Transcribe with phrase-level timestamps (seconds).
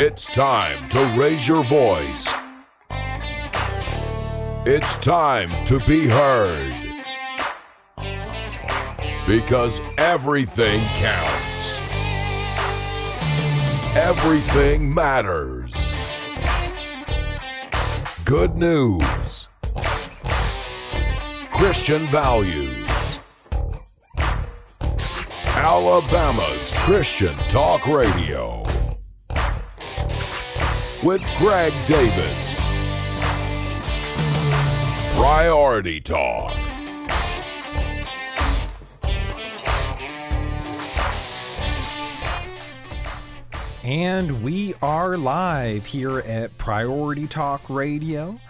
[0.00, 2.32] It's time to raise your voice.
[4.64, 6.72] It's time to be heard.
[9.26, 11.80] Because everything counts.
[13.96, 15.92] Everything matters.
[18.24, 19.48] Good news.
[21.50, 23.18] Christian values.
[25.56, 28.67] Alabama's Christian Talk Radio.
[31.04, 32.58] With Greg Davis.
[35.14, 36.52] Priority Talk.
[43.84, 48.40] And we are live here at Priority Talk Radio.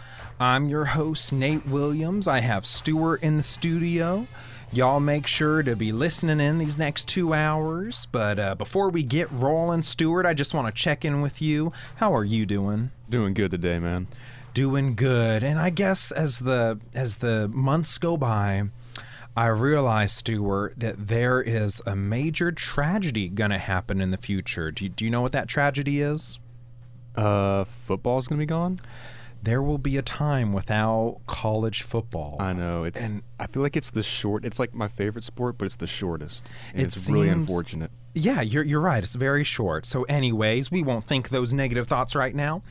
[0.41, 2.27] I'm your host, Nate Williams.
[2.27, 4.27] I have Stuart in the studio.
[4.71, 8.07] Y'all make sure to be listening in these next two hours.
[8.13, 11.73] But uh, before we get rolling, Stuart, I just want to check in with you.
[11.97, 12.91] How are you doing?
[13.09, 14.09] Doing good today, man.
[14.53, 15.43] Doing good.
[15.43, 18.65] And I guess as the as the months go by,
[19.37, 24.71] I realize, Stuart, that there is a major tragedy going to happen in the future.
[24.71, 26.39] Do you, do you know what that tragedy is?
[27.17, 28.79] Uh, football's gonna be gone.
[29.49, 32.37] There will be a time without college football.
[32.39, 33.01] I know it's.
[33.01, 34.45] And- I feel like it's the short.
[34.45, 36.47] It's like my favorite sport, but it's the shortest.
[36.73, 37.91] And It it's really seems- unfortunate.
[38.19, 39.03] Yeah, you're, you're right.
[39.03, 39.87] It's very short.
[39.87, 42.63] So, anyways, we won't think those negative thoughts right now.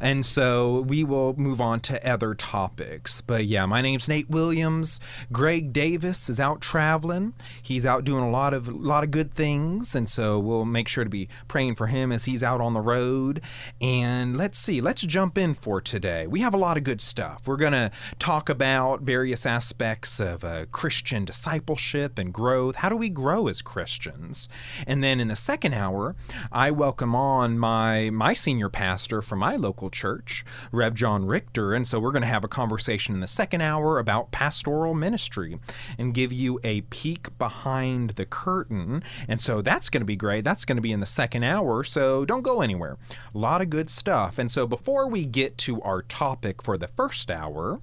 [0.00, 3.20] And so we will move on to other topics.
[3.20, 5.00] But yeah, my name's Nate Williams.
[5.30, 7.34] Greg Davis is out traveling.
[7.62, 9.94] He's out doing a lot of lot of good things.
[9.94, 12.80] And so we'll make sure to be praying for him as he's out on the
[12.80, 13.42] road.
[13.82, 16.26] And let's see, let's jump in for today.
[16.26, 17.46] We have a lot of good stuff.
[17.46, 22.76] We're going to talk about various aspects of uh, Christian discipleship and growth.
[22.76, 24.48] How do we grow as Christians?
[24.86, 26.14] And then in the second hour,
[26.52, 31.86] I welcome on my my senior pastor from my local church, Rev John Richter, and
[31.86, 35.58] so we're going to have a conversation in the second hour about pastoral ministry
[35.98, 39.02] and give you a peek behind the curtain.
[39.26, 40.44] And so that's going to be great.
[40.44, 42.98] That's going to be in the second hour, so don't go anywhere.
[43.34, 44.38] A lot of good stuff.
[44.38, 47.80] And so before we get to our topic for the first hour,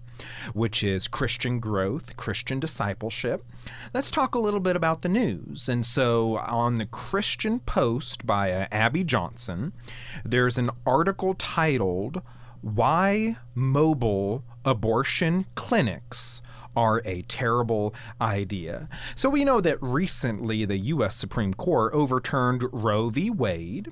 [0.53, 3.43] which is Christian growth, Christian discipleship.
[3.93, 5.69] Let's talk a little bit about the news.
[5.69, 9.73] And so, on the Christian Post by uh, Abby Johnson,
[10.23, 12.21] there's an article titled,
[12.61, 16.41] Why Mobile Abortion Clinics
[16.75, 18.87] are a terrible idea.
[19.15, 23.29] So we know that recently the US Supreme Court overturned Roe v.
[23.29, 23.91] Wade,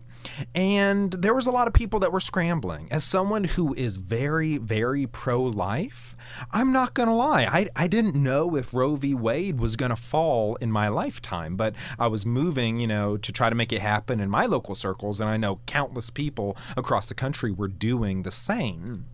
[0.55, 2.87] and there was a lot of people that were scrambling.
[2.91, 6.15] As someone who is very, very pro life,
[6.51, 7.45] I'm not going to lie.
[7.45, 9.13] I, I didn't know if Roe v.
[9.13, 13.31] Wade was going to fall in my lifetime, but I was moving, you know, to
[13.31, 17.07] try to make it happen in my local circles, and I know countless people across
[17.07, 19.05] the country were doing the same.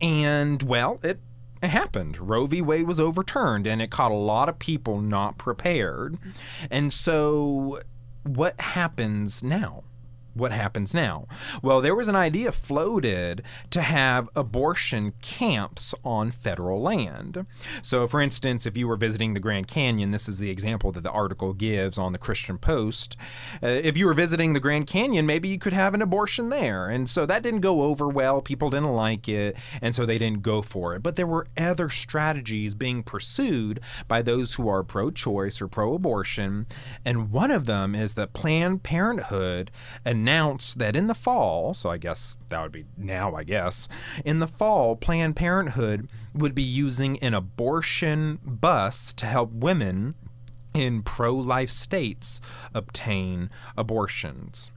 [0.00, 1.20] And, well, it
[1.62, 2.18] it happened.
[2.28, 2.60] Roe v.
[2.62, 6.18] Wade was overturned, and it caught a lot of people not prepared.
[6.70, 7.80] And so,
[8.24, 9.84] what happens now?
[10.36, 11.26] What happens now?
[11.62, 17.46] Well, there was an idea floated to have abortion camps on federal land.
[17.80, 21.04] So, for instance, if you were visiting the Grand Canyon, this is the example that
[21.04, 23.16] the article gives on the Christian Post.
[23.62, 26.90] Uh, if you were visiting the Grand Canyon, maybe you could have an abortion there.
[26.90, 28.42] And so that didn't go over well.
[28.42, 31.02] People didn't like it, and so they didn't go for it.
[31.02, 35.94] But there were other strategies being pursued by those who are pro choice or pro
[35.94, 36.66] abortion.
[37.06, 39.70] And one of them is that Planned Parenthood
[40.26, 43.88] announced that in the fall, so I guess that would be now, I guess,
[44.24, 50.16] in the fall, Planned Parenthood would be using an abortion bus to help women
[50.74, 52.40] in pro life states
[52.74, 54.72] obtain abortions.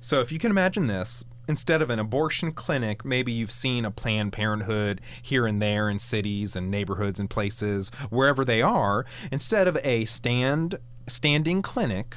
[0.00, 3.90] So, if you can imagine this, instead of an abortion clinic, maybe you've seen a
[3.90, 9.68] Planned Parenthood here and there in cities and neighborhoods and places, wherever they are, instead
[9.68, 12.16] of a stand standing clinic,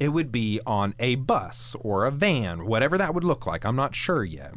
[0.00, 3.64] it would be on a bus or a van, whatever that would look like.
[3.64, 4.52] I'm not sure yet.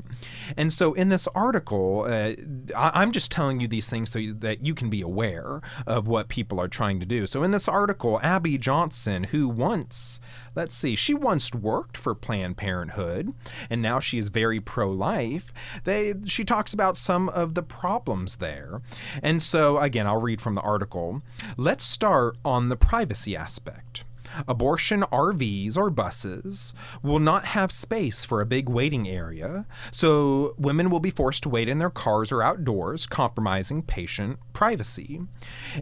[0.55, 2.33] And so, in this article, uh,
[2.75, 6.27] I- I'm just telling you these things so that you can be aware of what
[6.27, 7.27] people are trying to do.
[7.27, 10.19] So, in this article, Abby Johnson, who once,
[10.55, 13.33] let's see, she once worked for Planned Parenthood,
[13.69, 15.53] and now she is very pro-life.
[15.83, 18.81] They, she talks about some of the problems there.
[19.21, 21.21] And so, again, I'll read from the article.
[21.57, 24.03] Let's start on the privacy aspect.
[24.47, 30.89] Abortion RVs or buses will not have space for a big waiting area, so women
[30.89, 35.21] will be forced to wait in their cars or outdoors, compromising patient privacy.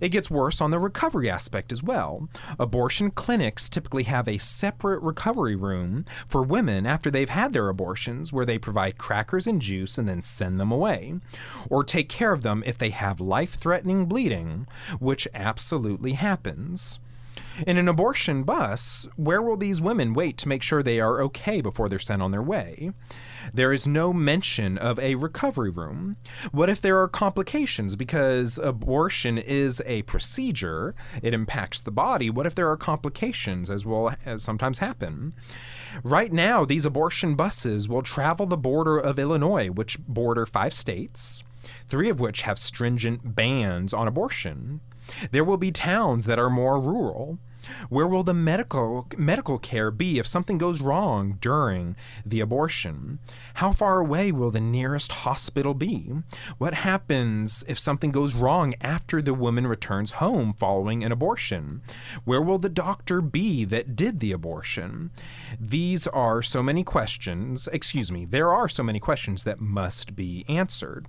[0.02, 2.30] It gets worse on the recovery aspect as well.
[2.60, 8.34] Abortion clinics typically have a separate recovery room for women after they've had their abortions,
[8.34, 11.16] where they provide crackers and juice and then send them away,
[11.70, 14.68] or take care of them if they have life threatening bleeding,
[15.00, 17.00] which absolutely happens.
[17.66, 21.62] In an abortion bus, where will these women wait to make sure they are okay
[21.62, 22.92] before they're sent on their way?
[23.54, 26.18] There is no mention of a recovery room.
[26.52, 27.96] What if there are complications?
[27.96, 32.30] Because abortion is a procedure, it impacts the body.
[32.30, 35.34] What if there are complications, as will as sometimes happen?
[36.04, 41.44] Right now, these abortion buses will travel the border of Illinois, which border five states,
[41.88, 44.82] three of which have stringent bans on abortion.
[45.32, 47.40] There will be towns that are more rural.
[47.90, 53.20] Where will the medical medical care be if something goes wrong during the abortion?
[53.56, 56.12] How far away will the nearest hospital be?
[56.60, 61.82] What happens if something goes wrong after the woman returns home following an abortion?
[62.24, 65.12] Where will the doctor be that did the abortion?
[65.60, 70.46] These are so many questions, excuse me, there are so many questions that must be
[70.48, 71.08] answered.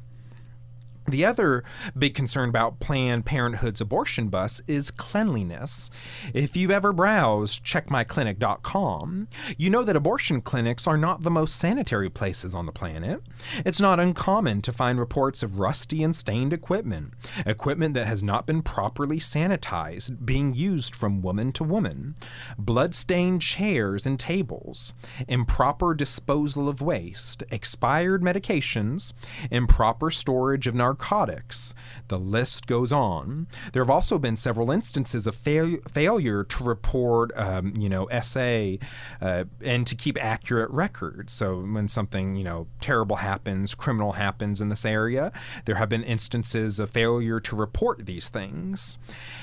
[1.08, 1.62] The other
[1.97, 5.88] big concern about Planned Parenthood's abortion bus is cleanliness.
[6.35, 12.11] If you've ever browsed checkmyclinic.com, you know that abortion clinics are not the most sanitary
[12.11, 13.23] places on the planet.
[13.64, 17.14] It's not uncommon to find reports of rusty and stained equipment,
[17.44, 22.17] equipment that has not been properly sanitized being used from woman to woman,
[22.58, 24.93] blood-stained chairs and tables,
[25.29, 29.12] improper disposal of waste, expired medications,
[29.53, 31.75] improper storage of narcotics narcotics.
[32.08, 33.46] The list goes on.
[33.72, 38.76] There have also been several instances of fail- failure to report, um, you know, SA
[39.20, 41.32] uh, and to keep accurate records.
[41.32, 45.32] So when something, you know, terrible happens, criminal happens in this area,
[45.66, 48.98] there have been instances of failure to report these things.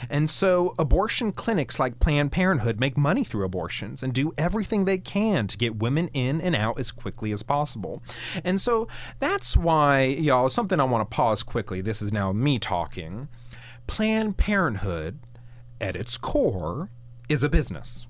[0.10, 4.98] And so abortion clinics like Planned Parenthood make money through abortions and do everything they
[4.98, 8.02] can to get women in and out as quickly as possible.
[8.44, 8.88] And so
[9.20, 11.82] that's why, y'all, something I want to pause quickly.
[11.82, 13.28] This is now me talking.
[13.88, 15.20] Planned Parenthood,
[15.80, 16.90] at its core,
[17.30, 18.08] is a business.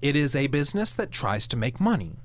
[0.00, 2.16] It is a business that tries to make money.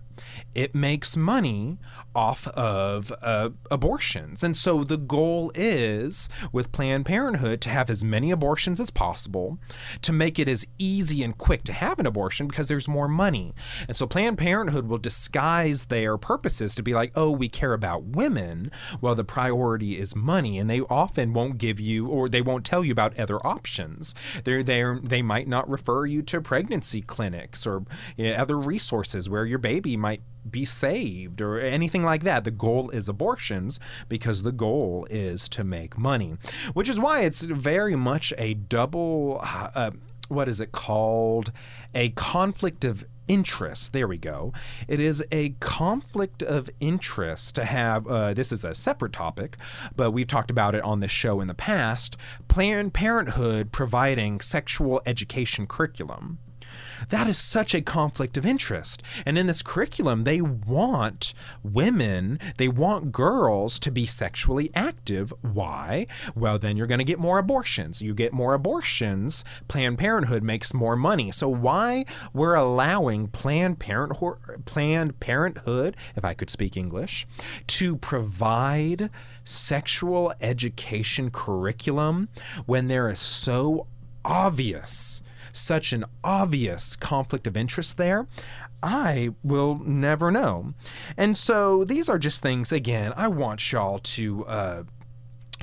[0.55, 1.77] It makes money
[2.17, 4.43] off of uh, abortions.
[4.43, 9.59] And so the goal is with Planned Parenthood to have as many abortions as possible,
[10.01, 13.53] to make it as easy and quick to have an abortion because there's more money.
[13.87, 18.03] And so Planned Parenthood will disguise their purposes to be like, oh, we care about
[18.03, 18.71] women.
[18.99, 20.57] Well, the priority is money.
[20.57, 24.15] And they often won't give you or they won't tell you about other options.
[24.43, 27.83] They're there, they might not refer you to pregnancy clinics or
[28.15, 32.43] you know, other resources where your baby might be saved or anything like that.
[32.43, 33.79] The goal is abortions
[34.09, 36.37] because the goal is to make money,
[36.73, 39.39] which is why it's very much a double.
[39.43, 39.91] Uh,
[40.27, 41.51] what is it called?
[41.95, 43.93] A conflict of interest.
[43.93, 44.53] There we go.
[44.87, 48.07] It is a conflict of interest to have.
[48.07, 49.57] Uh, this is a separate topic,
[49.95, 52.17] but we've talked about it on this show in the past.
[52.47, 56.39] Planned Parenthood providing sexual education curriculum.
[57.09, 59.03] That is such a conflict of interest.
[59.25, 61.33] And in this curriculum, they want
[61.63, 65.33] women, they want girls to be sexually active.
[65.41, 66.07] Why?
[66.35, 68.01] Well, then you're going to get more abortions.
[68.01, 71.31] You get more abortions, Planned Parenthood makes more money.
[71.31, 77.25] So why we're allowing Planned Parenthood, Planned Parenthood, if I could speak English,
[77.67, 79.09] to provide
[79.43, 82.29] sexual education curriculum
[82.65, 83.87] when there is so
[84.25, 85.21] obvious
[85.57, 88.27] such an obvious conflict of interest there,
[88.81, 90.73] I will never know.
[91.17, 94.45] And so these are just things, again, I want y'all to.
[94.45, 94.83] Uh,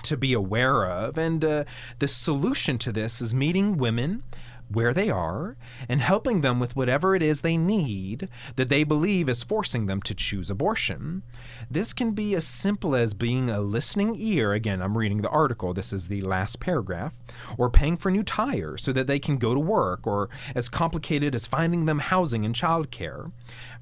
[0.03, 1.17] to be aware of.
[1.17, 1.65] And uh,
[1.99, 4.25] the solution to this is meeting women
[4.69, 5.57] where they are
[5.89, 10.01] and helping them with whatever it is they need that they believe is forcing them
[10.03, 11.23] to choose abortion.
[11.71, 14.53] This can be as simple as being a listening ear.
[14.53, 17.15] Again, I'm reading the article, this is the last paragraph,
[17.59, 21.35] or paying for new tires so that they can go to work, or as complicated
[21.35, 23.31] as finding them housing and childcare.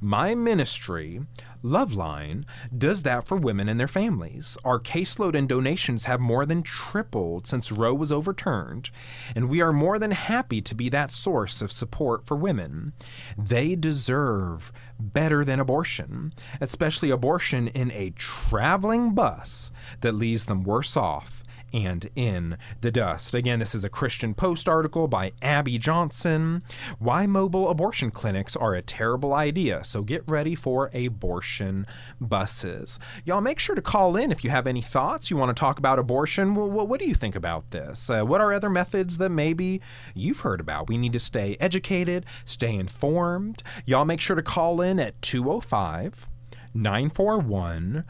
[0.01, 1.21] My ministry
[1.62, 2.45] Loveline
[2.77, 4.59] does that for women and their families.
[4.65, 8.91] Our caseload and donations have more than tripled since Roe was overturned,
[9.37, 12.93] and we are more than happy to be that source of support for women.
[13.37, 20.97] They deserve better than abortion, especially abortion in a traveling bus that leaves them worse
[20.97, 21.42] off
[21.73, 23.35] and in the dust.
[23.35, 26.62] Again, this is a Christian Post article by Abby Johnson.
[26.99, 29.85] Why mobile abortion clinics are a terrible idea.
[29.85, 31.87] So get ready for abortion
[32.21, 32.99] buses.
[33.25, 35.31] Y'all make sure to call in if you have any thoughts.
[35.31, 36.55] You want to talk about abortion.
[36.55, 38.11] Well, what do you think about this?
[38.11, 39.81] Uh, what are other methods that maybe
[40.14, 40.88] you've heard about?
[40.88, 43.62] We need to stay educated, stay informed.
[43.85, 46.26] Y'all make sure to call in at 205
[46.75, 48.05] 941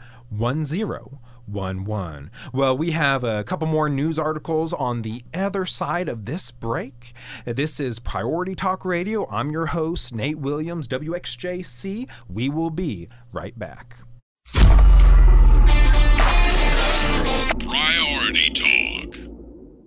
[1.45, 2.31] 1011.
[2.53, 7.13] Well, we have a couple more news articles on the other side of this break.
[7.45, 9.29] This is Priority Talk Radio.
[9.29, 12.09] I'm your host, Nate Williams, WXJC.
[12.29, 13.97] We will be right back.
[17.59, 19.32] Priority Talk.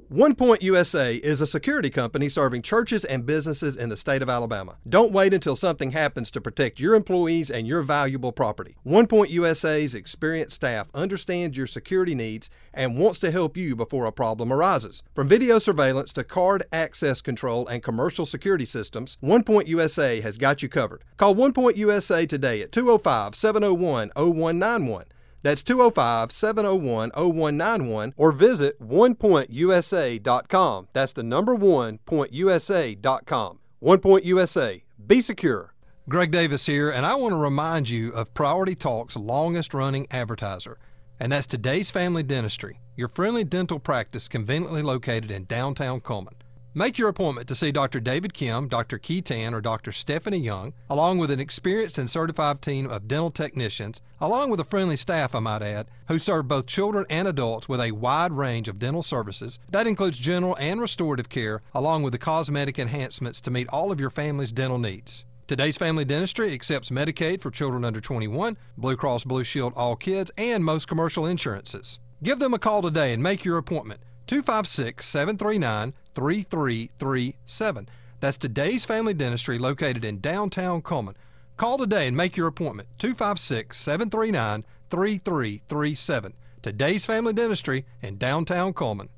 [0.08, 4.30] One Point USA is a security company serving churches and businesses in the state of
[4.30, 4.76] Alabama.
[4.88, 8.76] Don't wait until something happens to protect your employees and your valuable property.
[8.84, 14.04] One Point USA's experienced staff understands your security needs and wants to help you before
[14.04, 15.02] a problem arises.
[15.12, 20.38] From video surveillance to card access control and commercial security systems, One Point USA has
[20.38, 21.02] got you covered.
[21.16, 25.06] Call One Point USA today at 205 701 0191.
[25.46, 30.88] That's 205 701 0191 or visit onepointusa.com.
[30.92, 33.60] That's the number one pointusa.com.
[33.78, 34.82] One Point USA.
[35.06, 35.72] Be secure.
[36.08, 40.78] Greg Davis here, and I want to remind you of Priority Talk's longest running advertiser,
[41.20, 46.34] and that's Today's Family Dentistry, your friendly dental practice conveniently located in downtown Cullman.
[46.78, 48.00] Make your appointment to see Dr.
[48.00, 48.98] David Kim, Dr.
[48.98, 49.92] Key Tan, or Dr.
[49.92, 54.64] Stephanie Young, along with an experienced and certified team of dental technicians, along with a
[54.64, 58.68] friendly staff, I might add, who serve both children and adults with a wide range
[58.68, 59.58] of dental services.
[59.72, 63.98] That includes general and restorative care, along with the cosmetic enhancements to meet all of
[63.98, 65.24] your family's dental needs.
[65.46, 70.30] Today's Family Dentistry accepts Medicaid for children under 21, Blue Cross Blue Shield All Kids,
[70.36, 72.00] and most commercial insurances.
[72.22, 74.00] Give them a call today and make your appointment.
[74.26, 77.88] 256 739 3337.
[78.20, 81.16] That's today's family dentistry located in downtown Cullman.
[81.56, 86.32] Call today and make your appointment 256 739 3337.
[86.62, 89.08] Today's family dentistry in downtown Cullman.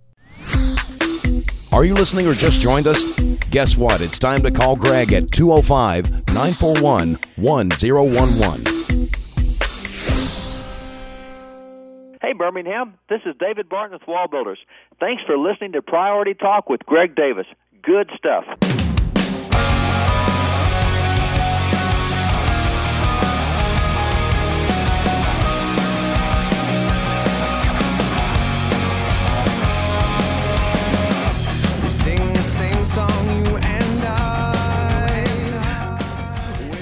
[1.73, 3.05] Are you listening or just joined us?
[3.51, 4.01] Guess what?
[4.01, 8.88] It's time to call Greg at 205 941 1011.
[12.39, 14.59] Birmingham, this is David Barton with WallBuilders.
[15.01, 17.47] Thanks for listening to Priority Talk with Greg Davis.
[17.83, 18.45] Good stuff.
[31.83, 34.39] We sing the same song, you and I.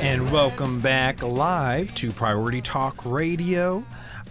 [0.03, 3.85] And welcome back live to Priority Talk Radio.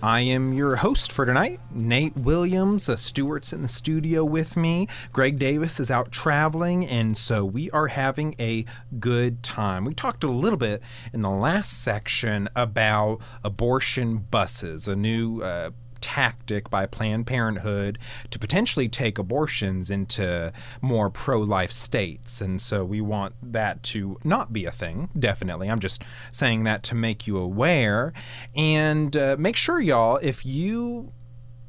[0.05, 2.89] I am your host for tonight, Nate Williams.
[2.89, 4.88] Uh, Stewart's in the studio with me.
[5.12, 8.65] Greg Davis is out traveling, and so we are having a
[9.00, 9.83] good time.
[9.83, 15.71] We talked a little bit in the last section about abortion buses, a new uh,
[16.05, 17.97] tactic by Planned Parenthood
[18.29, 22.41] to potentially take abortions into more pro life states.
[22.41, 25.67] And so we want that to not be a thing, definitely.
[25.67, 28.13] I'm just saying that to make you aware.
[28.55, 31.12] And uh, make sure, y'all, if you.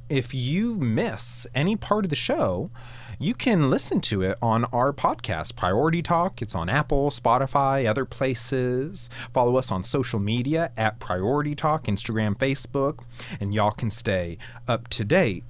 [0.08, 2.70] If you miss any part of the show,
[3.18, 6.42] you can listen to it on our podcast, Priority Talk.
[6.42, 9.08] It's on Apple, Spotify, other places.
[9.32, 13.04] Follow us on social media at Priority Talk, Instagram, Facebook,
[13.40, 14.36] and y'all can stay
[14.68, 15.44] up to date.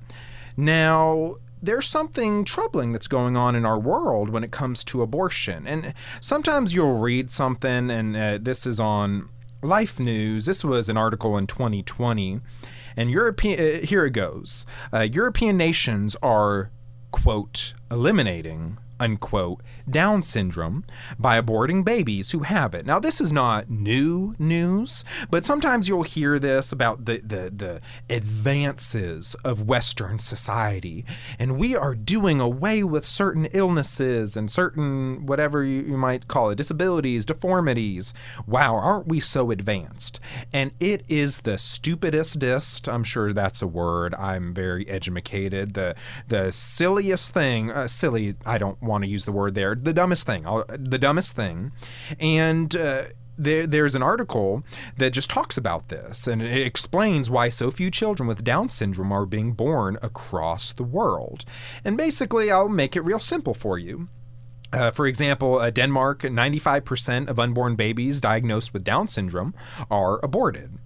[0.56, 5.66] Now, there's something troubling that's going on in our world when it comes to abortion.
[5.66, 9.28] And sometimes you'll read something, and uh, this is on
[9.62, 10.46] Life News.
[10.46, 12.40] This was an article in 2020.
[12.96, 14.64] And European, uh, here it goes.
[14.92, 16.70] Uh, European nations are
[17.22, 20.84] quote, eliminating, unquote, Down syndrome
[21.18, 22.86] by aborting babies who have it.
[22.86, 27.80] Now, this is not new news, but sometimes you'll hear this about the, the, the
[28.08, 31.04] advances of Western society,
[31.38, 36.50] and we are doing away with certain illnesses and certain, whatever you, you might call
[36.50, 38.14] it, disabilities, deformities.
[38.46, 40.20] Wow, aren't we so advanced?
[40.52, 42.88] And it is the stupidest dist.
[42.88, 44.14] I'm sure that's a word.
[44.14, 45.74] I'm very educated.
[45.74, 45.94] The,
[46.28, 50.26] the silliest thing, uh, silly, I don't want to use the word there, the dumbest
[50.26, 51.72] thing, the dumbest thing.
[52.18, 53.04] And, uh,
[53.38, 54.64] there, there's an article
[54.96, 59.12] that just talks about this and it explains why so few children with Down syndrome
[59.12, 61.44] are being born across the world.
[61.84, 64.08] And basically, I'll make it real simple for you.
[64.72, 69.54] Uh, for example, uh, Denmark, 95% of unborn babies diagnosed with Down syndrome
[69.90, 70.78] are aborted.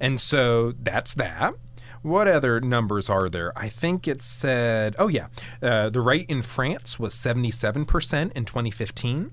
[0.00, 1.54] And so that's that.
[2.02, 3.52] What other numbers are there?
[3.56, 5.28] I think it said, oh yeah,
[5.62, 9.32] uh, the rate in France was 77% in 2015.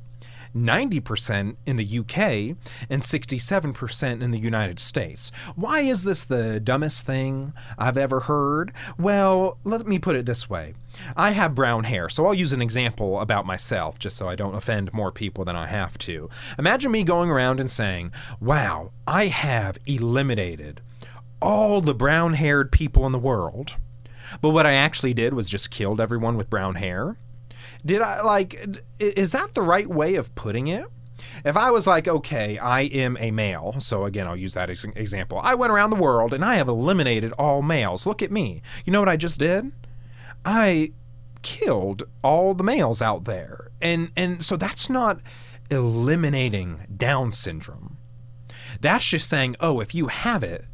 [0.55, 2.57] 90% in the UK
[2.89, 5.31] and 67% in the United States.
[5.55, 8.73] Why is this the dumbest thing I've ever heard?
[8.97, 10.73] Well, let me put it this way.
[11.15, 14.55] I have brown hair, so I'll use an example about myself just so I don't
[14.55, 16.29] offend more people than I have to.
[16.57, 20.81] Imagine me going around and saying, Wow, I have eliminated
[21.41, 23.77] all the brown haired people in the world.
[24.41, 27.15] But what I actually did was just killed everyone with brown hair.
[27.85, 30.85] Did I like, is that the right way of putting it?
[31.45, 34.93] If I was like, okay, I am a male, so again, I'll use that an
[34.95, 35.39] example.
[35.41, 38.05] I went around the world and I have eliminated all males.
[38.05, 38.61] Look at me.
[38.85, 39.71] You know what I just did?
[40.45, 40.91] I
[41.41, 43.69] killed all the males out there.
[43.81, 45.19] And and so that's not
[45.69, 47.97] eliminating down syndrome.
[48.81, 50.65] That's just saying, "Oh, if you have it,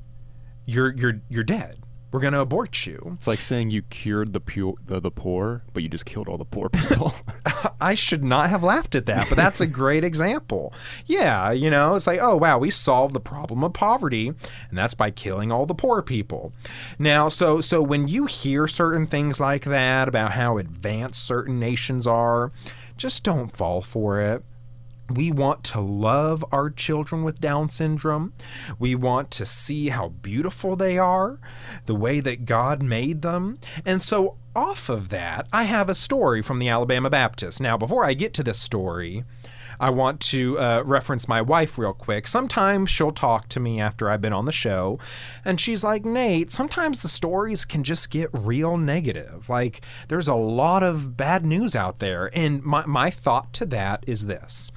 [0.65, 1.77] you're you're you're dead.
[2.11, 5.63] We're going to abort you." It's like saying you cured the, pu- the the poor,
[5.73, 7.13] but you just killed all the poor people.
[7.81, 10.73] I should not have laughed at that, but that's a great example.
[11.05, 14.93] Yeah, you know, it's like, oh, wow, we solved the problem of poverty, and that's
[14.93, 16.53] by killing all the poor people.
[16.99, 22.05] Now, so so when you hear certain things like that about how advanced certain nations
[22.05, 22.51] are,
[22.95, 24.43] just don't fall for it.
[25.13, 28.33] We want to love our children with Down syndrome.
[28.79, 31.39] We want to see how beautiful they are,
[31.85, 33.59] the way that God made them.
[33.85, 37.59] And so, off of that, I have a story from the Alabama Baptist.
[37.59, 39.23] Now, before I get to this story,
[39.79, 42.27] I want to uh, reference my wife real quick.
[42.27, 44.99] Sometimes she'll talk to me after I've been on the show,
[45.43, 49.49] and she's like, Nate, sometimes the stories can just get real negative.
[49.49, 52.29] Like, there's a lot of bad news out there.
[52.33, 54.71] And my, my thought to that is this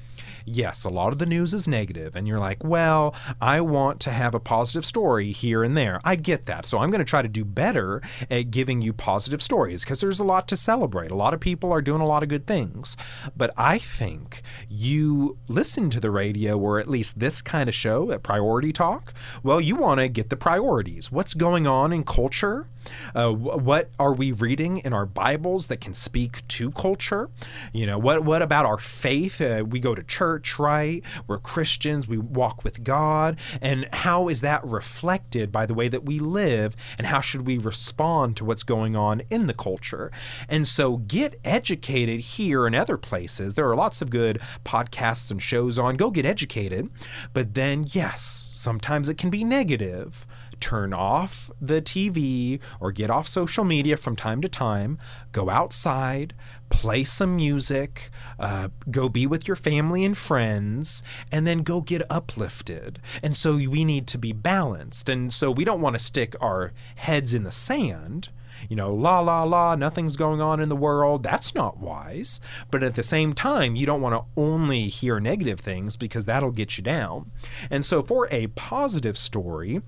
[0.46, 4.10] yes, a lot of the news is negative, and you're like, well, I want to
[4.10, 6.00] have a positive story here and there.
[6.04, 6.64] I get that.
[6.64, 8.00] So I'm going to try to do better
[8.30, 11.10] at giving you positive stories because there's a lot to celebrate.
[11.10, 12.96] A lot of people are doing a lot of good things.
[13.36, 18.12] But I think you listen to the radio or at least this kind of show
[18.12, 19.12] at Priority Talk.
[19.42, 21.10] Well, you want to get the priorities.
[21.10, 22.68] What's going on in culture?
[23.14, 27.28] Uh, what are we reading in our Bibles that can speak to culture?
[27.72, 29.40] You know, what what about our faith?
[29.40, 31.02] Uh, we go to church, right?
[31.26, 32.08] We're Christians.
[32.08, 36.76] We walk with God, and how is that reflected by the way that we live?
[36.98, 40.10] And how should we respond to what's going on in the culture?
[40.48, 43.54] And so, get educated here and other places.
[43.54, 45.96] There are lots of good podcasts and shows on.
[45.96, 46.90] Go get educated,
[47.32, 50.26] but then yes, sometimes it can be negative
[50.66, 54.98] turn off the TV or get off social media from time to time,
[55.30, 56.34] go outside,
[56.70, 62.02] play some music, uh, go be with your family and friends, and then go get
[62.10, 62.98] uplifted.
[63.22, 65.08] And so we need to be balanced.
[65.08, 68.30] And so we don't want to stick our heads in the sand
[68.68, 71.22] you know, la la la, nothing's going on in the world.
[71.22, 72.40] That's not wise.
[72.70, 76.50] But at the same time, you don't want to only hear negative things because that'll
[76.50, 77.30] get you down.
[77.70, 79.80] And so, for a positive story,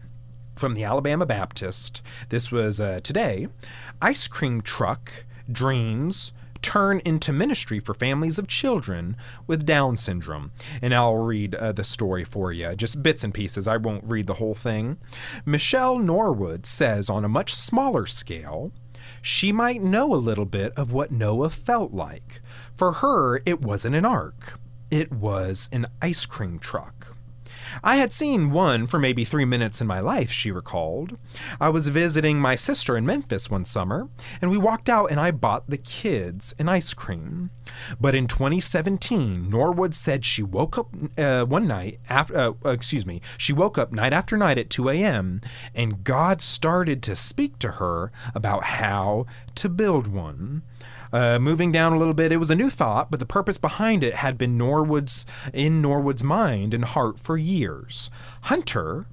[0.58, 2.02] from the Alabama Baptist.
[2.28, 3.48] This was uh, today.
[4.02, 9.16] Ice cream truck dreams turn into ministry for families of children
[9.46, 10.50] with Down syndrome.
[10.82, 13.68] And I'll read uh, the story for you, just bits and pieces.
[13.68, 14.98] I won't read the whole thing.
[15.46, 18.72] Michelle Norwood says, on a much smaller scale,
[19.22, 22.40] she might know a little bit of what Noah felt like.
[22.74, 24.58] For her, it wasn't an ark,
[24.90, 26.97] it was an ice cream truck.
[27.82, 31.16] I had seen one for maybe three minutes in my life, she recalled.
[31.60, 34.08] I was visiting my sister in Memphis one summer,
[34.40, 37.50] and we walked out and I bought the kids an ice cream.
[38.00, 43.20] But in 2017, Norwood said she woke up uh, one night after, uh, excuse me,
[43.36, 45.40] she woke up night after night at 2 a.m.
[45.74, 49.26] and God started to speak to her about how
[49.58, 50.62] to build one.
[51.12, 54.04] Uh, moving down a little bit, it was a new thought, but the purpose behind
[54.04, 58.10] it had been Norwood's in Norwood's mind and heart for years.
[58.42, 59.06] Hunter,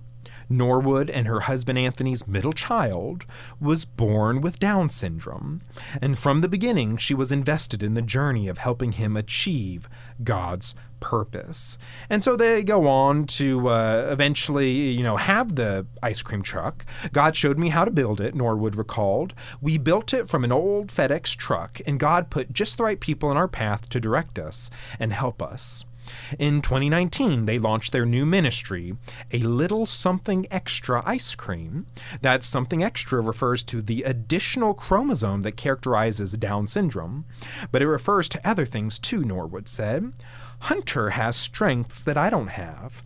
[0.49, 3.25] Norwood and her husband Anthony's middle child
[3.60, 5.62] was born with Down syndrome,
[6.01, 9.89] and from the beginning she was invested in the journey of helping him achieve
[10.23, 11.77] God's purpose.
[12.10, 16.86] And so they go on to uh, eventually, you know, have the ice cream truck.
[17.12, 19.34] God showed me how to build it, Norwood recalled.
[19.62, 23.29] We built it from an old FedEx truck, and God put just the right people
[23.29, 25.86] in our path to direct us and help us.
[26.39, 28.96] In 2019, they launched their new ministry,
[29.32, 31.88] A Little Something Extra Ice Cream.
[32.22, 37.26] That something extra refers to the additional chromosome that characterizes Down syndrome,
[37.72, 40.13] but it refers to other things too, Norwood said.
[40.60, 43.04] Hunter has strengths that I don't have.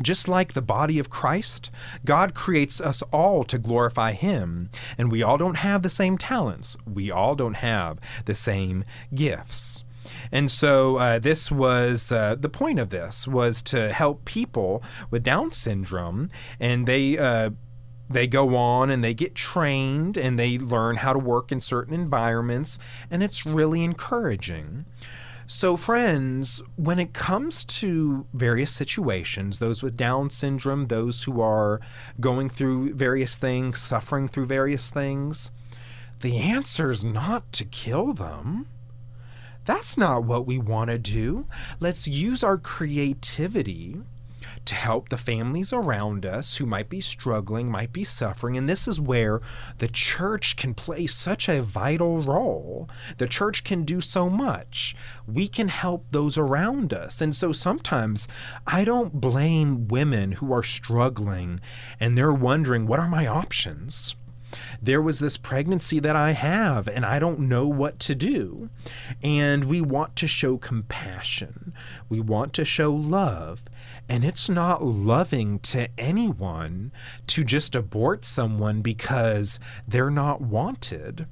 [0.00, 1.70] Just like the body of Christ,
[2.04, 6.76] God creates us all to glorify Him, and we all don't have the same talents.
[6.92, 9.84] We all don't have the same gifts.
[10.30, 15.22] And so uh, this was uh, the point of this was to help people with
[15.22, 17.18] Down syndrome, and they.
[17.18, 17.50] Uh,
[18.10, 21.94] they go on and they get trained and they learn how to work in certain
[21.94, 22.78] environments,
[23.10, 24.84] and it's really encouraging.
[25.46, 31.80] So, friends, when it comes to various situations, those with Down syndrome, those who are
[32.20, 35.50] going through various things, suffering through various things,
[36.20, 38.66] the answer is not to kill them.
[39.64, 41.46] That's not what we want to do.
[41.78, 43.98] Let's use our creativity
[44.64, 48.56] to help the families around us who might be struggling, might be suffering.
[48.56, 49.40] And this is where
[49.78, 52.88] the church can play such a vital role.
[53.18, 54.94] The church can do so much.
[55.26, 57.20] We can help those around us.
[57.20, 58.28] And so sometimes
[58.66, 61.60] I don't blame women who are struggling
[61.98, 64.14] and they're wondering, what are my options?
[64.82, 68.68] There was this pregnancy that I have and I don't know what to do.
[69.22, 71.72] And we want to show compassion,
[72.08, 73.62] we want to show love.
[74.08, 76.90] And it's not loving to anyone
[77.28, 81.26] to just abort someone because they're not wanted.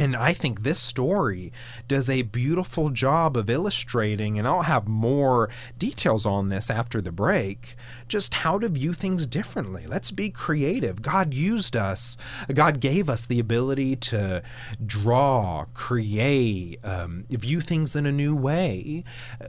[0.00, 1.52] And I think this story
[1.86, 7.12] does a beautiful job of illustrating, and I'll have more details on this after the
[7.12, 7.76] break,
[8.08, 9.84] just how to view things differently.
[9.86, 11.02] Let's be creative.
[11.02, 12.16] God used us,
[12.50, 14.42] God gave us the ability to
[14.86, 19.04] draw, create, um, view things in a new way.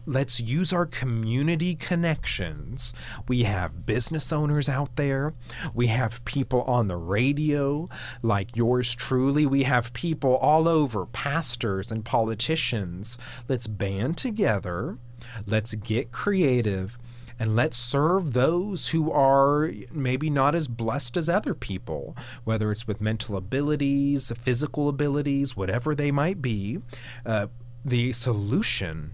[0.05, 2.93] Let's use our community connections.
[3.25, 5.33] We have business owners out there,
[5.73, 7.87] we have people on the radio
[8.21, 13.17] like yours truly, we have people all over, pastors and politicians.
[13.47, 14.97] Let's band together,
[15.45, 16.97] let's get creative,
[17.39, 22.87] and let's serve those who are maybe not as blessed as other people, whether it's
[22.87, 26.79] with mental abilities, physical abilities, whatever they might be.
[27.25, 27.47] Uh,
[27.83, 29.13] the solution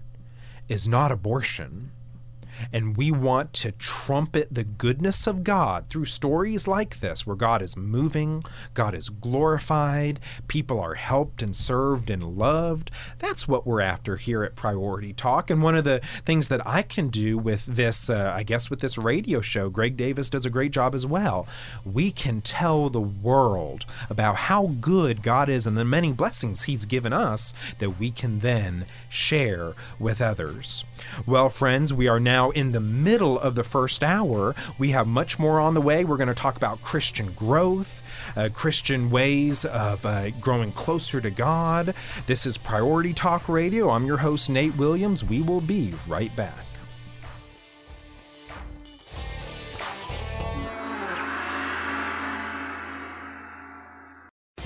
[0.68, 1.90] is not abortion.
[2.72, 7.62] And we want to trumpet the goodness of God through stories like this, where God
[7.62, 8.44] is moving,
[8.74, 12.90] God is glorified, people are helped and served and loved.
[13.18, 15.50] That's what we're after here at Priority Talk.
[15.50, 18.80] And one of the things that I can do with this, uh, I guess, with
[18.80, 21.46] this radio show, Greg Davis does a great job as well.
[21.84, 26.84] We can tell the world about how good God is and the many blessings He's
[26.84, 30.84] given us that we can then share with others.
[31.26, 34.54] Well, friends, we are now in the middle of the first hour.
[34.78, 36.04] We have much more on the way.
[36.04, 38.02] We're going to talk about Christian growth,
[38.36, 41.94] uh, Christian ways of uh, growing closer to God.
[42.26, 43.90] This is Priority Talk Radio.
[43.90, 45.24] I'm your host, Nate Williams.
[45.24, 46.64] We will be right back.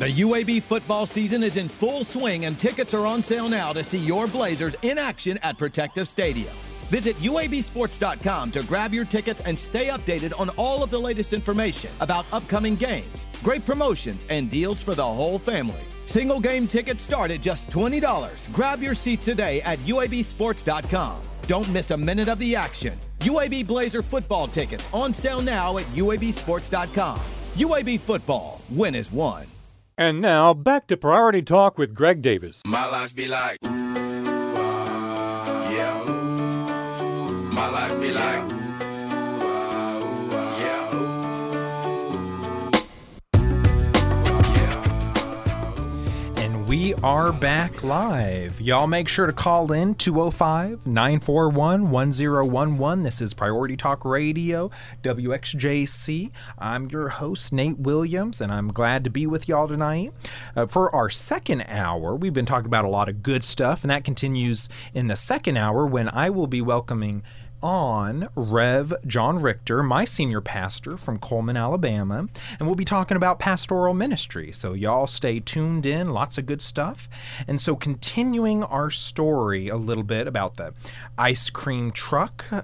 [0.02, 3.84] The UAB football season is in full swing and tickets are on sale now to
[3.84, 6.52] see your Blazers in action at Protective Stadium.
[6.92, 11.90] Visit UABSports.com to grab your ticket and stay updated on all of the latest information
[12.00, 15.80] about upcoming games, great promotions, and deals for the whole family.
[16.04, 18.52] Single game tickets start at just $20.
[18.52, 21.22] Grab your seats today at UABSports.com.
[21.46, 22.98] Don't miss a minute of the action.
[23.20, 27.20] UAB Blazer football tickets on sale now at UABSports.com.
[27.54, 29.46] UAB football, win is one.
[29.96, 32.60] And now back to Priority Talk with Greg Davis.
[32.66, 33.56] My life be like,
[46.72, 48.58] we are back live.
[48.58, 53.02] Y'all make sure to call in 205 941 1011.
[53.02, 54.70] This is Priority Talk Radio,
[55.02, 56.30] WXJC.
[56.58, 60.14] I'm your host, Nate Williams, and I'm glad to be with y'all tonight.
[60.56, 63.90] Uh, for our second hour, we've been talking about a lot of good stuff, and
[63.90, 67.22] that continues in the second hour when I will be welcoming
[67.62, 72.26] on Rev John Richter, my senior pastor from Cullman, Alabama,
[72.58, 74.52] and we'll be talking about pastoral ministry.
[74.52, 77.08] So, y'all stay tuned in, lots of good stuff.
[77.46, 80.74] And so, continuing our story a little bit about the
[81.16, 82.44] ice cream truck.
[82.50, 82.62] uh,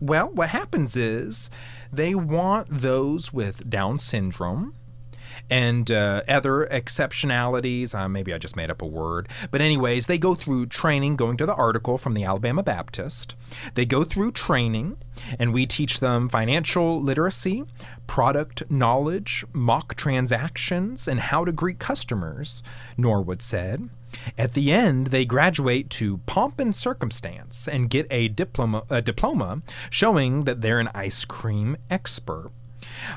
[0.00, 1.50] Well, what happens is
[1.92, 4.74] they want those with Down syndrome
[5.50, 7.94] and uh, other exceptionalities.
[7.94, 9.28] Uh, maybe I just made up a word.
[9.50, 13.34] But, anyways, they go through training, going to the article from the Alabama Baptist.
[13.74, 14.96] They go through training,
[15.38, 17.64] and we teach them financial literacy,
[18.06, 22.62] product knowledge, mock transactions, and how to greet customers,
[22.96, 23.88] Norwood said.
[24.36, 29.62] At the end, they graduate to pomp and circumstance and get a diploma, a diploma
[29.88, 32.50] showing that they're an ice cream expert.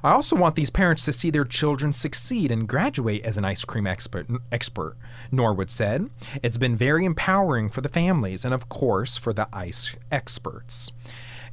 [0.04, 3.66] I also want these parents to see their children succeed and graduate as an ice
[3.66, 4.98] cream expert, expert,
[5.32, 6.10] Norwood said.
[6.44, 10.92] It's been very empowering for the families and, of course, for the ice experts.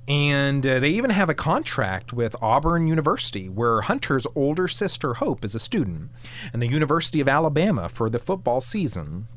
[0.08, 5.44] And uh, they even have a contract with Auburn University, where Hunter's older sister Hope
[5.44, 6.10] is a student,
[6.52, 9.28] and the University of Alabama for the football season.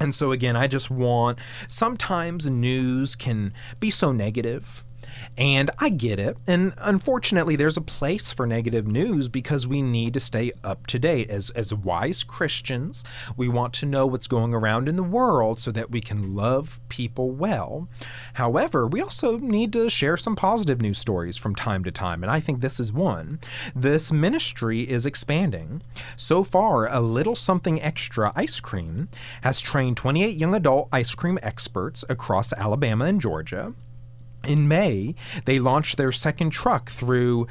[0.00, 1.38] And so, again, I just want
[1.68, 4.82] sometimes news can be so negative
[5.36, 6.36] and I get it.
[6.46, 10.98] And unfortunately, there's a place for negative news because we need to stay up to
[10.98, 11.30] date.
[11.30, 13.04] As, as wise Christians,
[13.36, 16.80] we want to know what's going around in the world so that we can love
[16.88, 17.88] people well.
[18.34, 22.30] However, we also need to share some positive news stories from time to time, and
[22.30, 23.40] I think this is one.
[23.74, 25.82] This ministry is expanding.
[26.16, 29.08] So far, a little something extra ice cream
[29.42, 33.74] has trained 28 young adult ice cream experts across Alabama and Georgia.
[34.46, 37.46] In May, they launched their second truck through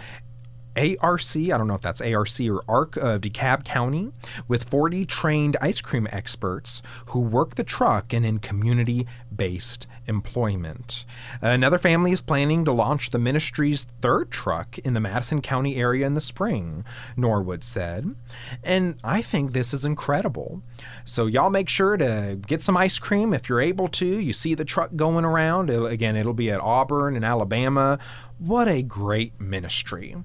[0.76, 4.12] ARC, I don't know if that's ARC or ARC of DeKalb County,
[4.48, 11.06] with 40 trained ice cream experts who work the truck and in community based employment.
[11.42, 16.06] Another family is planning to launch the ministry's third truck in the Madison County area
[16.06, 16.84] in the spring,
[17.16, 18.16] Norwood said.
[18.64, 20.62] And I think this is incredible.
[21.06, 24.06] So, y'all make sure to get some ice cream if you're able to.
[24.06, 25.70] You see the truck going around.
[25.70, 28.00] Again, it'll be at Auburn in Alabama.
[28.46, 30.18] What a great ministry.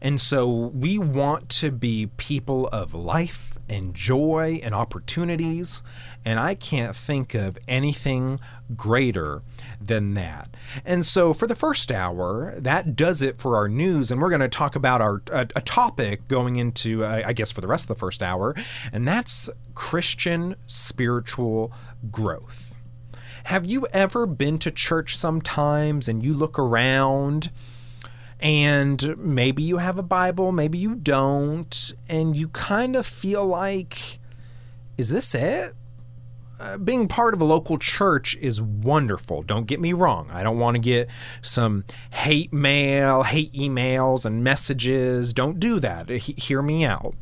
[0.00, 5.82] And so, we want to be people of life and joy and opportunities.
[6.24, 8.38] And I can't think of anything
[8.76, 9.42] greater
[9.80, 10.54] than that.
[10.84, 14.12] And so, for the first hour, that does it for our news.
[14.12, 17.50] And we're going to talk about our a, a topic going into, uh, I guess,
[17.50, 18.54] for the rest of the first hour,
[18.92, 21.72] and that's Christian spiritual
[22.12, 22.73] growth.
[23.44, 27.50] Have you ever been to church sometimes and you look around?
[28.40, 34.18] and maybe you have a Bible, maybe you don't, and you kind of feel like,
[34.98, 35.72] is this it?
[36.60, 39.42] Uh, being part of a local church is wonderful.
[39.42, 40.28] Don't get me wrong.
[40.30, 41.08] I don't want to get
[41.40, 45.32] some hate mail, hate emails, and messages.
[45.32, 46.10] Don't do that.
[46.10, 47.14] He- hear me out.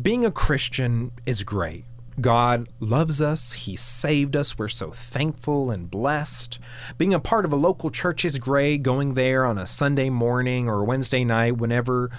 [0.00, 1.84] Being a Christian is great.
[2.20, 3.52] God loves us.
[3.52, 4.58] He saved us.
[4.58, 6.58] We're so thankful and blessed.
[6.98, 8.82] Being a part of a local church is great.
[8.82, 12.10] Going there on a Sunday morning or Wednesday night, whenever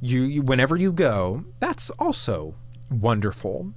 [0.00, 2.54] you whenever you go, that's also
[2.90, 3.72] wonderful.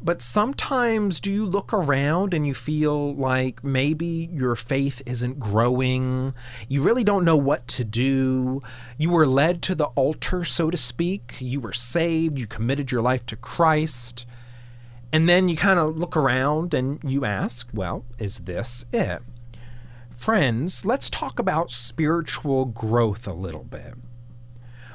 [0.00, 6.34] But sometimes do you look around and you feel like maybe your faith isn't growing?
[6.68, 8.62] You really don't know what to do.
[8.96, 11.34] You were led to the altar, so to speak.
[11.40, 12.38] You were saved.
[12.38, 14.24] You committed your life to Christ.
[15.12, 19.22] And then you kind of look around and you ask, well, is this it?
[20.10, 23.94] Friends, let's talk about spiritual growth a little bit.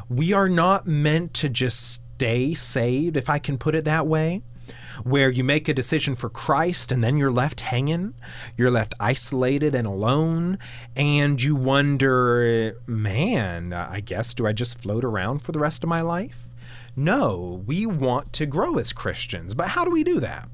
[0.10, 4.44] We are not meant to just stay saved, if I can put it that way,
[5.04, 8.14] where you make a decision for Christ and then you're left hanging,
[8.56, 10.60] you're left isolated and alone,
[10.96, 15.90] and you wonder, man, I guess, do I just float around for the rest of
[15.90, 16.43] my life?
[16.96, 20.48] No, we want to grow as Christians, but how do we do that?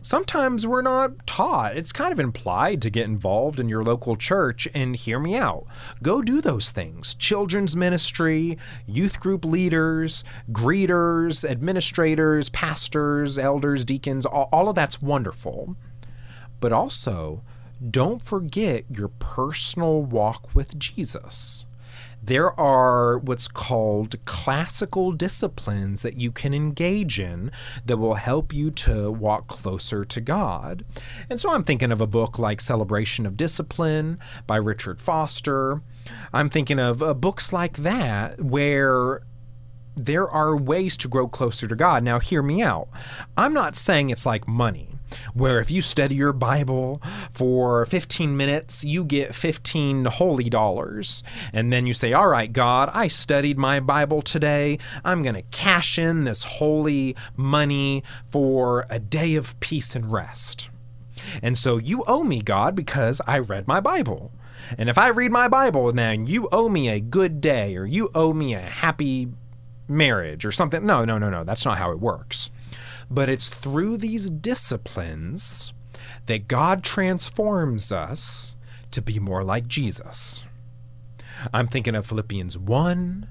[0.00, 1.76] Sometimes we're not taught.
[1.76, 5.66] It's kind of implied to get involved in your local church, and hear me out.
[6.00, 14.48] Go do those things children's ministry, youth group leaders, greeters, administrators, pastors, elders, deacons, all,
[14.52, 15.76] all of that's wonderful.
[16.60, 17.42] But also,
[17.90, 21.66] don't forget your personal walk with Jesus
[22.26, 27.50] there are what's called classical disciplines that you can engage in
[27.84, 30.84] that will help you to walk closer to God.
[31.30, 35.82] And so I'm thinking of a book like Celebration of Discipline by Richard Foster.
[36.32, 39.22] I'm thinking of uh, books like that where
[39.94, 42.02] there are ways to grow closer to God.
[42.02, 42.88] Now, hear me out.
[43.36, 44.95] I'm not saying it's like money
[45.34, 47.00] where if you study your Bible
[47.32, 51.22] for 15 minutes, you get 15 holy dollars.
[51.52, 54.78] And then you say, All right, God, I studied my Bible today.
[55.04, 60.68] I'm going to cash in this holy money for a day of peace and rest.
[61.42, 64.32] And so you owe me, God, because I read my Bible.
[64.78, 68.10] And if I read my Bible, then you owe me a good day or you
[68.14, 69.28] owe me a happy
[69.88, 70.84] marriage or something.
[70.84, 71.44] No, no, no, no.
[71.44, 72.50] That's not how it works.
[73.10, 75.72] But it's through these disciplines
[76.26, 78.56] that God transforms us
[78.90, 80.44] to be more like Jesus.
[81.52, 83.28] I'm thinking of Philippians 1,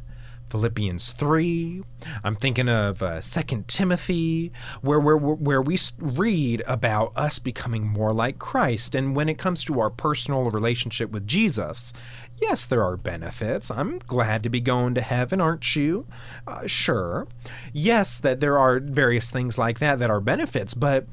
[0.55, 1.83] Philippians 3.
[2.23, 8.13] I'm thinking of uh, 2 Timothy, where, where, where we read about us becoming more
[8.13, 8.95] like Christ.
[8.95, 11.91] And when it comes to our personal relationship with Jesus,
[12.37, 13.69] yes, there are benefits.
[13.69, 16.07] I'm glad to be going to heaven, aren't you?
[16.47, 17.27] Uh, sure.
[17.73, 21.05] Yes, that there are various things like that that are benefits, but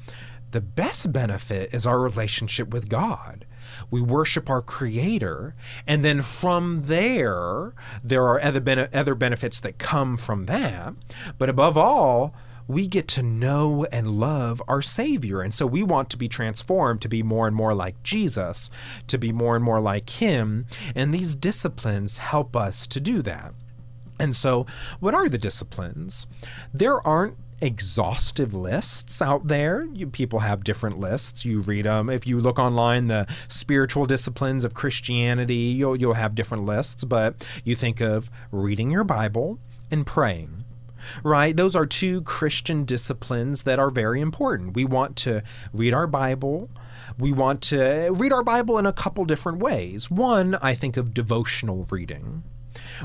[0.53, 3.45] the best benefit is our relationship with God
[3.93, 5.55] we worship our creator
[5.87, 10.95] and then from there there are other, other benefits that come from that
[11.39, 12.35] but above all
[12.67, 15.41] we get to know and love our Savior.
[15.41, 18.71] And so we want to be transformed to be more and more like Jesus,
[19.09, 20.67] to be more and more like Him.
[20.95, 23.55] And these disciplines help us to do that.
[24.19, 24.67] And so,
[25.01, 26.27] what are the disciplines?
[26.73, 29.85] There aren't exhaustive lists out there.
[29.85, 31.45] You, people have different lists.
[31.45, 32.11] You read them.
[32.11, 37.05] If you look online, the spiritual disciplines of Christianity, you'll you'll have different lists.
[37.05, 39.59] But you think of reading your Bible
[39.91, 40.65] and praying.
[41.25, 41.57] Right?
[41.57, 44.75] Those are two Christian disciplines that are very important.
[44.77, 46.71] We want to read our Bible.
[47.19, 50.11] We want to read our Bible in a couple different ways.
[50.11, 52.45] One, I think of devotional reading.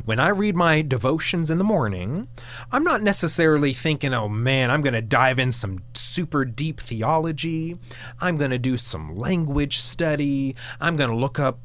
[0.05, 2.27] When I read my devotions in the morning,
[2.71, 7.77] I'm not necessarily thinking, oh man, I'm going to dive in some super deep theology.
[8.19, 10.55] I'm going to do some language study.
[10.79, 11.59] I'm going to look up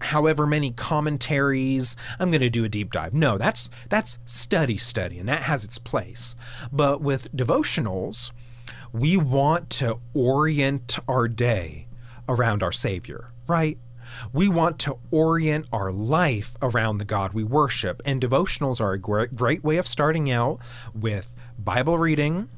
[0.00, 5.18] however many commentaries i'm going to do a deep dive no that's that's study study
[5.18, 6.36] and that has its place
[6.70, 8.30] but with devotionals
[8.92, 11.86] we want to orient our day
[12.28, 13.76] around our savior right
[14.32, 18.00] we want to orient our life around the God we worship.
[18.04, 20.58] And devotionals are a great, way of starting out
[20.94, 22.48] with Bible reading.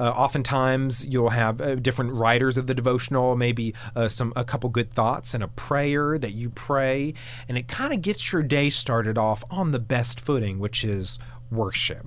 [0.00, 4.70] Uh, oftentimes, you'll have uh, different writers of the devotional, maybe uh, some a couple
[4.70, 7.12] good thoughts and a prayer that you pray,
[7.46, 11.18] and it kind of gets your day started off on the best footing, which is
[11.50, 12.06] worship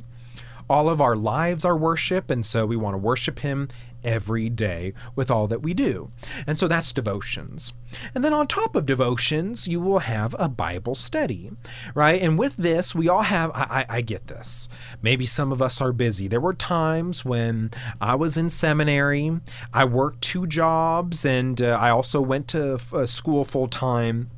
[0.69, 3.67] all of our lives are worship, and so we want to worship Him
[4.04, 6.12] every day with all that we do.
[6.48, 7.74] And so that's devotions.
[8.14, 11.52] And then on top of devotions, you will have a Bible study,
[11.94, 12.22] right?
[12.22, 14.68] And with this, we all have, I, I, I get this.
[15.02, 16.28] Maybe some of us are busy.
[16.28, 19.40] There were times when I was in seminary,
[19.74, 24.30] I worked two jobs, and uh, I also went to uh, school full time.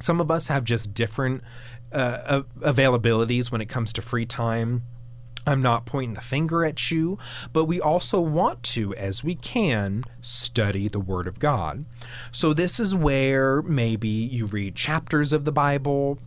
[0.00, 1.42] Some of us have just different
[1.92, 4.82] uh, availabilities when it comes to free time.
[5.46, 7.18] I'm not pointing the finger at you,
[7.52, 11.84] but we also want to, as we can, study the Word of God.
[12.32, 16.18] So, this is where maybe you read chapters of the Bible,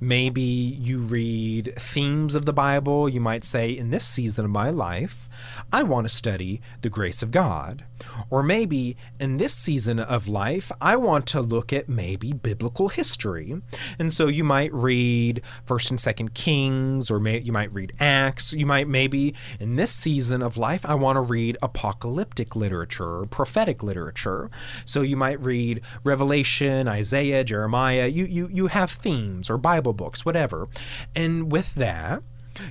[0.00, 3.08] maybe you read themes of the Bible.
[3.08, 5.28] You might say, in this season of my life,
[5.74, 7.84] I want to study the grace of God.
[8.30, 13.60] Or maybe in this season of life, I want to look at maybe biblical history.
[13.98, 18.52] And so you might read 1st and 2nd Kings, or may, you might read Acts.
[18.52, 23.26] You might maybe in this season of life, I want to read apocalyptic literature or
[23.26, 24.52] prophetic literature.
[24.84, 28.06] So you might read Revelation, Isaiah, Jeremiah.
[28.06, 30.68] You, you, you have themes or Bible books, whatever.
[31.16, 32.22] And with that,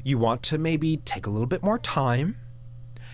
[0.06, 2.38] you want to maybe take a little bit more time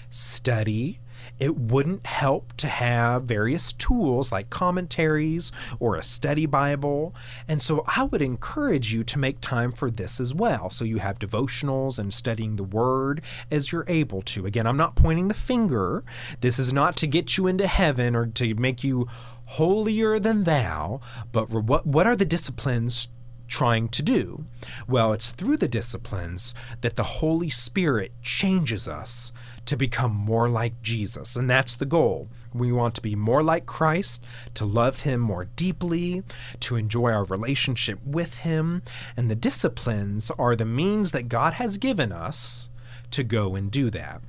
[0.09, 0.99] study.
[1.37, 7.15] It wouldn't help to have various tools like commentaries or a study Bible.
[7.47, 10.69] And so I would encourage you to make time for this as well.
[10.69, 14.45] So you have devotionals and studying the Word as you're able to.
[14.45, 16.03] Again, I'm not pointing the finger.
[16.41, 19.07] This is not to get you into heaven or to make you
[19.45, 20.99] holier than thou,
[21.31, 23.07] but what, what are the disciplines
[23.47, 24.45] trying to do?
[24.87, 29.33] Well, it's through the disciplines that the Holy Spirit changes us
[29.69, 31.35] to become more like Jesus.
[31.35, 32.27] And that's the goal.
[32.55, 34.23] We want to be more like Christ,
[34.55, 36.23] to love Him more deeply,
[36.61, 38.81] to enjoy our relationship with Him.
[39.15, 42.71] And the disciplines are the means that God has given us
[43.11, 44.23] to go and do that.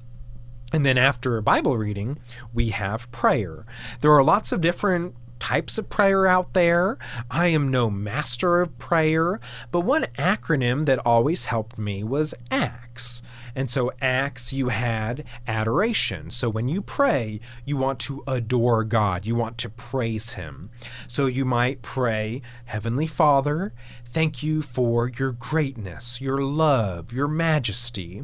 [0.74, 2.18] And then after a Bible reading,
[2.52, 3.64] we have prayer.
[4.02, 6.98] There are lots of different types of prayer out there.
[7.30, 9.40] I am no master of prayer,
[9.72, 13.22] but one acronym that always helped me was ACTS.
[13.60, 16.30] And so, acts, you had adoration.
[16.30, 20.70] So, when you pray, you want to adore God, you want to praise Him.
[21.06, 28.22] So, you might pray, Heavenly Father, thank you for your greatness, your love, your majesty.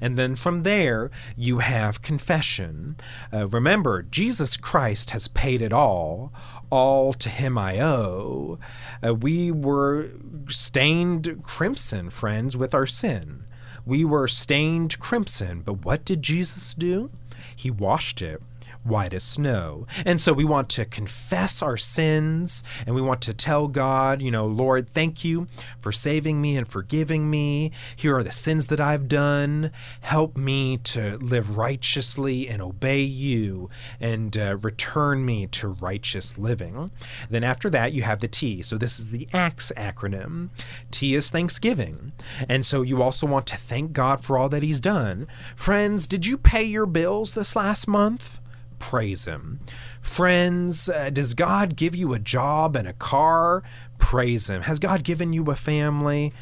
[0.00, 2.96] And then from there, you have confession.
[3.32, 6.32] Uh, remember, Jesus Christ has paid it all.
[6.70, 8.58] All to him I owe.
[9.00, 10.08] Uh, we were
[10.48, 13.44] stained crimson, friends, with our sin.
[13.84, 17.10] We were stained crimson, but what did Jesus do?
[17.54, 18.40] He washed it
[18.84, 19.86] white as snow.
[20.04, 24.30] And so we want to confess our sins and we want to tell God, you
[24.30, 25.46] know, Lord, thank you
[25.80, 27.70] for saving me and forgiving me.
[27.94, 29.70] Here are the sins that I've done.
[30.00, 33.70] Help me to live righteously and obey you
[34.00, 36.90] and uh, return me to righteous living.
[37.30, 38.62] Then after that, you have the T.
[38.62, 40.50] So this is the ACTS acronym.
[40.90, 42.12] T is Thanksgiving.
[42.48, 45.26] And so you also want to thank God for all that He's done.
[45.54, 48.41] Friends, did you pay your bills this last month?
[48.82, 49.60] Praise Him.
[50.02, 53.62] Friends, uh, does God give you a job and a car?
[53.98, 54.62] Praise Him.
[54.62, 56.32] Has God given you a family?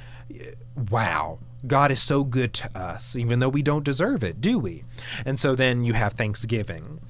[0.91, 1.39] Wow.
[1.67, 4.83] God is so good to us, even though we don't deserve it, do we?
[5.27, 7.01] And so then you have thanksgiving.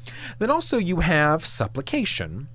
[0.40, 2.48] Then also you have supplication.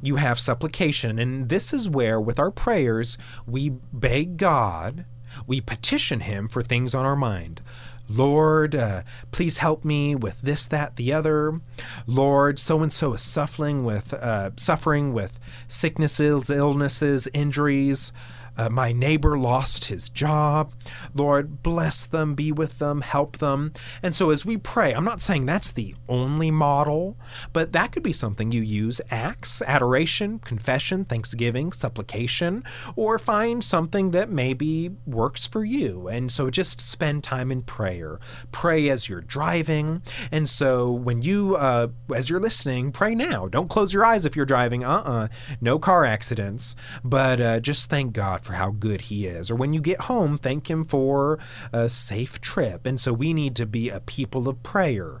[0.00, 5.04] You have supplication, and this is where, with our prayers, we beg God,
[5.46, 7.60] we petition Him for things on our mind.
[8.08, 11.60] Lord, uh, please help me with this, that, the other.
[12.06, 15.38] Lord, so and so is suffering with uh, suffering with
[15.68, 18.12] sicknesses, illnesses, injuries.
[18.58, 20.72] Uh, my neighbor lost his job.
[21.14, 23.72] Lord, bless them, be with them, help them.
[24.02, 27.16] And so as we pray, I'm not saying that's the only model,
[27.52, 32.64] but that could be something you use acts, adoration, confession, thanksgiving, supplication,
[32.96, 36.08] or find something that maybe works for you.
[36.08, 38.18] And so just spend time in prayer.
[38.50, 40.02] Pray as you're driving.
[40.32, 43.46] And so when you, uh, as you're listening, pray now.
[43.46, 44.84] Don't close your eyes if you're driving.
[44.84, 45.10] Uh uh-uh.
[45.10, 45.28] uh
[45.60, 46.74] No car accidents.
[47.04, 49.50] But uh, just thank God for how good He is.
[49.50, 51.38] Or when you get home, thank Him for
[51.70, 52.86] a safe trip.
[52.86, 55.20] And so we need to be a people of prayer.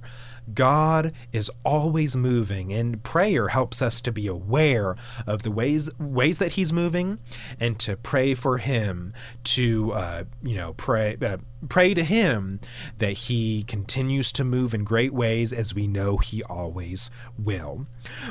[0.54, 6.38] God is always moving, and prayer helps us to be aware of the ways ways
[6.38, 7.18] that He's moving,
[7.60, 9.12] and to pray for Him
[9.44, 11.36] to uh, you know pray uh,
[11.68, 12.60] pray to Him
[12.98, 17.86] that He continues to move in great ways as we know He always will.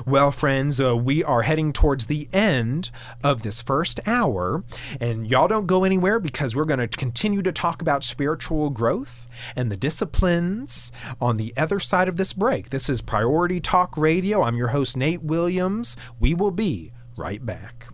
[0.06, 2.92] Well, friends, uh, we are heading towards the end
[3.24, 4.64] of this first hour,
[5.00, 9.28] and y'all don't go anywhere because we're going to continue to talk about spiritual growth
[9.56, 12.70] and the disciplines on the other side of this break.
[12.70, 14.42] This is Priority Talk Radio.
[14.44, 15.98] I'm your host, Nate Williams.
[16.20, 17.88] We will be right back.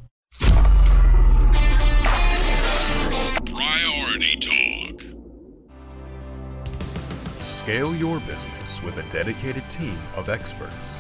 [3.45, 4.72] Priority Talk.
[7.43, 10.97] Scale your business with a dedicated team of experts.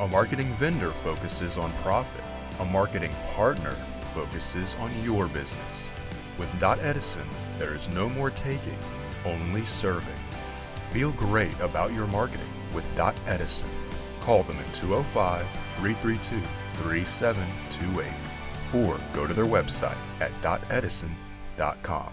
[0.00, 2.24] A marketing vendor focuses on profit.
[2.58, 3.70] A marketing partner
[4.12, 5.88] focuses on your business.
[6.36, 7.28] With Dot Edison,
[7.60, 8.76] there is no more taking,
[9.24, 10.18] only serving.
[10.90, 13.68] Feel great about your marketing with Dot Edison.
[14.20, 16.44] Call them at 205 332
[16.82, 18.12] 3728
[18.74, 22.12] or go to their website at dotedison.com.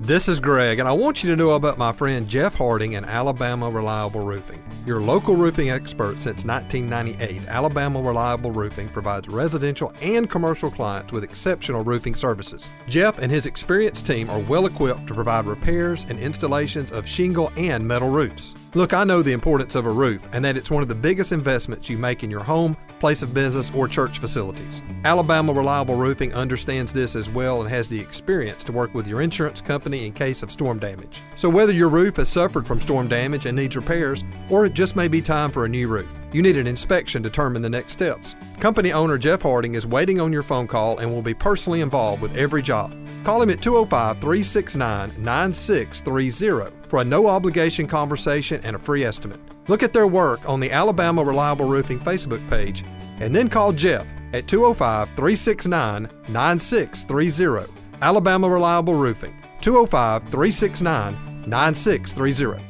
[0.00, 3.04] This is Greg, and I want you to know about my friend Jeff Harding and
[3.04, 4.62] Alabama Reliable Roofing.
[4.86, 11.24] Your local roofing expert since 1998, Alabama Reliable Roofing provides residential and commercial clients with
[11.24, 12.70] exceptional roofing services.
[12.86, 17.50] Jeff and his experienced team are well equipped to provide repairs and installations of shingle
[17.56, 18.54] and metal roofs.
[18.74, 21.32] Look, I know the importance of a roof and that it's one of the biggest
[21.32, 24.82] investments you make in your home, place of business, or church facilities.
[25.04, 29.22] Alabama Reliable Roofing understands this as well and has the experience to work with your
[29.22, 31.20] insurance company in case of storm damage.
[31.36, 34.96] So, whether your roof has suffered from storm damage and needs repairs, or it just
[34.96, 37.92] may be time for a new roof, you need an inspection to determine the next
[37.92, 38.34] steps.
[38.58, 42.20] Company owner Jeff Harding is waiting on your phone call and will be personally involved
[42.20, 42.94] with every job.
[43.24, 49.40] Call him at 205 369 9630 for a no obligation conversation and a free estimate.
[49.68, 52.84] Look at their work on the Alabama Reliable Roofing Facebook page
[53.20, 57.72] and then call Jeff at 205 369 9630.
[58.00, 62.64] Alabama Reliable Roofing, 205 369 9630.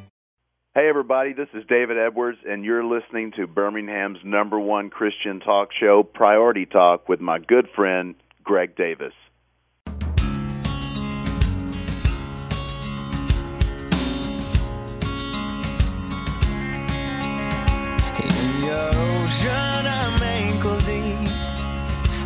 [0.74, 5.70] Hey, everybody, this is David Edwards, and you're listening to Birmingham's number one Christian talk
[5.78, 9.12] show, Priority Talk, with my good friend, Greg Davis.
[18.70, 21.18] Ocean, I'm ankle deep.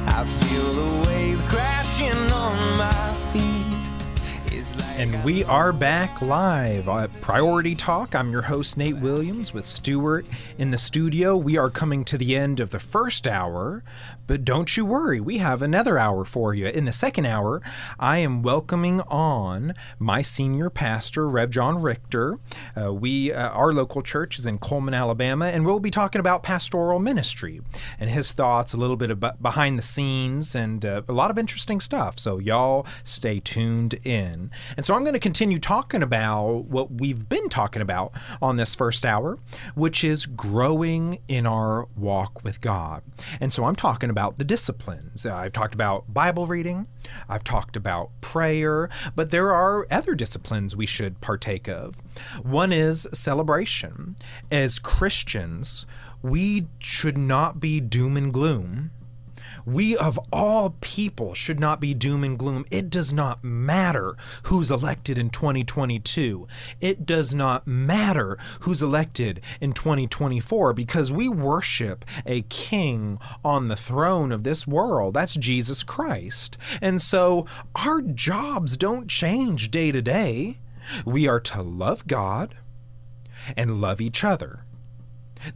[0.06, 3.51] I feel the waves crashing on my feet.
[4.96, 8.14] And we are back live at Priority Talk.
[8.14, 10.26] I'm your host, Nate Williams, with Stuart
[10.58, 11.36] in the studio.
[11.36, 13.82] We are coming to the end of the first hour,
[14.28, 16.66] but don't you worry, we have another hour for you.
[16.66, 17.60] In the second hour,
[17.98, 22.38] I am welcoming on my senior pastor, Rev John Richter.
[22.80, 26.44] Uh, we, uh, our local church is in Cullman, Alabama, and we'll be talking about
[26.44, 27.60] pastoral ministry
[27.98, 31.38] and his thoughts, a little bit about behind the scenes, and uh, a lot of
[31.38, 32.18] interesting stuff.
[32.20, 34.50] So y'all stay tuned in.
[34.76, 38.74] And so I'm going to continue talking about what we've been talking about on this
[38.74, 39.38] first hour,
[39.74, 43.02] which is growing in our walk with God.
[43.40, 45.26] And so I'm talking about the disciplines.
[45.26, 46.86] Uh, I've talked about Bible reading,
[47.28, 51.96] I've talked about prayer, but there are other disciplines we should partake of.
[52.42, 54.16] One is celebration.
[54.50, 55.86] As Christians,
[56.22, 58.90] we should not be doom and gloom
[59.64, 62.64] we of all people should not be doom and gloom.
[62.70, 66.46] It does not matter who's elected in 2022.
[66.80, 73.76] It does not matter who's elected in 2024 because we worship a king on the
[73.76, 75.14] throne of this world.
[75.14, 76.56] That's Jesus Christ.
[76.80, 77.46] And so
[77.76, 80.58] our jobs don't change day to day.
[81.04, 82.56] We are to love God
[83.56, 84.60] and love each other.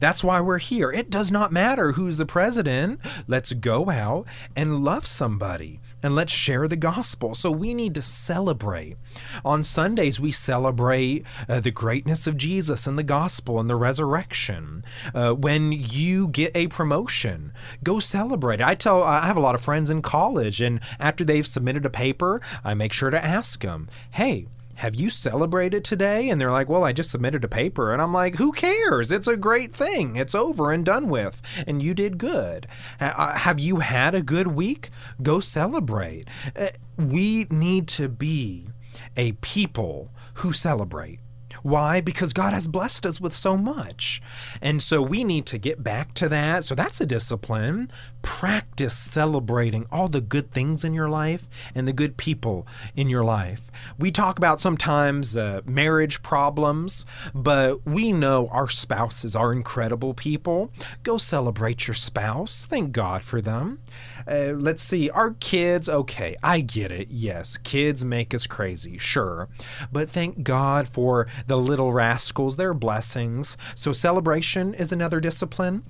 [0.00, 0.90] That's why we're here.
[0.90, 3.00] It does not matter who's the president.
[3.26, 7.34] Let's go out and love somebody and let's share the gospel.
[7.34, 8.96] So we need to celebrate.
[9.44, 14.84] On Sundays, we celebrate uh, the greatness of Jesus and the gospel and the resurrection.
[15.14, 18.60] Uh, when you get a promotion, go celebrate.
[18.60, 21.90] I tell, I have a lot of friends in college, and after they've submitted a
[21.90, 26.28] paper, I make sure to ask them, hey, have you celebrated today?
[26.28, 27.92] And they're like, well, I just submitted a paper.
[27.92, 29.10] And I'm like, who cares?
[29.10, 30.16] It's a great thing.
[30.16, 31.42] It's over and done with.
[31.66, 32.66] And you did good.
[33.00, 34.90] Uh, have you had a good week?
[35.22, 36.28] Go celebrate.
[36.54, 38.68] Uh, we need to be
[39.16, 41.20] a people who celebrate.
[41.62, 42.00] Why?
[42.00, 44.20] Because God has blessed us with so much.
[44.60, 46.64] And so we need to get back to that.
[46.64, 47.90] So that's a discipline.
[48.22, 53.24] Practice celebrating all the good things in your life and the good people in your
[53.24, 53.70] life.
[53.98, 60.72] We talk about sometimes uh, marriage problems, but we know our spouses are incredible people.
[61.02, 62.66] Go celebrate your spouse.
[62.66, 63.80] Thank God for them.
[64.28, 67.08] Uh, let's see, our kids, okay, I get it.
[67.10, 69.48] Yes, kids make us crazy, sure.
[69.92, 73.56] But thank God for the little rascals, their blessings.
[73.74, 75.84] So celebration is another discipline.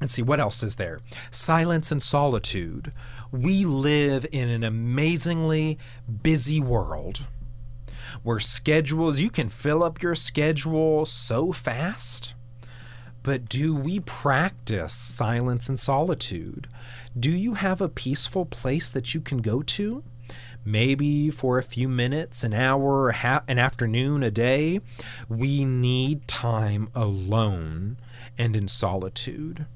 [0.00, 1.00] Let's see, what else is there?
[1.30, 2.92] Silence and solitude.
[3.30, 5.78] We live in an amazingly
[6.22, 7.26] busy world
[8.22, 12.34] where schedules, you can fill up your schedule so fast.
[13.22, 16.66] But do we practice silence and solitude?
[17.18, 20.02] Do you have a peaceful place that you can go to?
[20.64, 23.10] Maybe for a few minutes, an hour,
[23.48, 24.80] an afternoon, a day.
[25.28, 27.98] We need time alone
[28.36, 29.66] and in solitude.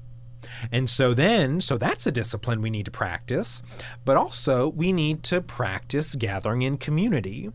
[0.71, 3.61] And so then, so that's a discipline we need to practice,
[4.05, 7.49] but also we need to practice gathering in community.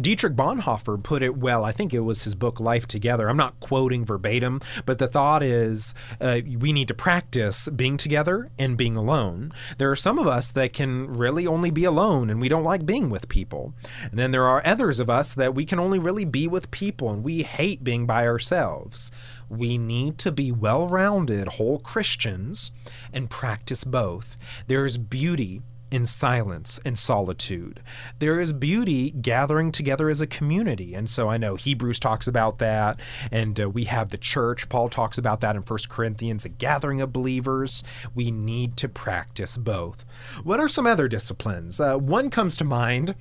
[0.00, 1.64] Dietrich Bonhoeffer put it well.
[1.64, 3.28] I think it was his book Life Together.
[3.28, 8.50] I'm not quoting verbatim, but the thought is uh, we need to practice being together
[8.58, 9.52] and being alone.
[9.78, 12.86] There are some of us that can really only be alone and we don't like
[12.86, 13.74] being with people.
[14.02, 17.10] And then there are others of us that we can only really be with people
[17.10, 19.10] and we hate being by ourselves.
[19.48, 22.72] We need to be well rounded, whole Christians
[23.12, 24.36] and practice both.
[24.66, 25.62] There's beauty
[25.96, 27.80] in silence and solitude.
[28.18, 30.92] There is beauty gathering together as a community.
[30.92, 33.00] And so I know Hebrews talks about that,
[33.32, 34.68] and uh, we have the church.
[34.68, 37.82] Paul talks about that in 1 Corinthians, a gathering of believers.
[38.14, 40.04] We need to practice both.
[40.44, 41.80] What are some other disciplines?
[41.80, 43.14] Uh, one comes to mind,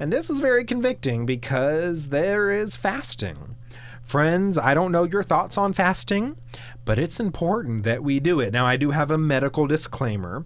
[0.00, 3.54] and this is very convicting because there is fasting.
[4.02, 6.36] Friends, I don't know your thoughts on fasting,
[6.84, 8.52] but it's important that we do it.
[8.52, 10.44] Now, I do have a medical disclaimer.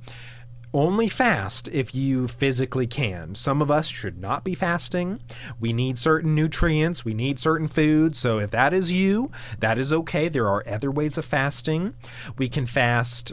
[0.72, 3.34] Only fast if you physically can.
[3.34, 5.20] Some of us should not be fasting.
[5.58, 8.18] We need certain nutrients, we need certain foods.
[8.18, 10.28] So, if that is you, that is okay.
[10.28, 11.94] There are other ways of fasting.
[12.38, 13.32] We can fast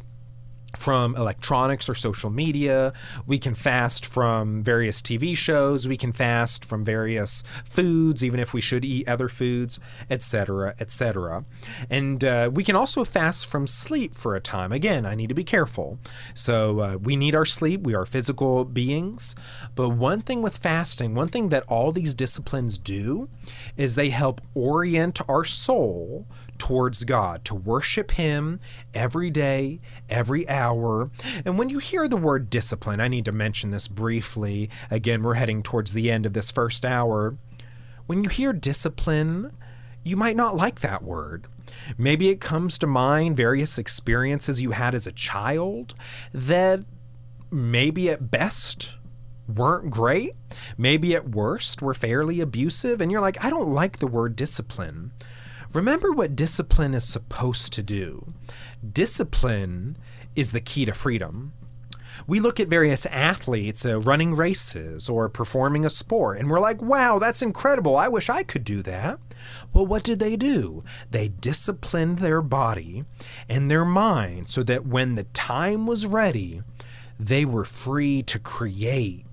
[0.78, 2.94] from electronics or social media.
[3.26, 5.88] We can fast from various TV shows.
[5.88, 11.44] We can fast from various foods, even if we should eat other foods, etc., etc.
[11.90, 14.72] And uh, we can also fast from sleep for a time.
[14.72, 16.00] Again, I need to be careful.
[16.34, 17.82] So uh, we need our sleep.
[17.82, 19.36] We are physical beings.
[19.76, 23.30] But one thing with fasting, one thing that all these disciplines do,
[23.76, 26.26] is they help orient our soul
[26.58, 28.60] towards God, to worship Him
[28.94, 29.80] every day,
[30.10, 31.10] every hour.
[31.46, 34.70] And when you hear the word discipline, I need to mention this briefly.
[34.90, 37.38] Again, we're heading towards the end of this first hour.
[38.06, 39.56] When you hear discipline,
[40.04, 41.48] you might not like that word.
[41.98, 45.94] Maybe it comes to mind various experiences you had as a child
[46.34, 46.82] that
[47.52, 48.96] maybe at best
[49.54, 50.36] weren't great.
[50.78, 53.02] Maybe at worst were fairly abusive.
[53.02, 55.12] And you're like, I don't like the word discipline.
[55.74, 58.34] Remember what discipline is supposed to do.
[58.90, 59.98] Discipline
[60.36, 61.54] is the key to freedom.
[62.26, 66.82] We look at various athletes uh, running races or performing a sport, and we're like,
[66.82, 67.96] wow, that's incredible.
[67.96, 69.20] I wish I could do that.
[69.72, 70.84] Well, what did they do?
[71.12, 73.04] They disciplined their body
[73.48, 76.64] and their mind so that when the time was ready,
[77.20, 79.27] they were free to create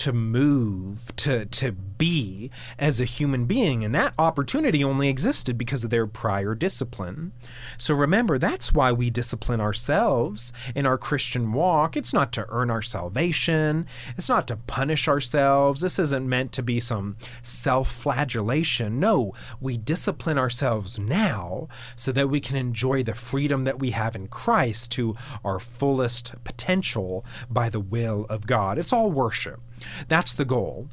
[0.00, 5.84] to move, to to be as a human being, and that opportunity only existed because
[5.84, 7.32] of their prior discipline.
[7.76, 11.96] So remember, that's why we discipline ourselves in our Christian walk.
[11.96, 13.86] It's not to earn our salvation.
[14.16, 15.82] It's not to punish ourselves.
[15.82, 18.98] This isn't meant to be some self-flagellation.
[18.98, 24.16] No, we discipline ourselves now so that we can enjoy the freedom that we have
[24.16, 28.78] in Christ to our fullest potential by the will of God.
[28.78, 29.60] It's all worship.
[30.08, 30.88] That's the goal.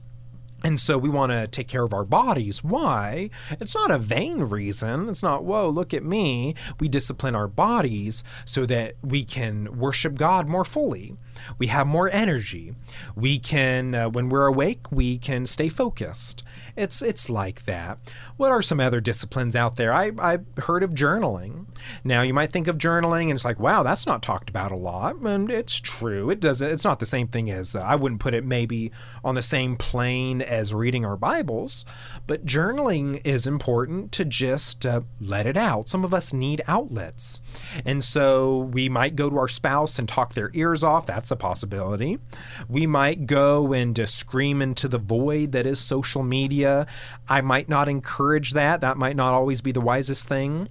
[0.63, 2.63] And so we want to take care of our bodies.
[2.63, 3.29] Why?
[3.51, 5.07] It's not a vain reason.
[5.07, 6.55] It's not, whoa, look at me.
[6.79, 11.15] We discipline our bodies so that we can worship God more fully.
[11.59, 12.73] We have more energy.
[13.15, 16.43] We can, uh, when we're awake, we can stay focused.
[16.77, 17.97] It's it's like that.
[18.37, 19.91] What are some other disciplines out there?
[19.91, 21.65] I I've heard of journaling.
[22.03, 24.75] Now you might think of journaling and it's like, wow, that's not talked about a
[24.75, 26.29] lot, and it's true.
[26.29, 26.69] It doesn't.
[26.69, 28.91] It's not the same thing as uh, I wouldn't put it maybe
[29.23, 31.83] on the same plane as reading our Bibles,
[32.27, 35.89] but journaling is important to just uh, let it out.
[35.89, 37.41] Some of us need outlets,
[37.85, 41.07] and so we might go to our spouse and talk their ears off.
[41.07, 42.19] That's a possibility.
[42.69, 46.66] We might go and uh, scream into the void that is social media.
[47.27, 48.81] I might not encourage that.
[48.81, 50.69] That might not always be the wisest thing.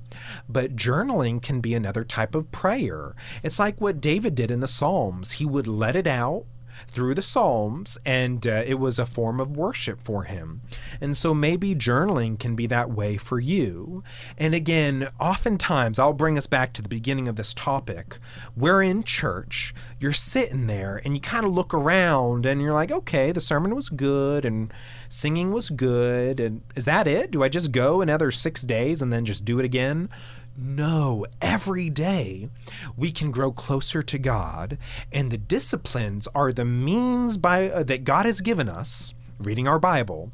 [0.49, 3.15] But journaling can be another type of prayer.
[3.43, 5.33] It's like what David did in the Psalms.
[5.33, 6.45] He would let it out
[6.89, 10.61] through the Psalms, and uh, it was a form of worship for him.
[11.01, 14.05] And so maybe journaling can be that way for you.
[14.37, 18.19] And again, oftentimes, I'll bring us back to the beginning of this topic.
[18.57, 22.93] We're in church, you're sitting there, and you kind of look around, and you're like,
[22.93, 24.73] okay, the sermon was good, and
[25.09, 27.31] singing was good, and is that it?
[27.31, 30.09] Do I just go another six days and then just do it again?
[30.57, 32.49] No, every day
[32.97, 34.79] we can grow closer to God,
[35.13, 39.79] and the disciplines are the means by uh, that God has given us, reading our
[39.79, 40.33] Bible,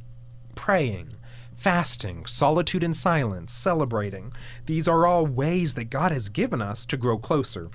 [0.54, 1.14] praying,
[1.56, 4.32] fasting, solitude and silence, celebrating.
[4.66, 7.68] These are all ways that God has given us to grow closer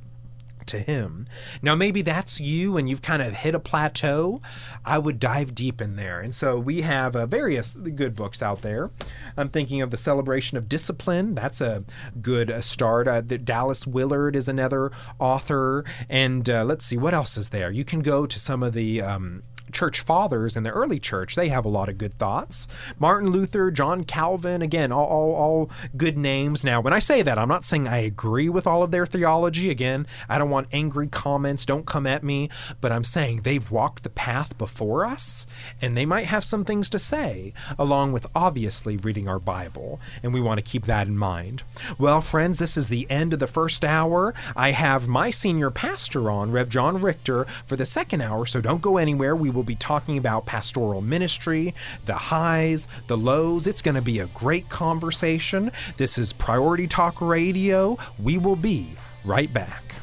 [0.68, 1.28] to Him.
[1.62, 4.42] Now, maybe that's you and you've kind of hit a plateau.
[4.86, 6.20] I would dive deep in there.
[6.20, 8.92] And so we have uh, various good books out there.
[9.36, 11.36] I'm thinking of The Celebration of Discipline.
[11.36, 11.84] That's a
[12.22, 13.08] good uh, start.
[13.08, 15.84] Uh, Dallas Willard is another author.
[16.10, 17.72] And uh, let's see, what else is there?
[17.72, 19.02] You can go to some of the.
[19.02, 22.68] Um, church fathers in the early church, they have a lot of good thoughts.
[23.00, 26.64] Martin Luther, John Calvin, again, all, all, all, good names.
[26.64, 29.70] Now, when I say that, I'm not saying I agree with all of their theology.
[29.70, 31.66] Again, I don't want angry comments.
[31.66, 32.50] Don't come at me.
[32.82, 35.48] But I'm saying they've walked the path before us,
[35.82, 40.00] and they might have some things to say, along with obviously reading our Bible.
[40.24, 41.64] And we want to keep that in mind.
[41.98, 44.34] Well, friends, this is the end of the first hour.
[44.56, 48.82] I have my senior pastor on, Rev John Richter, for the second hour, so don't
[48.82, 49.36] go anywhere.
[49.36, 51.74] We will be talking about pastoral ministry,
[52.06, 53.66] the highs, the lows.
[53.66, 55.72] It's going to be a great conversation.
[55.98, 57.98] This is Priority Talk Radio.
[58.20, 58.96] We will be
[59.26, 59.96] right back.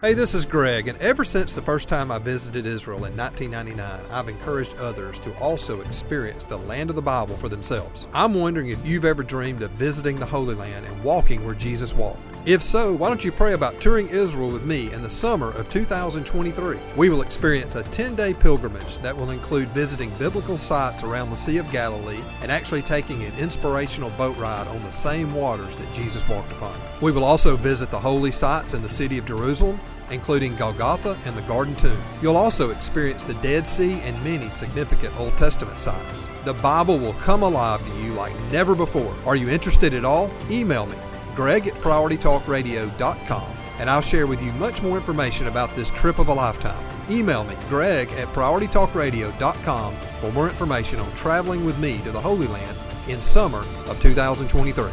[0.00, 4.12] Hey, this is Greg, and ever since the first time I visited Israel in 1999,
[4.12, 8.06] I've encouraged others to also experience the land of the Bible for themselves.
[8.14, 11.92] I'm wondering if you've ever dreamed of visiting the Holy Land and walking where Jesus
[11.92, 12.27] walked.
[12.46, 15.68] If so, why don't you pray about touring Israel with me in the summer of
[15.68, 16.78] 2023?
[16.96, 21.36] We will experience a 10 day pilgrimage that will include visiting biblical sites around the
[21.36, 25.92] Sea of Galilee and actually taking an inspirational boat ride on the same waters that
[25.92, 26.78] Jesus walked upon.
[27.02, 29.78] We will also visit the holy sites in the city of Jerusalem
[30.10, 32.00] including Golgotha and the Garden Tomb.
[32.22, 36.28] You'll also experience the Dead Sea and many significant Old Testament sites.
[36.44, 39.14] The Bible will come alive to you like never before.
[39.26, 40.30] Are you interested at all?
[40.50, 40.96] Email me,
[41.38, 43.46] greg at prioritytalkradio.com,
[43.78, 46.84] and I'll share with you much more information about this trip of a lifetime.
[47.08, 52.48] Email me, greg at prioritytalkradio.com, for more information on traveling with me to the Holy
[52.48, 52.76] Land
[53.06, 54.90] in summer of 2023.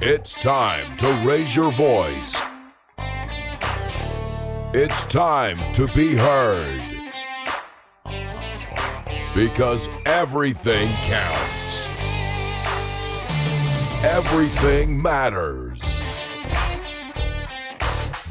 [0.00, 2.53] It's time to raise your voice.
[4.76, 6.82] It's time to be heard.
[9.32, 11.88] Because everything counts.
[14.02, 16.02] Everything matters.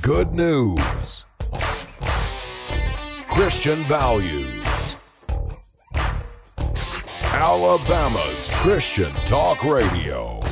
[0.02, 1.24] Good news.
[3.30, 4.98] Christian values.
[7.22, 10.44] Alabama's Christian Talk Radio.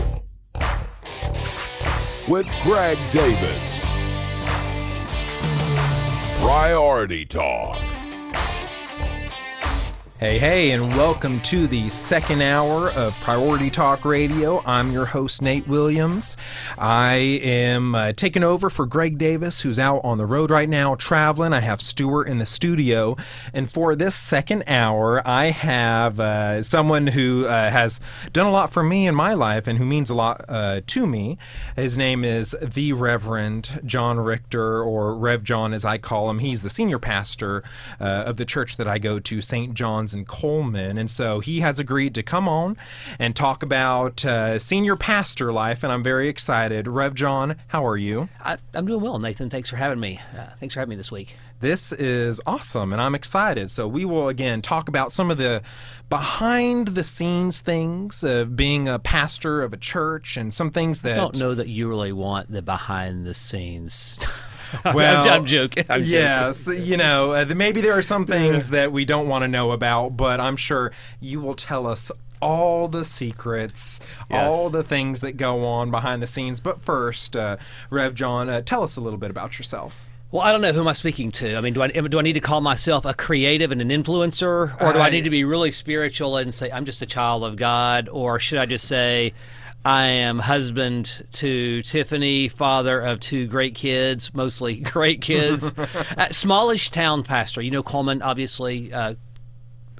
[2.29, 3.80] With Greg Davis.
[6.41, 8.00] Priority Talk.
[10.21, 14.61] Hey, hey, and welcome to the second hour of Priority Talk Radio.
[14.67, 16.37] I'm your host, Nate Williams.
[16.77, 20.93] I am uh, taking over for Greg Davis, who's out on the road right now
[20.93, 21.53] traveling.
[21.53, 23.17] I have Stuart in the studio.
[23.51, 27.99] And for this second hour, I have uh, someone who uh, has
[28.31, 31.07] done a lot for me in my life and who means a lot uh, to
[31.07, 31.39] me.
[31.75, 36.37] His name is the Reverend John Richter, or Rev John as I call him.
[36.37, 37.63] He's the senior pastor
[37.99, 39.73] uh, of the church that I go to, St.
[39.73, 40.97] John's in Cullman.
[40.97, 42.77] And so he has agreed to come on
[43.19, 46.87] and talk about uh, senior pastor life, and I'm very excited.
[46.87, 48.29] Rev John, how are you?
[48.43, 49.49] I, am doing well, Nathan.
[49.49, 50.19] Thanks for having me.
[50.37, 51.35] Uh, thanks for having me this week.
[51.59, 53.69] This is awesome, and I'm excited.
[53.69, 55.61] So, we will again talk about some of the
[56.09, 61.13] behind the scenes things of being a pastor of a church and some things that.
[61.13, 64.19] I don't know that you really want the behind the scenes.
[64.93, 65.85] Well, I'm, I'm joking.
[65.89, 66.83] I'm yes, joking.
[66.85, 70.17] you know, uh, maybe there are some things that we don't want to know about,
[70.17, 72.11] but I'm sure you will tell us
[72.41, 73.99] all the secrets,
[74.29, 74.51] Yes.
[74.53, 76.59] all the things that go on behind the scenes.
[76.59, 77.57] But first, uh,
[77.89, 80.09] Rev John, uh, tell us a little bit about yourself.
[80.31, 81.55] Well, I don't know who am I speaking to.
[81.57, 84.73] I mean, do I do I need to call myself a creative and an influencer,
[84.81, 87.43] or do I I- need to be really spiritual and say I'm just a child
[87.43, 89.33] of God, or should I just say
[89.83, 95.73] I am husband to Tiffany, father of two great kids, mostly great kids,
[96.17, 97.61] uh, smallish town pastor.
[97.61, 98.93] You know, Cullman, obviously.
[98.93, 99.15] Uh,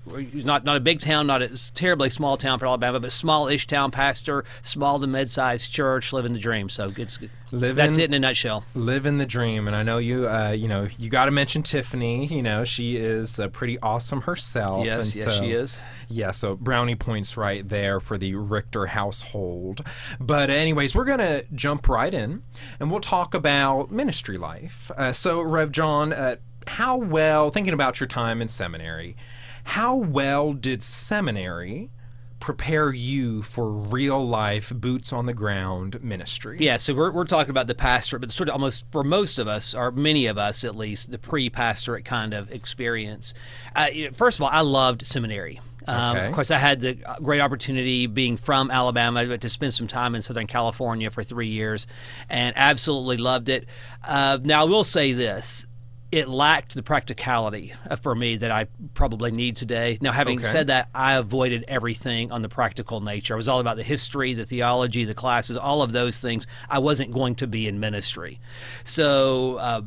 [0.06, 3.92] not not a big town, not a terribly small town for Alabama, but small-ish town
[3.92, 6.70] pastor, small to mid-sized church, living the dream.
[6.70, 7.20] So it's
[7.54, 8.64] Living- that's it in a nutshell.
[8.76, 10.28] Living the dream, and I know you.
[10.28, 12.26] Uh, you know, you got to mention Tiffany.
[12.28, 14.86] You know, she is uh, pretty awesome herself.
[14.86, 15.82] Yes, yes, so- she is.
[16.08, 19.86] Yeah, so brownie points right there for the Richter household.
[20.20, 22.44] But anyways, we're gonna jump right in,
[22.80, 24.90] and we'll talk about ministry life.
[24.98, 26.38] Uh, so, Rev John, uh,
[26.68, 29.16] how well thinking about your time in seminary?
[29.64, 31.92] How well did seminary
[32.40, 36.58] prepare you for real life, boots on the ground ministry?
[36.60, 39.48] Yeah, so we're, we're talking about the pastorate, but sort of almost for most of
[39.48, 43.34] us, or many of us at least, the pre-pastorate kind of experience.
[43.76, 45.62] Uh, you know, first of all, I loved seminary.
[45.88, 46.28] Um, Okay.
[46.28, 50.16] Of course, I had the great opportunity being from Alabama but to spend some time
[50.16, 51.88] in Southern California for three years,
[52.30, 53.68] and absolutely loved it.
[54.04, 55.66] Uh, now, I will say this.
[56.12, 59.98] It lacked the practicality uh, for me that I probably need today.
[60.02, 60.48] Now, having Okay.
[60.48, 63.34] said that, I avoided everything on the practical nature.
[63.34, 66.48] I was all about the history, the theology, the classes, all of those things.
[66.70, 68.42] I wasn't going to be in ministry.
[68.84, 69.82] So, uh,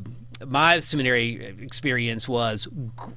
[0.45, 2.67] my seminary experience was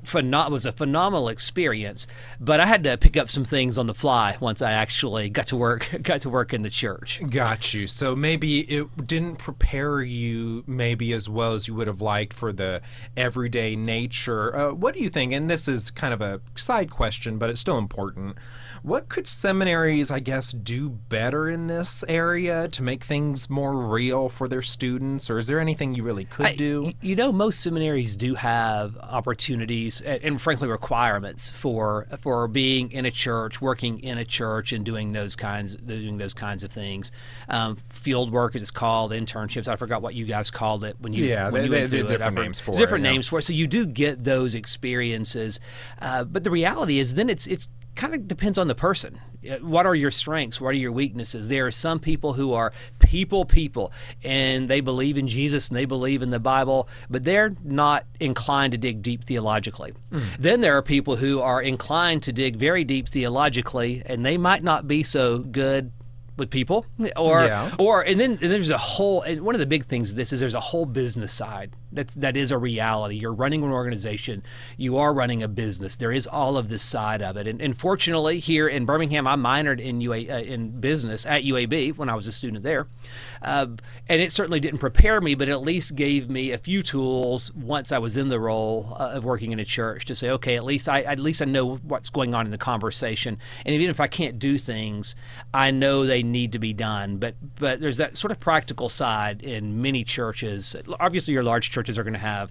[0.04, 2.06] phenom- was a phenomenal experience,
[2.40, 5.48] but I had to pick up some things on the fly once I actually got
[5.48, 7.20] to work got to work in the church.
[7.28, 7.86] Got you.
[7.86, 12.52] So maybe it didn't prepare you maybe as well as you would have liked for
[12.52, 12.82] the
[13.16, 14.54] everyday nature.
[14.54, 15.32] Uh, what do you think?
[15.32, 18.36] And this is kind of a side question, but it's still important.
[18.82, 24.28] What could seminaries, I guess, do better in this area to make things more real
[24.28, 25.30] for their students?
[25.30, 26.92] Or is there anything you really could I- do?
[27.00, 33.04] You know, most seminaries do have opportunities and, and frankly requirements for for being in
[33.06, 37.10] a church, working in a church, and doing those kinds doing those kinds of things.
[37.48, 39.68] Um, field work, as it's called, internships.
[39.68, 41.88] I forgot what you guys called it when you Yeah, when they- you they- they-
[41.88, 42.08] through it.
[42.08, 43.10] different names for there's it, different yeah.
[43.12, 43.42] names for it.
[43.42, 45.60] So you do get those experiences,
[46.00, 47.68] uh, but the reality is, then it's it's
[47.98, 49.18] kind of depends on the person.
[49.48, 50.60] Uh, What are your strengths?
[50.60, 51.48] What are your weaknesses?
[51.48, 53.92] There are some people who are people, people,
[54.24, 58.72] and they believe in Jesus and they believe in the Bible, but they're not inclined
[58.72, 59.92] to dig deep theologically.
[60.38, 64.62] Then there are people who are inclined to dig very deep theologically, and they might
[64.62, 65.92] not be so good
[66.36, 66.86] with people
[67.16, 67.68] or Yeah.
[67.80, 70.32] or and then and there's a whole and one of the big things of this
[70.32, 73.16] is there's a whole business side that's that is a reality.
[73.16, 74.42] You're running an organization.
[74.76, 75.96] You are running a business.
[75.96, 77.46] There is all of this side of it.
[77.46, 81.96] And, and fortunately here in Birmingham I minored in UA uh, in business at UAB
[81.96, 82.86] when I was a student there.
[83.42, 83.66] Uh,
[84.08, 87.92] and it certainly didn't prepare me but at least gave me a few tools once
[87.92, 90.64] I was in the role uh, of working in a church to say okay at
[90.64, 93.38] least I at least I know what's going on in the conversation.
[93.64, 95.14] And even if I can't do things
[95.54, 97.16] I know they need to be done.
[97.16, 100.76] But but there's that sort of practical side in many churches.
[101.00, 102.50] Obviously your large churches are going to have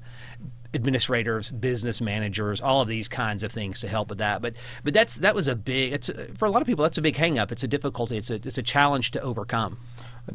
[0.73, 4.41] administrators business managers all of these kinds of things to help with that.
[4.41, 7.01] But but that's that was a big it's for a lot of people that's a
[7.01, 8.17] big hang up it's a difficulty.
[8.17, 9.79] It's a it's a challenge to overcome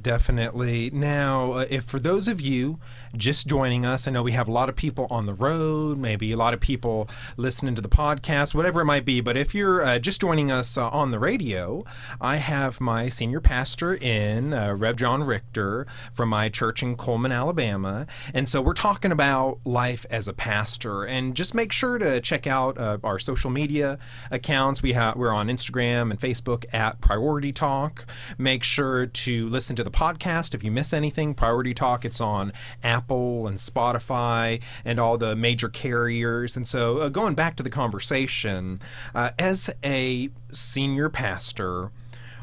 [0.00, 0.90] Definitely.
[0.90, 2.78] Now, uh, if for those of you
[3.14, 6.32] just joining us, I know we have a lot of people on the road, maybe
[6.32, 9.20] a lot of people listening to the podcast, whatever it might be.
[9.20, 11.84] But if you're uh, just joining us uh, on the radio,
[12.20, 17.32] I have my senior pastor in, uh, Rev John Richter, from my church in Cullman,
[17.32, 18.06] Alabama.
[18.32, 21.04] And so we're talking about life as a pastor.
[21.04, 23.98] And just make sure to check out uh, our social media
[24.30, 24.82] accounts.
[24.82, 28.06] We have we're on Instagram and Facebook at Priority Talk.
[28.38, 31.34] Make sure to listen to the podcast if you miss anything.
[31.34, 32.52] Priority Talk, it's on
[32.82, 36.56] Apple and Spotify and all the major carriers.
[36.56, 38.80] And so, uh, going back to the conversation,
[39.14, 41.90] uh, as a senior pastor,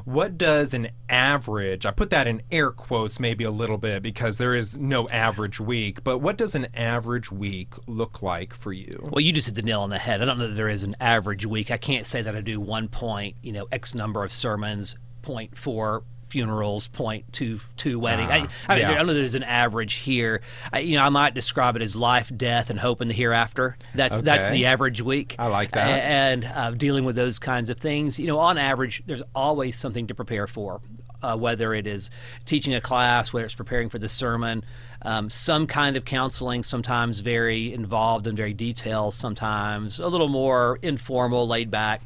[0.05, 4.37] what does an average i put that in air quotes maybe a little bit because
[4.39, 9.09] there is no average week but what does an average week look like for you
[9.11, 10.21] Well, you just hit the nail on the head.
[10.21, 11.69] I don't know that there is an average week.
[11.69, 15.57] I can't say that I do one point, you know, X number of sermons, point
[15.57, 18.29] four funerals, point two two weddings.
[18.31, 18.85] I, Ah, I mean.
[18.85, 20.41] I don't know there's an average here.
[20.71, 23.77] I, you know, I might describe it as life, death, and hope in the hereafter.
[23.95, 25.35] That's that's the average week.
[25.39, 25.87] I like that.
[26.03, 30.07] And uh, dealing with those kinds of things, you know, on average, there's always something
[30.07, 30.81] to prepare for.
[31.21, 32.09] Uh, whether it is
[32.45, 34.63] teaching a class, whether it's preparing for the sermon,
[35.01, 40.79] um, some kind of counseling, sometimes very involved and very detailed, sometimes a little more
[40.81, 42.01] informal, laid back.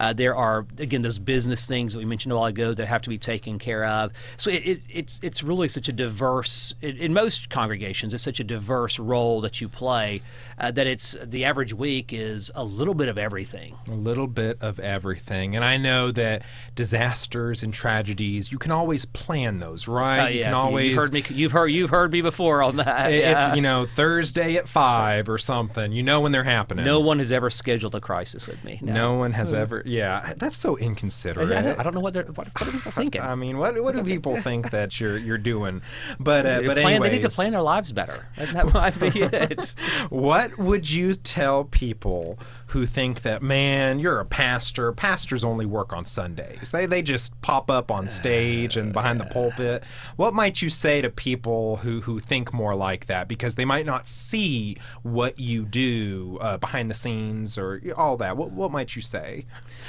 [0.00, 3.02] Uh, there are again those business things that we mentioned a while ago that have
[3.02, 4.12] to be taken care of.
[4.38, 8.14] So it, it, it's it's really such a diverse in, in most congregations.
[8.14, 10.22] It's such a diverse role that you play
[10.58, 13.76] uh, that it's the average week is a little bit of everything.
[13.88, 15.54] A little bit of everything.
[15.54, 16.42] And I know that
[16.74, 20.24] disasters and tragedies, you can always plan those, right?
[20.24, 20.90] Uh, you can always.
[20.92, 21.24] you've heard me.
[21.28, 23.12] You've heard you've heard me before on that.
[23.12, 23.54] It's, yeah.
[23.54, 25.92] you know, Thursday at 5 or something.
[25.92, 26.84] You know when they're happening.
[26.84, 28.78] no one has ever scheduled a crisis with me.
[28.82, 29.56] No, No one has Hmm.
[29.56, 29.82] ever.
[29.90, 31.50] Yeah, that's so inconsiderate.
[31.50, 33.20] I, don't, I don't know what they're what, what are people thinking.
[33.20, 35.82] I mean, what what do people think that you're you're doing?
[36.20, 38.28] But uh, They but plan, they need to plan their lives better.
[38.36, 39.74] That, that might be it.
[40.10, 42.38] What would you tell people
[42.68, 44.92] who think that man, you're a pastor?
[44.92, 46.70] Pastors only work on Sundays.
[46.70, 49.82] They they just pop up on stage and behind the pulpit.
[50.14, 53.86] What might you say to people who who think more like that because they might
[53.86, 58.36] not see what you do uh, behind the scenes or all that?
[58.36, 59.46] What what might you say?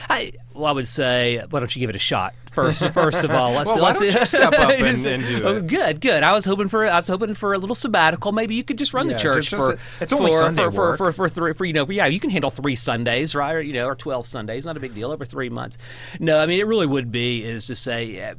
[0.10, 2.86] I, well, I would say, why don't you give it a shot first?
[2.90, 5.56] First of all, let's, Well, let's don't you step up and- Just- and do oh,
[5.58, 5.68] it?
[5.68, 6.24] Good, good.
[6.24, 8.32] I was hoping for I was hoping for a little sabbatical.
[8.32, 10.38] Maybe you could just run Yeah, the church just- just for a- it's only for,
[10.40, 10.98] Sunday for, for, work.
[10.98, 13.74] for, for three for you know yeah you can handle three Sundays right or, you
[13.74, 15.78] know or twelve Sundays not a big deal over three months.
[16.20, 18.22] No, I mean it really would be is to say.
[18.22, 18.36] Uh,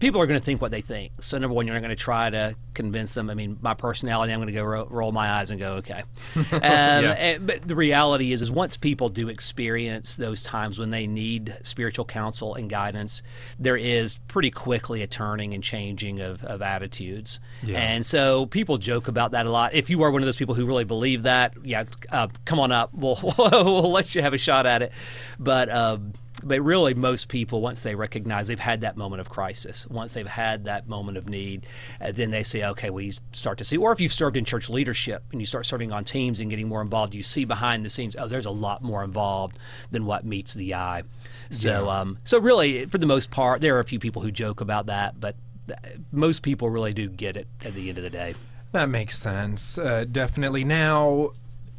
[0.00, 1.12] People are going to think what they think.
[1.22, 3.28] So number one, you're not going to try to convince them.
[3.30, 6.02] I mean, my personality, I'm going to go ro- roll my eyes and go, okay.
[6.52, 11.06] Um, and- but the reality is, is once people do experience those times when they
[11.06, 13.22] need spiritual counsel and guidance,
[13.58, 17.38] there is pretty quickly a turning and changing of, of attitudes.
[17.62, 17.78] Yeah.
[17.78, 19.74] And so people joke about that a lot.
[19.74, 22.72] If you are one of those people who really believe that, yeah, uh, come on
[22.72, 22.90] up.
[23.00, 24.92] We'll, we'll let you have a shot at it.
[25.38, 26.12] But um,
[26.44, 30.26] but really, most people, once they recognize they've had that moment of crisis, once they've
[30.26, 31.66] had that moment of need,
[32.00, 33.76] uh, then they say, okay, we start to see.
[33.76, 36.68] Or if you've served in church leadership and you start serving on teams and getting
[36.68, 39.58] more involved, you see behind the scenes, oh, there's a lot more involved
[39.90, 41.02] than what meets the eye.
[41.50, 42.00] So, Yeah.
[42.00, 44.86] um, so really, for the most part, there are a few people who joke about
[44.86, 45.36] that, but
[45.66, 45.78] th-
[46.12, 48.34] most people really do get it at the end of the day.
[48.72, 49.78] That makes sense.
[49.78, 50.62] Uh, definitely.
[50.64, 51.30] Now,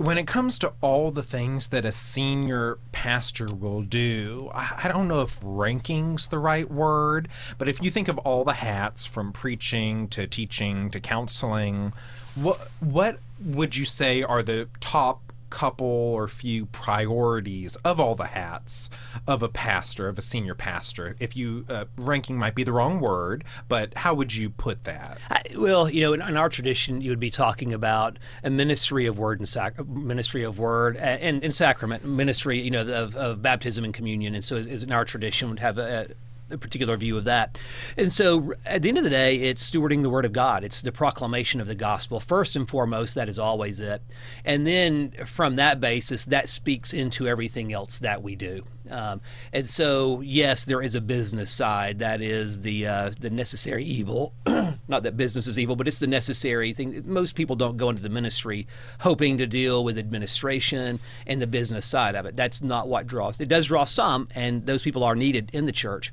[0.01, 5.07] when it comes to all the things that a senior pastor will do, I, don't
[5.07, 7.27] know if ranking's the right word,
[7.57, 11.93] but if you think of all the hats from preaching to teaching to counseling,
[12.35, 18.25] what what would you say are the top couple or few priorities of all the
[18.25, 18.89] hats
[19.27, 21.15] of a pastor, of a senior pastor?
[21.19, 25.19] If you uh, ranking might be the wrong word, but how would you put that?
[25.29, 29.05] I, well, you know, in, in our tradition, you would be talking about a ministry
[29.05, 33.15] of word and sac- ministry of word uh, and, and sacrament ministry, you know, of,
[33.15, 34.33] of baptism and communion.
[34.33, 36.15] And so, is, is in our tradition, would have a, a
[36.57, 37.59] particular view of that.
[37.97, 40.63] And so, at the end of the day, it's stewarding the word of God.
[40.63, 43.15] It's the proclamation of the gospel first and foremost.
[43.15, 44.01] That is always it.
[44.45, 48.63] And then, from that basis, that speaks into everything else that we do.
[48.89, 49.21] Um,
[49.53, 54.33] and so, yes, there is a business side that is the uh, the necessary evil.
[54.87, 57.03] Not that business is evil, but it's the necessary thing.
[57.05, 58.67] Most people don't go into the ministry
[58.99, 62.35] hoping to deal with administration and the business side of it.
[62.35, 63.39] That's not what draws.
[63.39, 66.11] It does draw some, and those people are needed in the church,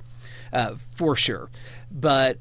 [0.52, 1.50] uh, for sure.
[1.90, 2.38] But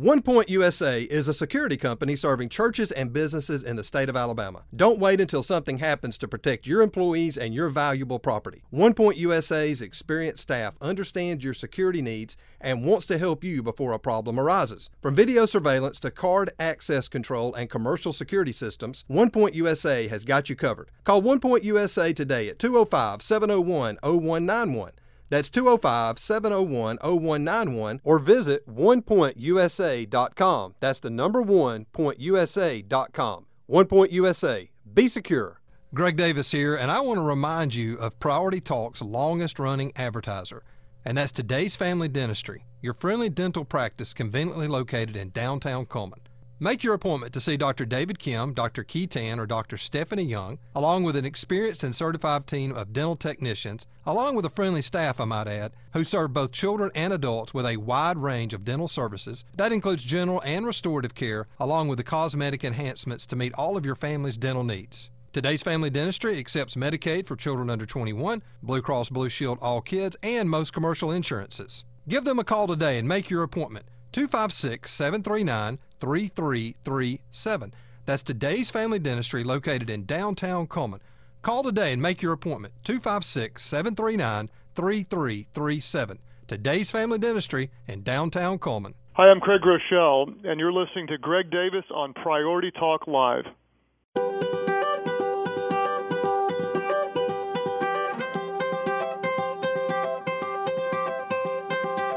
[0.00, 4.16] One Point USA is a security company serving churches and businesses in the state of
[4.16, 4.62] Alabama.
[4.74, 8.62] Don't wait until something happens to protect your employees and your valuable property.
[8.70, 13.92] One Point USA's experienced staff understands your security needs and wants to help you before
[13.92, 14.88] a problem arises.
[15.02, 20.24] From video surveillance to card access control and commercial security systems, One Point USA has
[20.24, 20.90] got you covered.
[21.04, 24.92] Call One Point USA today at 205 701 0191.
[25.30, 30.74] That's 205 701 0191 or visit onepointusa.com.
[30.80, 33.46] That's the number one pointusa.com.
[33.66, 34.70] One Point USA.
[34.92, 35.60] Be secure.
[35.94, 40.62] Greg Davis here, and I want to remind you of Priority Talk's longest running advertiser,
[41.04, 46.20] and that's Today's Family Dentistry, your friendly dental practice conveniently located in downtown Cullman.
[46.62, 47.86] Make your appointment to see Dr.
[47.86, 48.84] David Kim, Dr.
[48.84, 49.78] Keaton, or Dr.
[49.78, 54.50] Stephanie Young, along with an experienced and certified team of dental technicians, along with a
[54.50, 58.52] friendly staff, I might add, who serve both children and adults with a wide range
[58.52, 59.42] of dental services.
[59.56, 63.86] That includes general and restorative care, along with the cosmetic enhancements to meet all of
[63.86, 65.08] your family's dental needs.
[65.32, 70.14] Today's Family Dentistry accepts Medicaid for children under 21, Blue Cross Blue Shield All Kids,
[70.22, 71.86] and most commercial insurances.
[72.06, 73.86] Give them a call today and make your appointment.
[74.12, 77.74] 256 739 3337.
[78.06, 81.00] That's today's family dentistry located in downtown Cullman.
[81.42, 82.74] Call today and make your appointment.
[82.84, 86.18] 256 739 3337.
[86.46, 88.94] Today's family dentistry in downtown Cullman.
[89.14, 93.44] Hi, I'm Craig Rochelle, and you're listening to Greg Davis on Priority Talk Live.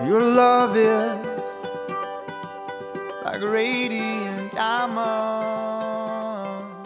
[0.05, 1.32] Your love is like a
[3.47, 5.03] radiant diamond.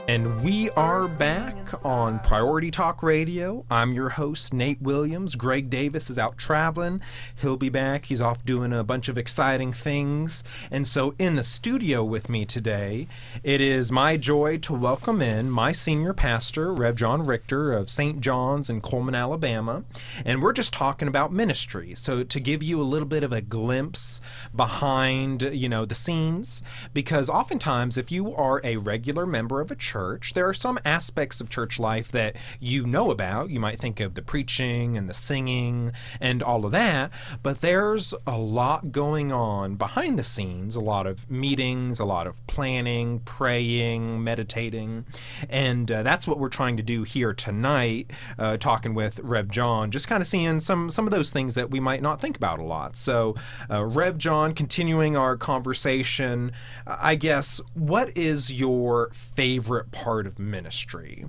[0.08, 3.65] And we are back on Priority Talk Radio.
[3.70, 5.36] I'm your host, Nate Williams.
[5.36, 7.01] Greg Davis is out traveling.
[7.36, 8.05] He'll be back.
[8.05, 10.43] He's off doing a bunch of exciting things.
[10.72, 13.07] And so, in the studio with me today,
[13.43, 18.22] it is my joy to welcome in my senior pastor, Rev John Richter of St.
[18.22, 19.84] John's in Cullman, Alabama.
[20.26, 21.95] And we're just talking about ministry.
[21.95, 24.22] So, to give you a little bit of a glimpse
[24.55, 26.61] behind, you know, the scenes,
[26.93, 31.41] because oftentimes, if you are a regular member of a church, there are some aspects
[31.41, 33.49] of church life that you know about.
[33.49, 35.91] You might think of the preaching and the singing
[36.22, 37.10] and all of that,
[37.41, 42.28] but there's a lot going on behind the scenes, a lot of meetings, a lot
[42.28, 45.08] of planning, praying, meditating.
[45.49, 49.89] And uh, that's what we're trying to do here tonight, uh, talking with Rev John,
[49.89, 52.60] just kind of seeing some, some of those things that we might not think about
[52.60, 52.95] a lot.
[52.95, 53.34] So,
[53.68, 56.51] uh, Rev John, continuing our conversation,
[56.86, 61.26] I guess, what is your favorite part of ministry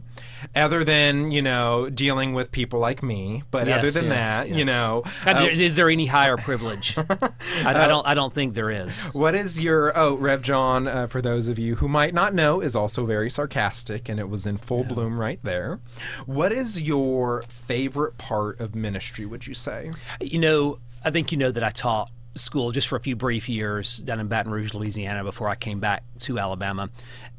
[0.55, 4.49] other than you know dealing with people like me but Yes, other than yes, that
[4.49, 6.97] you know Uh, uh, is there any higher privilege?
[6.99, 8.07] I, I don't.
[8.07, 9.03] I don't think there is.
[9.15, 12.61] what is your oh rev john uh, for those of you who might not know
[12.61, 15.81] is also very sarcastic and it was in full bloom right there
[16.27, 19.91] what is your favorite part of ministry would you say
[20.21, 23.49] You know, I think you know that I taught school just for a few brief
[23.49, 26.91] years down in Baton Rouge, Louisiana, before I came back to Alabama.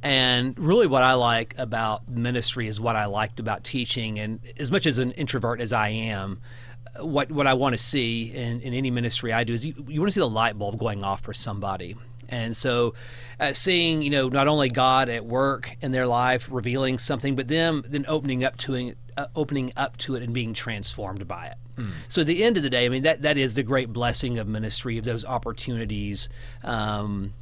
[0.02, 4.20] And really, what I like about ministry is what I liked about teaching.
[4.20, 6.40] And as much as an introvert as I am,
[7.00, 10.00] what what I want to see in, in any ministry I do is you, you
[10.00, 11.96] want to see the light bulb going off for somebody.
[12.30, 12.94] And so,
[13.40, 17.48] uh, seeing you know not only God at work in their life, revealing something, but
[17.48, 21.48] them then opening up to it, uh, opening up to it and being transformed by
[21.48, 21.58] it.
[22.08, 24.38] So at the end of the day, I mean that that is the great blessing
[24.38, 26.30] of ministry of those opportunities.
[26.64, 27.34] Um,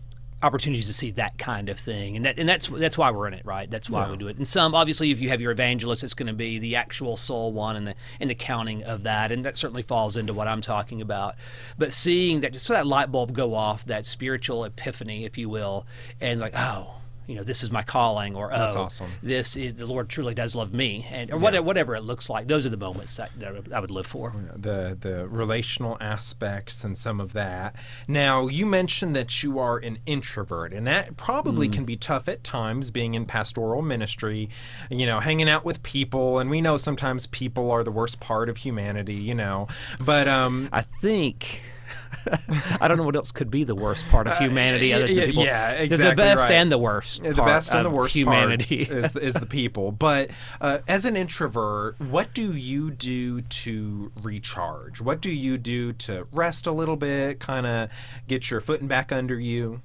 [0.44, 2.16] opportunities to see that kind of thing.
[2.16, 3.70] And that and that's that's why we're in it right?
[3.70, 4.12] That's why Yeah.
[4.12, 4.38] we do it.
[4.38, 7.54] And some obviously if you have your evangelist it's going to be the actual soul
[7.54, 9.32] one and the and the counting of that.
[9.32, 11.36] And that certainly falls into what I'm talking about.
[11.78, 15.50] But seeing that just for that light bulb go off that spiritual epiphany if you
[15.50, 15.88] will
[16.22, 16.94] and it's like oh
[17.28, 19.08] you know this is my calling or oh That's awesome.
[19.22, 21.42] this is the Lord truly does love me and or Yeah.
[21.44, 23.92] whatever, whatever it looks like those are the moments that, that I would- I would
[23.92, 27.76] live for the the relational aspects and some of that.
[28.08, 31.74] Now, you mentioned that you are an introvert, and that probably Mm.
[31.74, 34.50] can be tough at times being in pastoral ministry,
[34.90, 38.48] you know, hanging out with people, and we know sometimes people are the worst part
[38.50, 39.68] of humanity, you know.
[40.00, 41.62] But um I think
[42.82, 45.20] I don't know what else could be the worst part of humanity other than Uh,
[45.22, 45.44] yeah, people.
[45.44, 46.10] Yeah, exactly.
[46.10, 46.56] the best right.
[46.56, 47.24] and the worst.
[47.24, 49.92] The best and the worst humanity is, is the people.
[49.92, 55.02] But uh, as an introvert, what do you do to recharge?
[55.02, 57.90] What do you do to rest a little bit, kind of
[58.28, 59.82] get your footing back under you?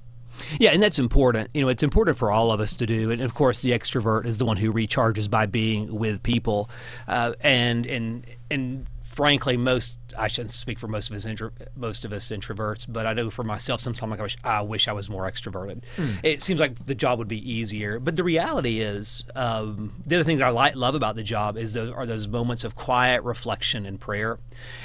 [0.59, 1.51] Yeah, and that's important.
[1.53, 3.11] You know, it's important for all of us to do.
[3.11, 6.71] And of course, the extrovert is the one who recharges by being with people.
[7.07, 12.05] Uh, and and and frankly, most I shouldn't speak for most of us intro, most
[12.05, 14.93] of us introverts, but I know for myself, sometimes like I wish I wish I
[14.93, 15.83] was more extroverted.
[15.95, 16.13] Hmm.
[16.23, 20.23] It seems like the job would be easier, but the reality is, um, the other
[20.23, 23.23] thing that I like, love about the job is those are those moments of quiet
[23.23, 24.37] reflection and prayer,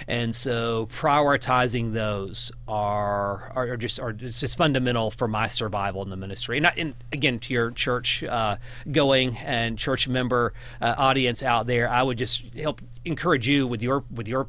[0.07, 6.03] and so prioritizing those are are, are just are it's just fundamental for my survival
[6.03, 6.57] in the ministry.
[6.59, 8.57] And, I, and again, to your church uh,
[8.91, 13.83] going and church member uh, audience out there, I would just help encourage you with
[13.83, 14.49] your with your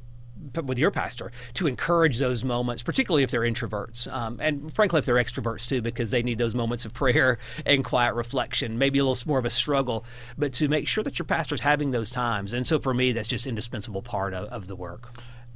[0.64, 5.06] with your pastor to encourage those moments, particularly if they're introverts, um, and frankly if
[5.06, 8.78] they're extroverts too, because they need those moments of prayer and quiet reflection.
[8.78, 10.06] Maybe a little more of a struggle,
[10.38, 12.54] but to make sure that your pastor's having those times.
[12.54, 15.10] And so for me, that's just indispensable part of, of the work.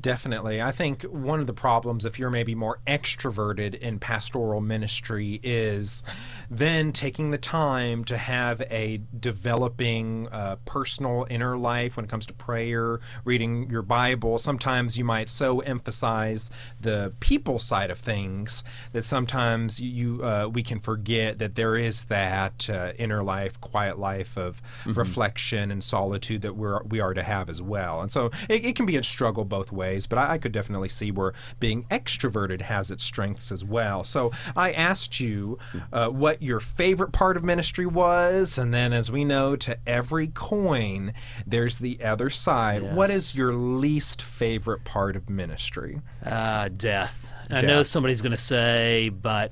[0.03, 0.61] Definitely.
[0.61, 6.03] I think one of the problems, if you're maybe more extroverted in pastoral ministry, is
[6.51, 12.25] then taking the time to have a developing uh, personal inner life when it comes
[12.25, 14.37] to prayer, reading your Bible.
[14.37, 16.51] Sometimes you might so emphasize
[16.81, 22.03] the people side of things that sometimes you uh, we can forget that there is
[22.05, 24.97] that uh, inner life, quiet life of Mhm.
[24.97, 28.01] reflection and solitude that we're we are to have as well.
[28.01, 30.89] And so it, it can be a struggle both ways, but I, I could definitely
[30.89, 34.03] see where being extroverted has its strengths as well.
[34.03, 35.57] So I asked you
[35.91, 40.27] uh, what your favorite part of ministry was, and then as we know, to every
[40.27, 41.13] coin,
[41.45, 42.81] there's the other side.
[42.95, 43.17] What Yes.
[43.17, 46.01] is your least favorite part of ministry?
[46.25, 47.33] Uh, death.
[47.49, 49.51] And I know somebody's going to say, but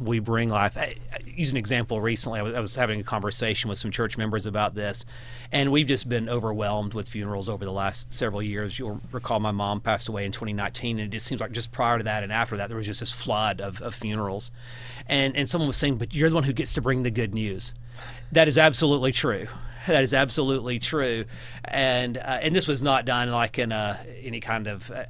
[0.00, 0.76] we bring life.
[0.76, 2.40] I, use an example recently.
[2.40, 5.04] I was, I was having a conversation with some church members about this,
[5.50, 8.78] and we've just been overwhelmed with funerals over the last several years.
[8.78, 11.98] You'll recall my mom passed away in 2019, and it just seems like just prior
[11.98, 14.50] to that and after that, there was just this flood of, of funerals.
[15.06, 17.34] And, and someone was saying, but you're the one who gets to bring the good
[17.34, 17.74] news.
[18.32, 19.48] That is absolutely true.
[19.86, 21.24] That is absolutely true,
[21.64, 25.06] and uh, and this was not done like in a any kind of uh,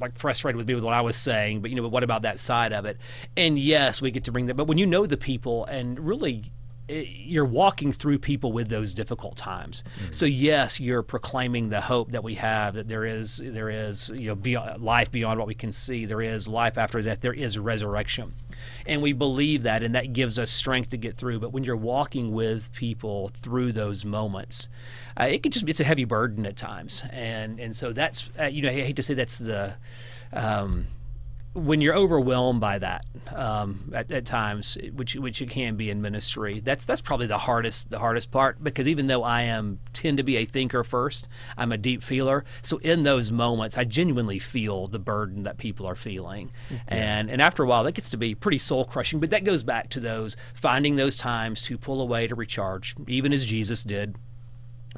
[0.00, 2.22] like frustrated with me with what I was saying, but you know, but what about
[2.22, 2.98] that side of it?
[3.36, 4.54] And yes, we get to bring that.
[4.54, 6.52] But when you know the people and really
[6.88, 9.84] eh, you're walking through people with those difficult times.
[10.10, 14.28] So yes, you're proclaiming the hope that we have that there is there is you
[14.28, 16.04] know beyond, life beyond what we can see.
[16.04, 17.20] There is life after death.
[17.20, 18.34] There is resurrection,
[18.86, 21.40] and we believe that, and that gives us strength to get through.
[21.40, 24.68] But when you're walking with people through those moments,
[25.18, 28.30] uh, it can just be it's a heavy burden at times, and and so that's
[28.38, 29.74] uh, you know I hate to say that's the
[30.32, 30.86] um,
[31.54, 33.04] when you're overwhelmed by that
[33.34, 37.38] um, at, at times, which which it can be in ministry, that's that's probably the
[37.38, 41.28] hardest the hardest part because even though I am tend to be a thinker first,
[41.56, 42.44] I'm a deep feeler.
[42.62, 46.50] So in those moments, I genuinely feel the burden that people are feeling,
[46.86, 49.20] and and after a while, that gets to be pretty soul crushing.
[49.20, 53.32] But that goes back to those finding those times to pull away to recharge, even
[53.32, 54.16] as Jesus did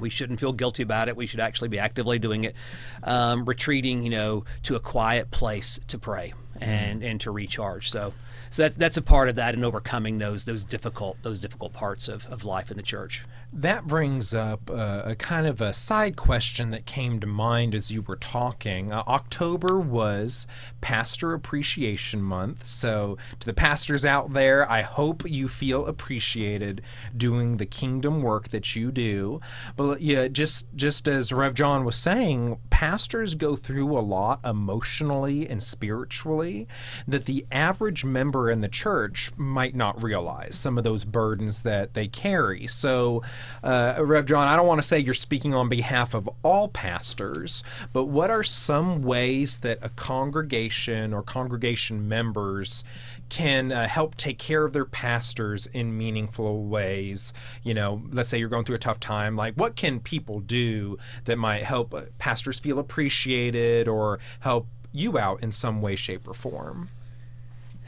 [0.01, 1.15] we shouldn't feel guilty about it.
[1.15, 2.55] We should actually be actively doing it.
[3.03, 7.89] Um, retreating, you know, to a quiet place to pray and and to recharge.
[7.89, 8.13] So,
[8.49, 12.07] so that's that's a part of that and overcoming those those difficult those difficult parts
[12.07, 13.25] of, of life in the church.
[13.53, 18.01] That brings up a kind of a side question that came to mind as you
[18.01, 18.93] were talking.
[18.93, 20.47] Uh, October was
[20.79, 22.65] Pastor Appreciation Month.
[22.65, 26.81] So, to the pastors out there, I hope you feel appreciated
[27.15, 29.41] doing the kingdom work that you do.
[29.75, 35.47] But yeah, just just as Rev John was saying, pastors go through a lot emotionally
[35.49, 36.67] and spiritually.
[37.07, 41.93] that the average member in the church might not realize some of those burdens that
[41.93, 42.65] they carry.
[42.67, 43.21] So,
[43.63, 47.63] uh, Rev John, I don't want to say you're speaking on behalf of all pastors,
[47.93, 52.83] but what are some ways that a congregation or congregation members
[53.31, 57.33] can uh, help take care of their pastors in meaningful ways.
[57.63, 59.37] You know, let's say you're going through a tough time.
[59.37, 65.17] Like, what can people do that might help uh, pastors feel appreciated or help you
[65.17, 66.89] out in some way, shape, or form?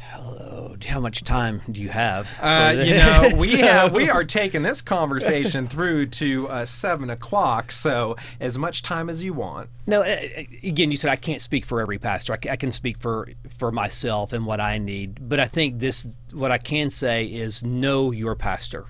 [0.09, 0.75] Hello.
[0.87, 2.37] How much time do you have?
[2.41, 7.71] Uh, you know, we have we are taking this conversation through to uh, seven o'clock,
[7.71, 9.69] so as much time as you want.
[9.87, 10.17] No, uh,
[10.63, 12.33] again, you said I can't speak for every pastor.
[12.33, 15.27] I, I can speak for for myself and what I need.
[15.27, 18.85] But I think this, what I can say is, know your pastor.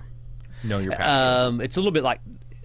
[0.62, 1.46] Know your pastor.
[1.48, 2.20] Um, it's a little bit like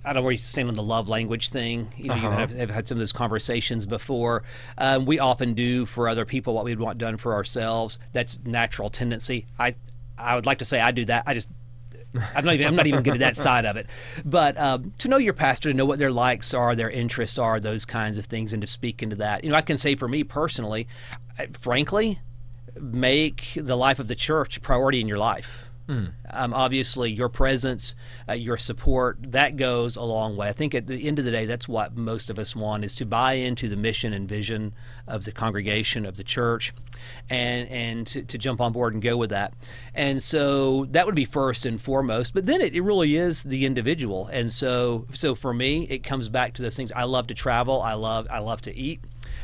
[0.09, 1.89] I don't you stand on the love language thing.
[1.95, 2.27] You know, Uh-huh.
[2.29, 4.43] you have, have had some of those conversations before.
[4.77, 7.99] Um, we often do for other people what we'd want done for ourselves.
[8.11, 9.45] That's natural tendency.
[9.59, 9.75] I
[10.17, 11.23] I would like to say I do that.
[11.27, 11.49] I just
[12.35, 13.85] I'm not even I'm not even good at that side of it.
[14.25, 17.59] But um, to know your pastor, to know what their likes are, their interests are,
[17.59, 19.43] those kinds of things, and to speak into that.
[19.43, 20.87] You know, I can say for me personally,
[21.59, 22.19] frankly,
[22.79, 25.68] make the life of the church a priority in your life.
[25.89, 27.95] Um, obviously, your presence,
[28.27, 30.47] uh, your support, that goes a long way.
[30.47, 32.93] I think at the end of the day, that's what most of us want is
[32.95, 34.73] to buy into the mission and vision
[35.07, 36.73] of the congregation, of the church,
[37.29, 39.53] and, and to, to jump on board and go with that.
[39.95, 42.33] And so that would be first and foremost.
[42.33, 44.27] But then it, it really is the individual.
[44.27, 46.91] And so, so for me, it comes back to those things.
[46.91, 47.81] I love to travel.
[47.81, 49.01] I love, I love to eat.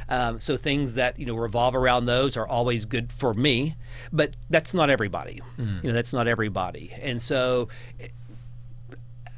[0.08, 3.76] Um, so things that you know revolve around those are always good for me,
[4.14, 5.42] but that's not everybody.
[5.58, 5.84] Mm.
[5.84, 6.94] You know, that's not everybody.
[7.02, 7.70] And so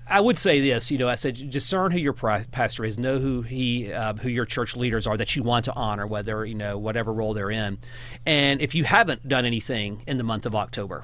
[0.10, 3.42] I would say this, you know, I said discern who your pastor is, know who
[3.42, 6.78] he, uh, who your church leaders are that you want to honor, whether you know
[6.78, 7.78] whatever role they're in,
[8.26, 11.04] and if you haven't done anything in the month of October,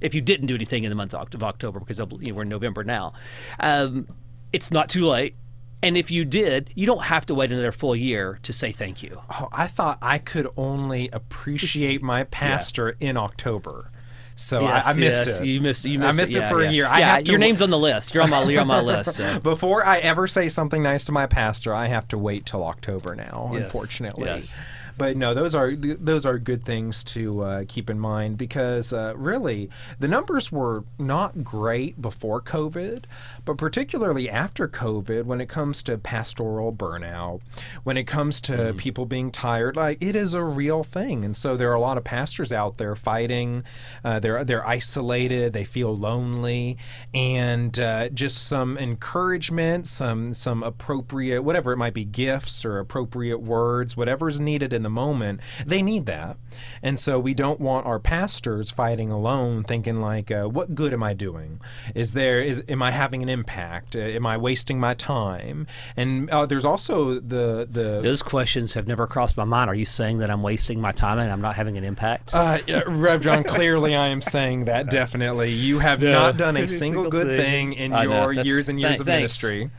[0.00, 2.48] if you didn't do anything in the month of October, because you know, we're in
[2.48, 3.12] November now,
[3.58, 4.06] um,
[4.52, 5.34] it's not too late.
[5.82, 9.02] And if you did, you don't have to wait another full year to say thank
[9.02, 9.20] you.
[9.30, 13.88] Oh, I thought I could only appreciate my pastor in October.
[14.36, 15.46] So Yes, I, I missed yes, it.
[15.46, 15.84] You missed.
[15.84, 16.68] You I missed, missed it, yeah, for yeah.
[16.68, 16.84] a year.
[16.84, 18.14] Yeah, I your name's on the list.
[18.14, 18.44] You're on my.
[18.44, 19.16] You're on my list.
[19.16, 19.40] So.
[19.42, 23.14] Before I ever say something nice to my pastor, I have to wait till October
[23.14, 23.50] now.
[23.52, 24.58] Yes, Unfortunately, yes.
[24.98, 29.14] But no, those are those are good things to uh, keep in mind because uh,
[29.16, 33.04] really the numbers were not great before COVID,
[33.44, 37.40] but particularly after COVID, when it comes to pastoral burnout,
[37.84, 38.76] when it comes to Mm.
[38.76, 41.96] people being tired, like it is a real thing, and so there are a lot
[41.98, 43.64] of pastors out there fighting.
[44.04, 46.76] Uh, they're they're isolated, they feel lonely,
[47.14, 53.38] and uh, just some encouragement, some some appropriate whatever it might be, gifts or appropriate
[53.40, 55.40] words, whatever is needed in the moment.
[55.66, 56.36] They need that,
[56.82, 61.02] and so we don't want our pastors fighting alone, thinking like, uh, "What good am
[61.02, 61.60] I doing?
[61.94, 63.96] Is there is am I having an impact?
[63.96, 68.86] Uh, am I wasting my time?" And uh, there's also the the Those questions have
[68.86, 69.70] never crossed my mind.
[69.70, 72.34] Are you saying that I'm wasting my time and I'm not having an impact?
[72.34, 75.50] Uh, yeah, Rev John, clearly I am saying that definitely.
[75.52, 76.12] You have No.
[76.12, 77.70] not done a single single good thing.
[77.70, 79.42] thing in I your That's- years and years th- of thanks.
[79.42, 79.70] ministry.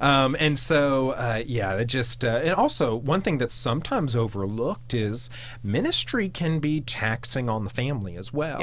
[0.00, 4.94] Um, and so, uh, yeah, it just, uh, and also one thing that's sometimes overlooked
[4.94, 5.30] is
[5.62, 8.60] ministry can be taxing on the family as well.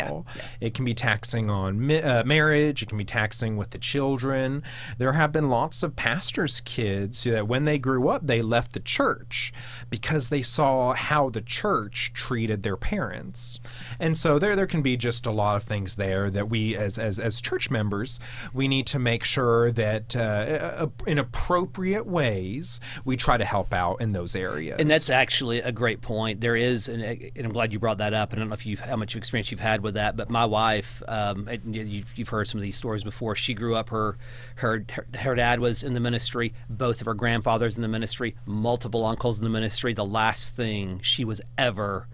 [0.62, 4.64] It can be taxing on mi- uh, marriage, it can be taxing with the children.
[4.98, 8.80] There have been lots of pastors' kids that when they grew up, they left the
[8.80, 9.54] church
[9.90, 13.60] because they saw how the church treated their parents.
[14.00, 16.98] And so there, there can be just a lot of things there that we, as,
[16.98, 18.20] as, as church members,
[18.54, 24.02] we need to make sure that uh, in appropriate ways, we try to help out
[24.02, 24.78] in those areas.
[24.80, 26.42] And that's actually a great point.
[26.42, 28.34] There is, and, and I'm glad you brought that up.
[28.34, 31.04] I don't know if you how much experience you've had with that, but my wife,
[31.08, 33.36] um, you- you've, you've heard some of these stories before.
[33.36, 33.90] She grew up.
[33.90, 34.18] Her
[34.56, 34.86] her
[35.20, 36.54] her dad was in the ministry.
[36.70, 38.36] Both of her grandfathers in the ministry.
[38.46, 39.94] Multiple uncles in the ministry.
[39.94, 42.08] The last thing she was ever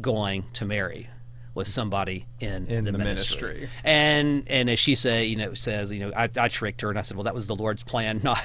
[0.00, 1.08] going to marry
[1.56, 3.42] was somebody in, In the, the ministry.
[3.42, 3.68] ministry.
[3.82, 6.98] And and as she say, you know, says, you know, I, I tricked her, and
[6.98, 8.38] I said, well, that was the Lord's plan, not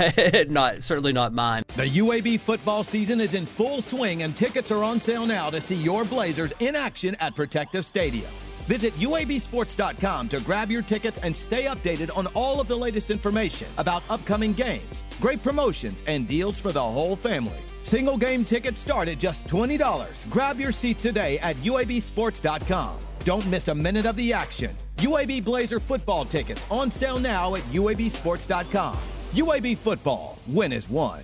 [0.49, 1.63] not certainly not mine.
[1.75, 5.61] The UAB football season is in full swing, and tickets are on sale now to
[5.61, 8.31] see your Blazers in action at Protective Stadium.
[8.67, 13.67] Visit UABSports.com to grab your tickets and stay updated on all of the latest information
[13.77, 17.57] about upcoming games, great promotions, and deals for the whole family.
[17.83, 20.29] Single game tickets start at just $20.
[20.29, 22.99] Grab your seats today at UABSports.com.
[23.23, 24.75] Don't miss a minute of the action.
[24.97, 28.97] UAB Blazer football tickets on sale now at UABSports.com.
[29.33, 31.23] UAB football, win is one.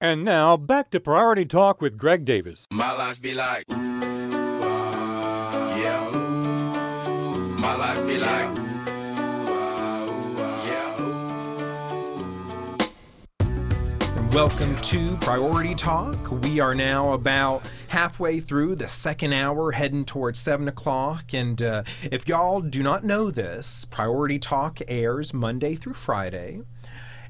[0.00, 2.66] And now back to Priority Talk with Greg Davis.
[2.70, 3.74] My life be like, ooh,
[4.62, 8.63] uh, yeah, ooh, my life be like.
[14.34, 16.42] Welcome to Priority Talk.
[16.42, 21.32] We are now about halfway through the second hour, heading towards 7 o'clock.
[21.32, 26.62] And uh, if y'all do not know this, Priority Talk airs Monday through Friday.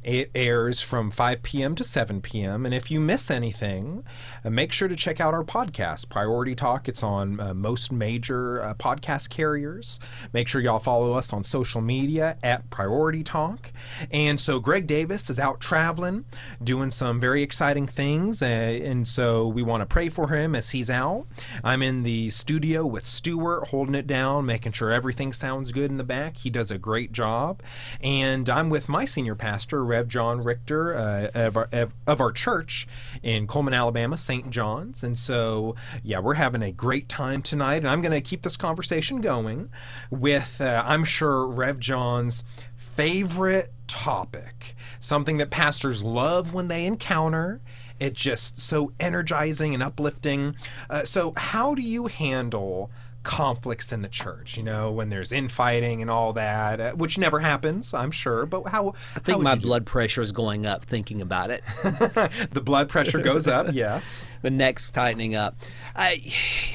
[0.04, 1.74] It airs from 5 p.m.
[1.76, 2.66] to 7 p.m.
[2.66, 4.04] And if you miss anything,
[4.44, 6.88] uh, make sure to check out our podcast, Priority Talk.
[6.88, 9.98] It's on uh, most major uh, podcast carriers.
[10.34, 13.72] Make sure y'all follow us on social media at Priority Talk.
[14.10, 16.26] And so Greg Davis is out traveling,
[16.62, 18.42] doing some very exciting things.
[18.42, 21.26] Uh, and so we want to pray for him as he's out.
[21.62, 25.96] I'm in the studio with Stuart, holding it down, making sure everything sounds good in
[25.96, 26.36] the back.
[26.36, 27.62] He does a great job.
[28.02, 32.88] And I'm with my senior pastor, Rev John Richter uh, of, our, of, our church
[33.22, 34.50] in Cullman, Alabama, St.
[34.50, 35.04] John's.
[35.04, 37.76] And so, yeah, we're having a great time tonight.
[37.76, 39.68] And I'm going to keep this conversation going
[40.10, 42.42] with, uh, I'm sure, Rev John's
[42.74, 47.60] favorite topic, something that pastors love when they encounter.
[48.00, 50.56] It's just so energizing and uplifting.
[50.90, 52.90] Uh, so, how do you handle
[53.24, 57.40] conflicts in the church, you know, when there's infighting and all that, uh, which never
[57.40, 58.46] happens, I'm sure.
[58.46, 58.94] But how?
[59.16, 61.64] I think my blood pressure is going up thinking about it.
[61.82, 64.30] the blood pressure goes up, yes.
[64.42, 65.56] The neck's tightening up.
[65.96, 66.22] I,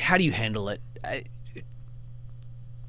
[0.01, 0.81] how do you handle it?
[1.03, 1.23] I,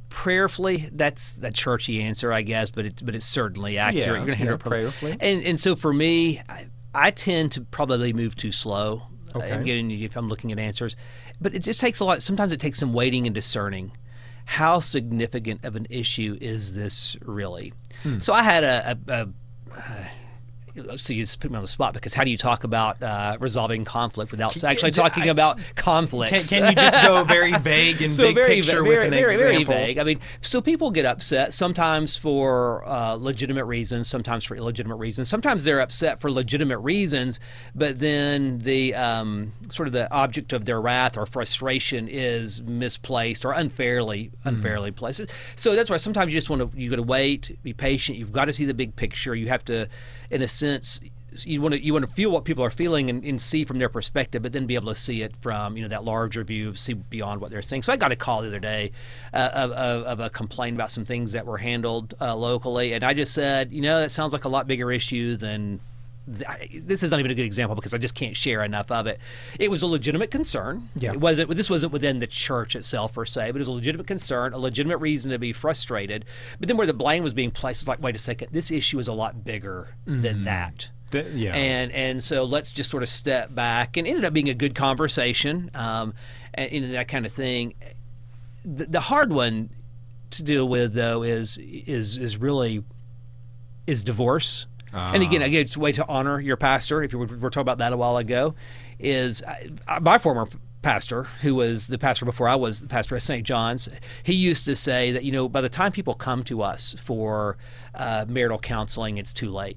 [0.08, 4.06] prayerfully, that's the churchy answer, I guess, but it's but it's certainly accurate.
[4.06, 5.16] Yeah, You're going to handle yeah, it prayerfully.
[5.20, 9.02] And and so for me, I, I tend to probably move too slow.
[9.34, 9.52] Okay.
[9.52, 10.96] I'm getting if I'm looking at answers,
[11.40, 12.22] but it just takes a lot.
[12.22, 13.92] Sometimes it takes some waiting and discerning.
[14.44, 17.72] How significant of an issue is this really?
[18.02, 18.18] Hmm.
[18.18, 19.28] So I had a, a,
[19.72, 20.10] a
[20.96, 23.36] so you just put me on the spot because how do you talk about uh,
[23.40, 26.32] resolving conflict without Can- actually talking I- about conflict?
[26.32, 29.10] Can- can you just go very vague and so big very, picture very, with an
[29.10, 29.74] very, very example?
[29.74, 29.98] vague.
[29.98, 35.28] I mean, so people get upset sometimes for uh, legitimate reasons, sometimes for illegitimate reasons.
[35.28, 37.40] Sometimes they're upset for legitimate reasons,
[37.74, 43.44] but then the um, sort of the object of their wrath or frustration is misplaced
[43.44, 45.22] or unfairly unfairly placed.
[45.56, 48.18] So that's why sometimes you just want to you got to wait, be patient.
[48.18, 49.34] You've got to see the big picture.
[49.34, 49.88] You have to,
[50.30, 51.00] in a sense
[51.44, 53.78] you want to you want to feel what people are feeling and, and, see from
[53.78, 56.74] their perspective, but then be able to see it from you know that larger view,
[56.74, 57.82] see beyond what they're saying.
[57.82, 58.92] So I got a call the other day
[59.32, 63.04] uh, of, of, of, a complaint about some things that were handled uh, locally, and
[63.04, 65.80] I just said, you know, that sounds like a lot bigger issue than.
[66.38, 69.06] Th- This is not even a good example because I just can't share enough of
[69.06, 69.18] it.
[69.58, 70.88] It was a legitimate concern.
[70.96, 71.12] Yeah.
[71.12, 71.50] It wasn't.
[71.54, 74.58] This wasn't within the church itself per se, but it was a legitimate concern, a
[74.58, 76.24] legitimate reason to be frustrated.
[76.58, 78.98] But then where the blame was being placed, is like, wait a second, this issue
[78.98, 80.90] is a lot bigger than that.
[81.10, 81.54] Th- yeah.
[81.54, 84.54] And and so let's just sort of step back, and it ended up being a
[84.54, 86.14] good conversation, um,
[86.54, 87.74] and, and that kind of thing.
[88.64, 89.70] The, the hard one
[90.30, 92.84] to deal with though is is is really
[93.86, 94.66] is divorce.
[94.92, 97.02] And again, again, it's a way to honor your pastor.
[97.02, 98.54] If you were, we were talking about that a while ago,
[98.98, 100.48] is uh, my former
[100.82, 103.46] pastor, who was the pastor before I was the pastor at St.
[103.46, 103.88] John's,
[104.22, 107.56] he used to say that you know by the time people come to us for
[107.94, 109.76] uh, marital counseling, it's too late.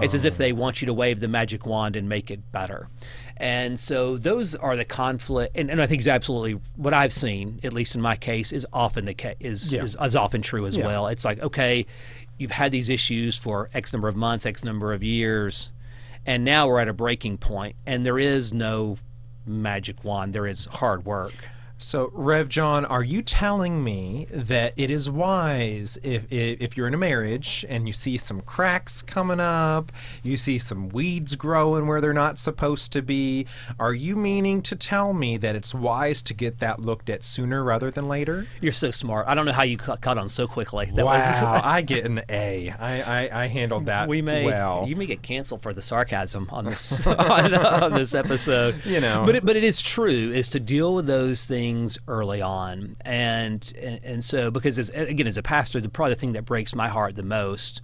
[0.00, 2.88] It's as if they want you to wave the magic wand and make it better.
[3.36, 7.60] And so those are the conflict, and, and I think it's absolutely what I've seen,
[7.62, 9.82] at least in my case, is often the case is, Yeah.
[9.82, 10.86] is, is often true as Yeah.
[10.86, 11.08] well.
[11.08, 11.84] It's like okay,
[12.38, 15.70] you've had these issues for X number of months, X number of years,
[16.24, 18.96] and now we're at a breaking point, and there is no
[19.46, 20.32] magic wand.
[20.32, 21.34] There is hard work.
[21.78, 26.86] So, Rev John, are you telling me that it is wise if, if if you're
[26.86, 29.92] in a marriage and you see some cracks coming up,
[30.22, 33.46] you see some weeds growing where they're not supposed to be?
[33.78, 37.62] Are you meaning to tell me that it's wise to get that looked at sooner
[37.62, 38.46] rather than later?
[38.62, 39.26] You're so smart.
[39.28, 40.90] I don't know how you ca- caught on so quickly.
[40.94, 42.70] That wow, was, I get an A.
[42.70, 44.86] I, I, I handled that we may well.
[44.88, 48.82] you may get canceled for the sarcasm on this on, on this episode.
[48.86, 49.24] You know.
[49.26, 51.65] but it, but it is true is to deal with those things
[52.08, 56.20] early on, and and, and so because as, again as a pastor, the probably the
[56.20, 57.82] thing that breaks my heart the most,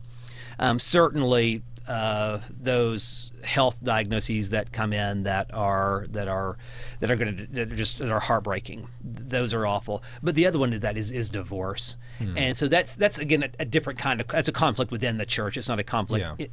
[0.59, 1.63] um, certainly.
[1.89, 6.57] Uh, those health diagnoses that come in that are that are
[7.01, 8.87] that are going to that are just that are heartbreaking.
[9.03, 10.01] Those are awful.
[10.23, 12.39] But the other one of that is is divorce, Hmm.
[12.39, 15.27] and so that's that's again a, a different kind of that's a conflict within the
[15.27, 15.57] church.
[15.57, 16.45] It's not a conflict, Yeah.
[16.47, 16.53] it-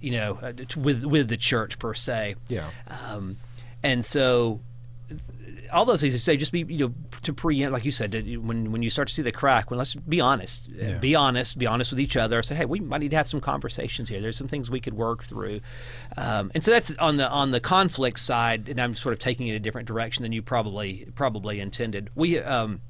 [0.00, 2.36] you know, uh, with with the church per se.
[2.48, 2.70] Yeah.
[2.88, 3.36] Um,
[3.82, 4.60] and so
[5.72, 8.36] all those things to say, just be you know to preempt, like you said, to,
[8.38, 10.98] when when you start to see the crack, when let's be honest, Uh, Yeah.
[10.98, 12.42] be honest, be honest with each other.
[12.42, 14.20] Say, hey, we might need to have some conversations here.
[14.20, 15.60] There's some things we could work through,
[16.16, 18.68] um, and so that's on the on the conflict side.
[18.68, 22.10] And I'm sort of taking it a different direction than you probably probably intended.
[22.14, 22.80] We um,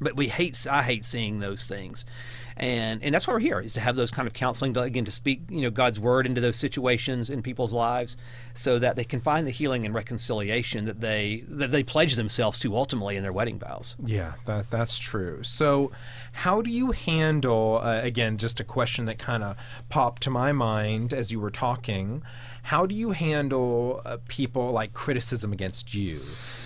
[0.00, 2.04] but we hate I hate seeing those things,
[2.56, 5.04] and and that's why we're here is to have those kind of counseling to, again
[5.04, 8.16] to speak you know God's word into those situations in people's lives,
[8.54, 12.58] so that they can find the healing and reconciliation that they that they pledge themselves
[12.60, 13.96] to ultimately in their wedding vows.
[14.04, 15.42] Yeah, that that's true.
[15.42, 15.92] So,
[16.32, 19.56] how do you handle uh, again just a question that kind of
[19.88, 22.22] popped to my mind as you were talking?
[22.64, 26.20] How do you handle uh, people like criticism against you?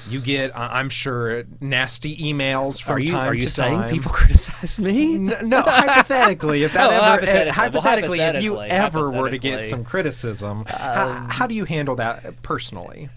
[0.08, 3.90] You get, I'm sure, nasty emails from Are you time are you to saying time.
[3.90, 5.14] people criticize me?
[5.14, 7.44] N- no, hypothetically, if that Oh, ever, uh, hypothetically.
[7.44, 11.64] Well, hypothetically, if you ever were to get some criticism, how, Um, how do you
[11.64, 13.08] handle that personally?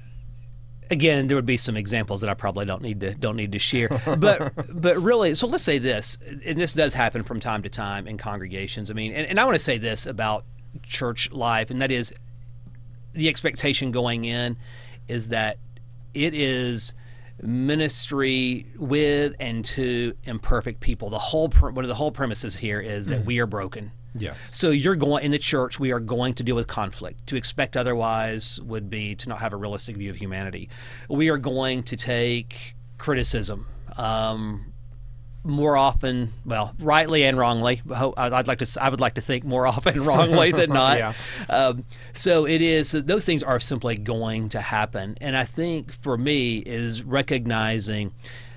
[0.91, 3.59] Again there would be some examples that I probably don't need to don't need to
[3.59, 3.89] share.
[4.17, 8.07] But but really so let's say this and this does happen from time to time
[8.07, 8.89] in congregations.
[8.89, 10.45] I mean and, and I want to say this about
[10.83, 12.13] church life and that is
[13.13, 14.57] the expectation going in
[15.07, 15.57] is that
[16.13, 16.93] it is
[17.41, 21.09] ministry with and to imperfect people.
[21.09, 23.25] The whole one of the whole premises here is that Mm.
[23.25, 24.49] we are broken Yes.
[24.53, 25.79] so you're going in the church.
[25.79, 27.27] We are going to deal with conflict.
[27.27, 30.69] To expect otherwise would be to not have a realistic view of humanity.
[31.09, 33.65] We are going to take criticism.
[33.97, 34.73] Um,
[35.43, 37.81] more often, well, rightly and wrongly.
[37.89, 38.81] I'd like to.
[38.81, 40.97] I would like to think more often wrongly than not.
[40.97, 41.13] Yeah.
[41.49, 42.91] Um, so it is.
[42.91, 48.11] Those things are simply going to happen, and I think for me is recognizing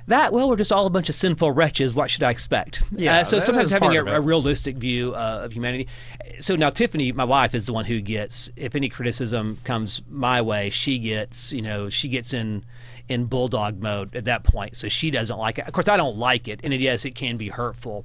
[0.07, 1.95] that well, we're just all a bunch of sinful wretches.
[1.95, 2.83] What should I expect?
[2.93, 5.89] Yeah, Uh, so sometimes having a, a realistic view uh, of humanity.
[6.41, 10.43] So now Tiffany, my wife, is the one who gets if any criticism comes my
[10.43, 12.65] way, she gets you know she gets in
[13.09, 14.77] in bulldog mode at that point.
[14.77, 15.67] So she doesn't like it.
[15.67, 18.05] Of course, I don't like it, and it, yes, it can be hurtful.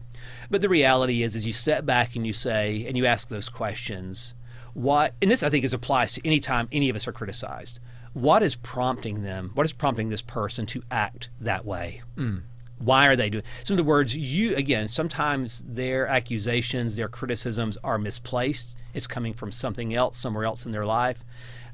[0.49, 3.49] But the reality is, is you step back and you say and you ask those
[3.49, 4.33] questions.
[4.73, 7.79] What and this I think is applies to any time any of us are criticized.
[8.17, 9.51] What is prompting them?
[9.53, 12.01] What is prompting this person to act that way?
[12.15, 12.41] Mm.
[12.79, 13.43] Why are they doing?
[13.63, 14.87] So, in other words, you again.
[14.87, 18.75] Sometimes their accusations, their criticisms are misplaced.
[18.95, 21.23] It's coming from something else, somewhere else in their life.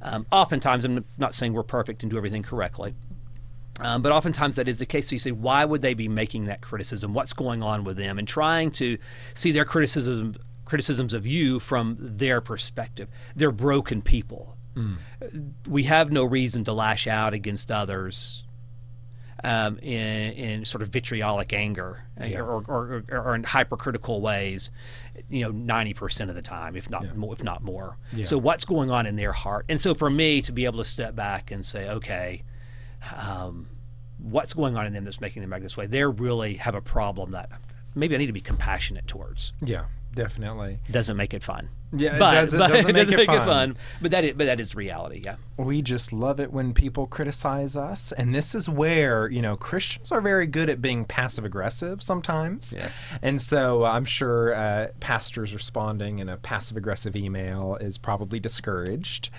[0.02, 2.94] Um, oftentimes, I'm not saying we're perfect and do everything correctly,
[3.80, 5.08] um, but oftentimes that is the case.
[5.08, 7.14] So you say, why would they be making that criticism?
[7.14, 8.20] What's going on with them?
[8.20, 8.98] And trying to
[9.34, 13.08] see their criticism, criticisms of you from their perspective.
[13.34, 14.53] They're broken people.
[14.76, 14.98] Mm.
[15.68, 18.44] We have no reason to lash out against others
[19.44, 22.40] um, in, in sort of vitriolic anger uh, Yeah.
[22.40, 24.72] or, or, or, or in hypercritical ways,
[25.30, 27.98] you know, 90% of the time, if not more, if not more.
[28.14, 28.24] Yeah.
[28.26, 29.66] So what's going on in their heart?
[29.70, 32.44] And so for me to be able to step back and say, okay,
[33.16, 33.68] um,
[34.18, 35.88] what's going on in them that's making them act this way?
[35.88, 37.50] They really have a problem that
[37.96, 39.52] maybe I need to be compassionate towards.
[39.62, 39.86] Yeah,
[40.16, 40.80] definitely.
[40.90, 41.68] Doesn't make it fun.
[41.96, 43.46] Yeah, it but, doesn't- but doesn't make it fun.
[43.46, 43.78] fun.
[44.02, 45.22] But that is, but that is reality.
[45.24, 45.36] Yeah.
[45.58, 48.12] We just love it when people criticize us.
[48.12, 52.74] And this is where, you know, Christians are very good at being passive aggressive sometimes.
[52.76, 53.14] Yes.
[53.22, 59.30] And so I'm sure uh, pastors responding in a passive aggressive email is probably discouraged.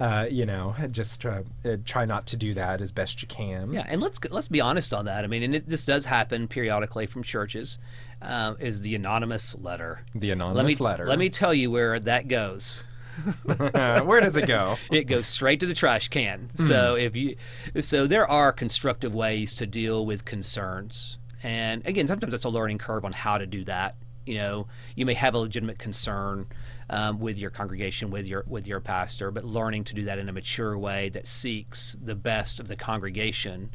[0.00, 3.72] Uh, you know, just uh, uh, try not to do that as best you can.
[3.72, 5.22] Yeah, and let's let's be honest on that.
[5.22, 7.78] I mean, and it, this does happen periodically from churches.
[8.20, 10.04] Um, is the anonymous letter?
[10.14, 11.06] The Let me anonymous letter.
[11.06, 12.84] let me tell you where that goes.
[13.44, 14.78] Where does it go?
[14.90, 16.48] it goes straight to the trash can.
[16.56, 16.62] Hmm.
[16.62, 17.36] So if you,
[17.80, 22.78] so there are constructive ways to deal with concerns, and again, sometimes it's a learning
[22.78, 23.96] curve on how to do that.
[24.24, 26.46] You know, you may have a legitimate concern
[26.88, 30.28] um, with your congregation, with your with your pastor, but learning to do that in
[30.28, 33.70] a mature way that seeks the best of the congregation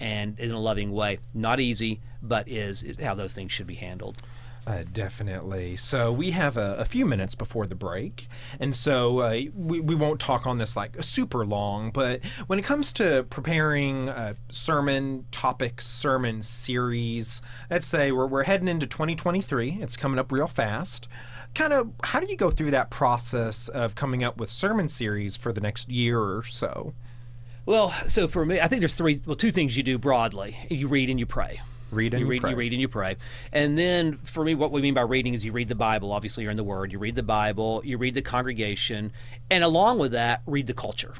[0.00, 1.18] and in a loving way.
[1.32, 4.18] Not easy, but is, is how those things should be handled.
[4.66, 5.76] Uh, definitely.
[5.76, 8.28] So we have a, a few minutes before the break,
[8.58, 11.90] and so uh, we, we won't talk on this like super long.
[11.90, 18.44] But when it comes to preparing uh, sermon topics, sermon series, let's say we're, we're
[18.44, 19.78] heading into 2023.
[19.82, 21.08] It's coming up real fast.
[21.54, 25.36] Kind of, how do you go through that process of coming up with sermon series
[25.36, 26.94] for the next year or so?
[27.66, 30.56] Well, so for me, I think there's three, well, two things you do broadly.
[30.70, 31.60] You read and you pray.
[31.94, 32.50] Read and you you read, pray.
[32.50, 33.16] you read and you pray.
[33.52, 36.12] And then for me, what we mean by reading is you read the Bible.
[36.12, 36.92] Obviously, you're in the Word.
[36.92, 37.80] You read the Bible.
[37.84, 39.12] You read the congregation,
[39.50, 41.14] and along with that, read the culture.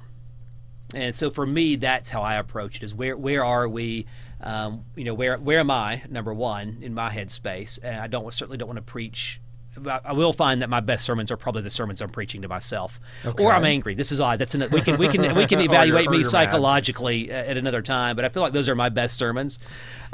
[0.95, 4.07] And so for me, that's how I approach it: is where where are we?
[4.41, 6.03] Um, you know, where where am I?
[6.09, 9.41] Number one in my headspace, and I don't certainly don't want to preach
[10.05, 13.01] I will find that my best sermons are probably the sermons I'm preaching to myself,
[13.27, 13.43] Okay.
[13.43, 13.97] or I'm angry.
[13.97, 14.39] This is odd.
[14.39, 16.31] That's an, we can we can we can Or you're- evaluate or me you're mad.
[16.31, 18.15] psychologically uh, at another time.
[18.15, 19.59] But I feel like those are my best sermons.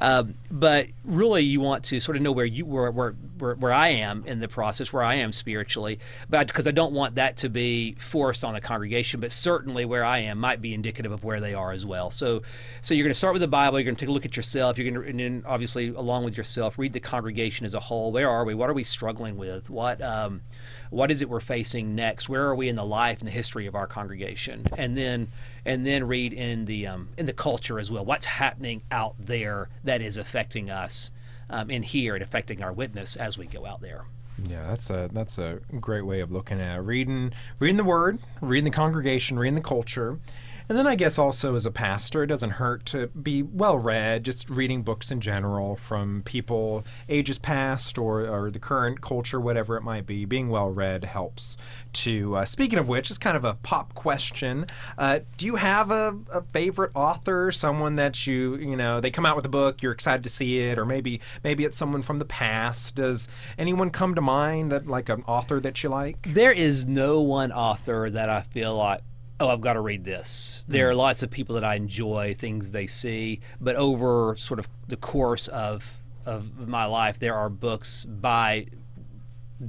[0.00, 3.72] Um, but really, you want to sort of know where you where, where where where
[3.72, 5.98] I am in the process, where I am spiritually.
[6.28, 10.04] But because I don't want that to be forced on the congregation, but certainly where
[10.04, 12.10] I am might be indicative of where they are as well.
[12.10, 12.42] So,
[12.80, 13.78] so you're going to start with the Bible.
[13.78, 14.78] You're going to take a look at yourself.
[14.78, 18.10] You're going to, and then obviously along with yourself, read the congregation as a whole.
[18.10, 18.54] Where are we?
[18.54, 19.68] What are we struggling with?
[19.68, 20.40] What um,
[20.90, 22.28] what is it we're facing next?
[22.28, 24.66] Where are we in the life and the history of our congregation?
[24.76, 25.28] And then
[25.64, 28.04] and then read in the um, in the culture as well.
[28.04, 31.10] What's happening out there that is affecting us
[31.48, 34.04] um, in here and affecting our witness as we go out there.
[34.48, 36.80] Yeah, that's a that's a great way of looking at it.
[36.80, 40.18] reading reading the word, reading the congregation, reading the culture.
[40.70, 44.22] And then I guess also as a pastor, it doesn't hurt to be well read,
[44.22, 49.76] just reading books in general from people ages past or, or the current culture, whatever
[49.76, 50.24] it might be.
[50.26, 51.56] Being well read helps
[51.94, 52.36] to.
[52.36, 54.64] Uh, speaking of which, it's kind of a pop question.
[54.96, 59.26] Uh, do you have a, a favorite author, someone that you you know they come
[59.26, 62.20] out with a book, you're excited to see it, or maybe maybe it's someone from
[62.20, 62.94] the past?
[62.94, 63.28] Does
[63.58, 66.32] anyone come to mind that like an author that you like?
[66.32, 69.02] There is no one author that I feel like,
[69.40, 70.64] oh, I've got to read this.
[70.68, 70.90] There Mm.
[70.90, 74.96] are lots of people that I enjoy things they see, but over sort of the
[74.96, 75.96] course of
[76.26, 78.66] of my life, there are books by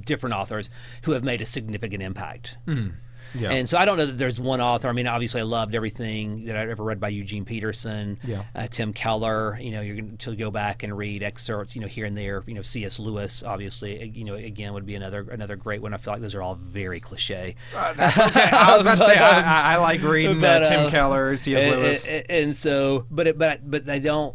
[0.04, 0.68] different authors
[1.04, 2.56] who have made a significant impact.
[2.66, 2.92] Mm.
[3.34, 3.50] Yeah.
[3.50, 4.88] And so I don't know that there's one author.
[4.88, 8.44] I mean, obviously, I loved everything that I'd ever read by Eugene Peterson, Yeah.
[8.54, 9.58] uh, Tim Keller.
[9.60, 12.42] You know, you're going to go back and read excerpts, you know, here and there.
[12.46, 12.98] You know, C.S.
[12.98, 15.94] Lewis, obviously, uh, you know, again would be another another great one.
[15.94, 17.56] I feel like those are all very cliche.
[17.76, 18.42] Uh, that's okay.
[18.44, 21.36] I was about to say, I- um, I- I like reading, uh, Tim uh, Keller,
[21.36, 21.62] C.S.
[21.64, 22.06] and- Lewis.
[22.06, 24.34] and, and so, but it, but but they don't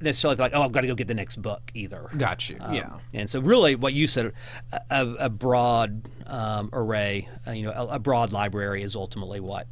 [0.00, 2.08] necessarily like, oh, I've got to go get the next book either.
[2.16, 2.56] Got you.
[2.60, 2.98] Um, yeah.
[3.12, 4.32] And so, really, what you said,
[4.90, 9.66] a, a, broad um, array, uh, you know, a, a broad library is ultimately what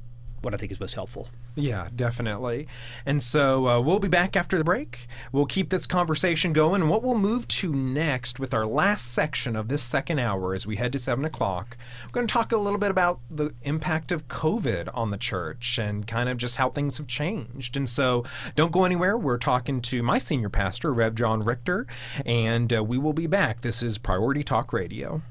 [0.44, 1.28] what I think is most helpful.
[1.56, 2.68] Yeah, definitely.
[3.06, 5.06] And so uh, we'll be back after the break.
[5.32, 6.88] We'll keep this conversation going.
[6.88, 10.76] What we'll move to next with our last section of this second hour as we
[10.76, 14.28] head to 7 o'clock, we're going to talk a little bit about the impact of
[14.28, 17.76] COVID on the church and kind of just how things have changed.
[17.76, 19.16] And so don't go anywhere.
[19.16, 21.86] We're talking to my senior pastor, Rev John Richter,
[22.26, 23.62] and uh, we will be back.
[23.62, 25.22] This is Priority Talk Radio.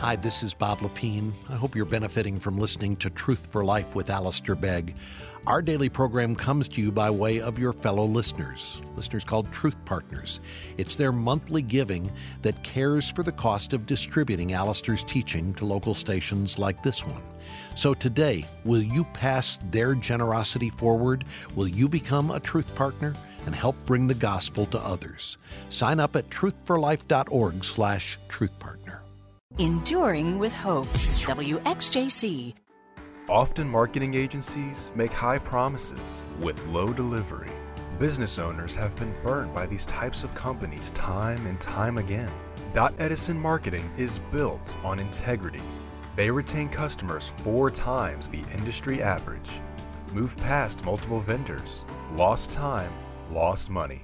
[0.00, 1.32] Hi, this is Bob Lepine.
[1.48, 4.96] I hope you're benefiting from listening to Truth for Life with Alistair Begg.
[5.46, 9.76] Our daily program comes to you by way of your fellow listeners, listeners called Truth
[9.84, 10.40] Partners.
[10.78, 12.10] It's their monthly giving
[12.42, 17.22] that cares for the cost of distributing Alistair's teaching to local stations like this one.
[17.76, 21.24] So today, will you pass their generosity forward?
[21.54, 23.14] Will you become a Truth Partner
[23.46, 25.38] and help bring the gospel to others?
[25.68, 28.83] Sign up at truthforlife.org slash truthpartner.
[29.58, 30.88] Enduring with Hope.
[30.88, 32.54] WXJC.
[33.28, 37.52] Often marketing agencies make high promises with low delivery.
[38.00, 42.32] Business owners have been burned by these types of companies time and time again.
[42.72, 45.62] Dot Edison Marketing is built on integrity.
[46.16, 49.60] They retain customers four times the industry average.
[50.12, 51.84] Move past multiple vendors.
[52.10, 52.92] Lost time,
[53.30, 54.03] lost money.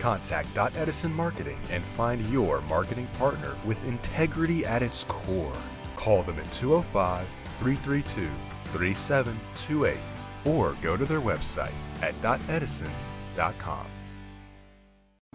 [0.00, 5.52] Contact Edison Marketing and find your marketing partner with integrity at its core.
[5.94, 7.26] Call them at 205
[7.60, 8.28] 332
[8.72, 9.98] 3728
[10.46, 11.72] or go to their website
[12.02, 13.86] at dotedison.com.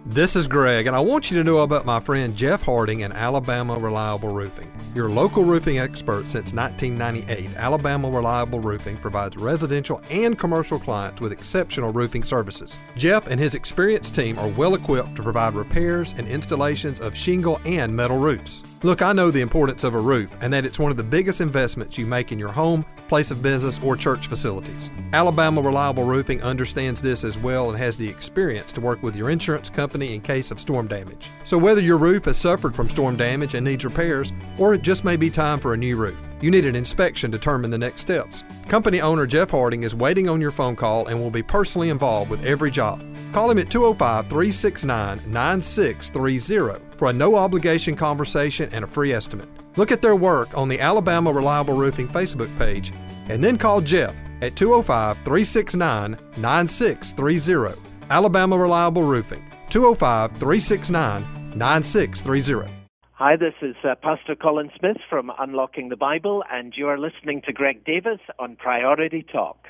[0.08, 3.12] This is Greg, and I want you to know about my friend Jeff Harding and
[3.12, 4.72] Alabama Reliable Roofing.
[4.94, 11.32] Your local roofing expert since 1998, Alabama Reliable Roofing provides residential and commercial clients with
[11.32, 12.78] exceptional roofing services.
[12.96, 17.60] Jeff and his experienced team are well equipped to provide repairs and installations of shingle
[17.66, 18.62] and metal roofs.
[18.84, 21.42] Look, I know the importance of a roof and that it's one of the biggest
[21.42, 24.90] investments you make in your home, place of business, or church facilities.
[25.14, 29.30] Alabama Reliable Roofing understands this as well and has the experience to work with your
[29.30, 31.30] insurance company in case of storm damage.
[31.44, 35.04] So, whether your roof has suffered from storm damage and needs repairs, or it just
[35.04, 38.02] may be time for a new roof, you need an inspection to determine the next
[38.02, 38.44] steps.
[38.68, 42.30] Company owner Jeff Harding is waiting on your phone call and will be personally involved
[42.30, 43.04] with every job.
[43.32, 49.50] Call him at 205 369 9630 for a no obligation conversation and a free estimate.
[49.78, 52.94] Look at their work on the Alabama Reliable Roofing Facebook page
[53.28, 57.82] and then call Jeff at 205 369 9630.
[58.10, 61.24] Alabama Reliable Roofing, 205 369
[61.56, 62.72] 9630.
[63.14, 67.42] Hi, this is uh, Pastor Colin Smith from Unlocking the Bible, and you are listening
[67.46, 69.65] to Greg Davis on Priority Talk.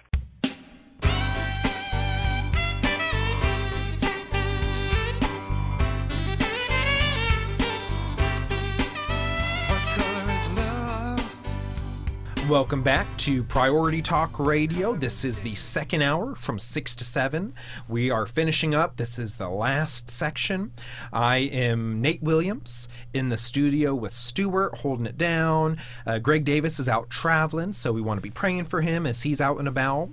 [12.49, 14.93] Welcome back to Priority Talk Radio.
[14.93, 17.55] This is the second hour from 6 to 7.
[17.87, 18.97] We are finishing up.
[18.97, 20.71] This is the last section.
[21.11, 25.79] I am Nate Williams in the studio with Stuart holding it down.
[26.05, 29.23] Uh, Greg Davis is out traveling, so we want to be praying for him as
[29.23, 30.09] he's out and about.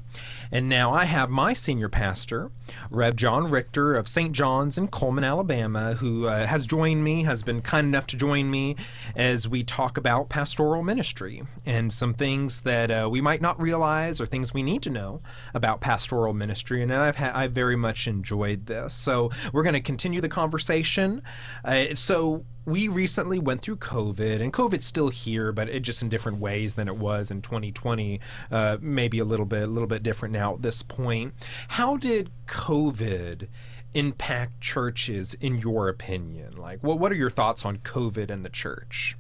[0.53, 2.51] And now I have my senior pastor,
[2.91, 4.33] Rev John Richter of St.
[4.33, 8.51] John's in Cullman, Alabama, who uh, has joined me, has been kind enough to join
[8.51, 8.77] me
[9.16, 14.20] as we talk about pastoral ministry and some things that uh, we might not realize
[14.20, 15.23] or things we need to know
[15.55, 16.83] about pastoral ministry.
[16.83, 18.95] And I've ha- I've very much enjoyed this.
[18.95, 21.23] So we're going to continue the conversation.
[21.65, 26.09] Uh, so we recently went through COVID, and COVID's still here, but it just in
[26.09, 28.21] different ways than it was in 2020.
[28.51, 31.35] Uh, maybe a little bit, a little bit different now at this point.
[31.69, 33.49] How did COVID
[33.95, 36.57] impact churches, in your opinion?
[36.57, 39.17] Like, what what are your thoughts on COVID and the church?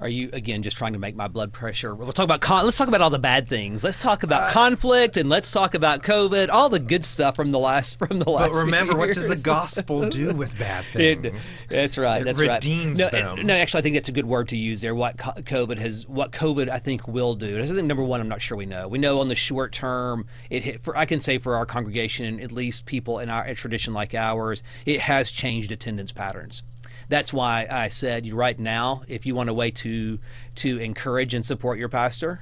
[0.00, 1.94] Are you again just trying to make my blood pressure?
[1.94, 3.84] We'll talk about con- let's talk about all the bad things.
[3.84, 7.52] Let's talk about uh, conflict and let's talk about COVID, all the good stuff from
[7.52, 8.52] the last from the last.
[8.52, 11.66] But remember, what does the gospel do with bad It- things?
[11.68, 12.22] that's right.
[12.22, 13.12] It that's redeems right.
[13.12, 13.38] No, them.
[13.40, 14.94] it- no, actually, I think that's a good word to use there.
[14.94, 17.60] What COVID has, what COVID I think will do.
[17.60, 18.88] I think number one, I'm not sure we know.
[18.88, 20.82] We know on the short term, it hit.
[20.82, 24.14] For I can say for our congregation, at least people in our a tradition like
[24.14, 26.62] ours, it has changed attendance patterns.
[27.10, 30.18] That's why I said right now, if you want a way to
[30.56, 32.40] to encourage and support your pastor,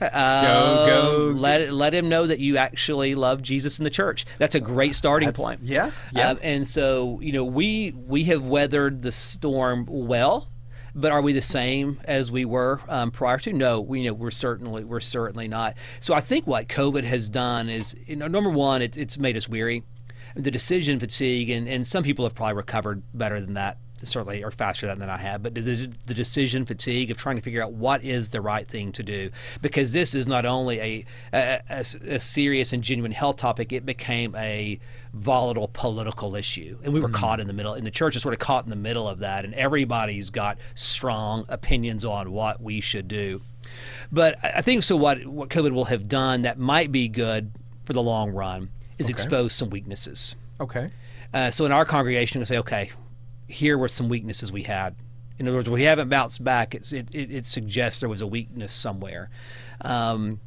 [0.00, 1.28] Go, go.
[1.30, 4.26] um, Let let him know that you actually love Jesus in the church.
[4.38, 5.60] That's a great starting That's- point.
[5.62, 6.30] yeah, yeah.
[6.30, 10.48] Um, and so you know we we have weathered the storm well.
[10.96, 13.52] But are we the same as we were um, prior to?
[13.52, 15.76] No, we you know we're certainly we're certainly not.
[16.00, 19.36] So I think what COVID has done is you know number one it, it's made
[19.36, 19.82] us weary,
[20.34, 24.50] the decision fatigue, and, and some people have probably recovered better than that certainly or
[24.50, 27.72] faster than, than I have, but the, the decision fatigue of trying to figure out
[27.72, 29.30] what is the right thing to do.
[29.62, 33.86] Because this is not only a, a, a, a serious and genuine health topic, it
[33.86, 34.78] became a
[35.12, 36.78] volatile political issue.
[36.82, 37.16] And we were mm-hmm.
[37.16, 39.20] caught in the middle, and the church is sort of caught in the middle of
[39.20, 43.40] that, and everybody's got strong opinions on what we should do.
[44.12, 44.96] But I I think so.
[44.96, 47.52] What what COVID will have done that might be good
[47.84, 49.12] for the long run is Okay.
[49.12, 50.36] expose some weaknesses.
[50.60, 50.90] Okay.
[51.32, 52.90] Uh, so in our congregation, we say, okay,
[53.48, 54.94] here were some weaknesses we had.
[55.38, 56.74] In other words, we haven't bounced back.
[56.74, 59.30] It's, it, it, it suggests there was a weakness somewhere.
[59.80, 60.40] Um,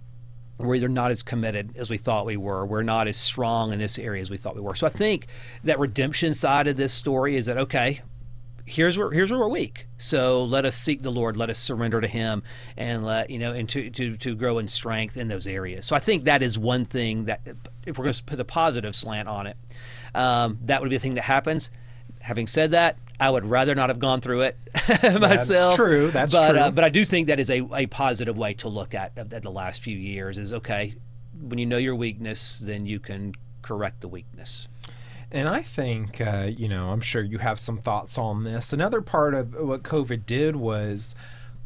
[0.58, 2.66] we're either not as committed as we thought we were.
[2.66, 4.76] We're not as strong in this area as we thought we were.
[4.76, 5.28] So I think
[5.66, 8.02] that redemption side of this story is that okay,
[8.68, 9.88] here's where here's where we're weak.
[9.98, 11.38] So let us seek the Lord.
[11.38, 12.44] Let us surrender to Him,
[12.76, 15.86] and let you know, and to to to grow in strength in those areas.
[15.86, 17.42] So I think that is one thing that
[17.86, 19.58] if we're going to put a positive slant on it,
[20.14, 21.72] um, that would be the thing that happens.
[22.20, 24.58] Having said that, I would rather not have gone through it
[25.04, 25.40] myself.
[25.50, 26.12] That's true.
[26.12, 26.60] That's but, true.
[26.60, 29.42] Uh, but I do think that is a, a positive way to look at, at
[29.42, 30.38] the last few years.
[30.38, 30.96] Is okay
[31.40, 34.68] when you know your weakness, then you can correct the weakness.
[35.32, 38.72] And I think, uh, you know, I'm sure you have some thoughts on this.
[38.72, 41.16] Another part of what COVID did was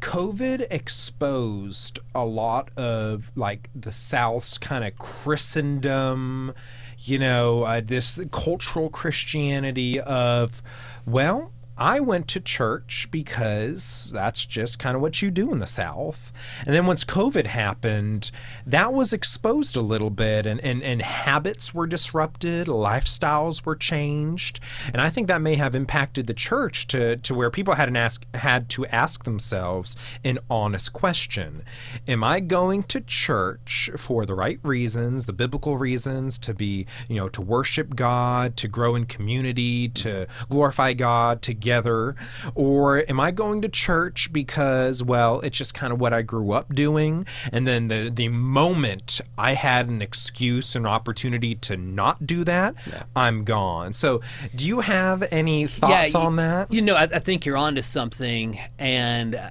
[0.00, 6.54] COVID exposed a lot of like the South's kind of Christendom,
[6.98, 10.60] you know, uh, this cultural Christianity of,
[11.06, 11.52] well,
[11.82, 16.30] I went to church because that's just kind of what you do in the South.
[16.64, 18.30] And then once COVID happened,
[18.64, 24.60] that was exposed a little bit and, and, and habits were disrupted, lifestyles were changed.
[24.92, 27.96] And I think that may have impacted the church to, to where people had, an
[27.96, 31.64] ask, had to ask themselves an honest question
[32.06, 37.16] Am I going to church for the right reasons, the biblical reasons, to be, you
[37.16, 42.14] know, to worship God, to grow in community, to glorify God, to together?
[42.54, 46.52] Or am I going to church because, well, it's just kind of what I grew
[46.52, 47.26] up doing?
[47.50, 52.74] And then the, the moment I had an excuse an opportunity to not do that,
[53.16, 53.92] I'm gone.
[53.92, 54.20] So,
[54.54, 56.72] do you have any thoughts you- on that?
[56.72, 59.50] You know, I, I think you're onto something, and uh,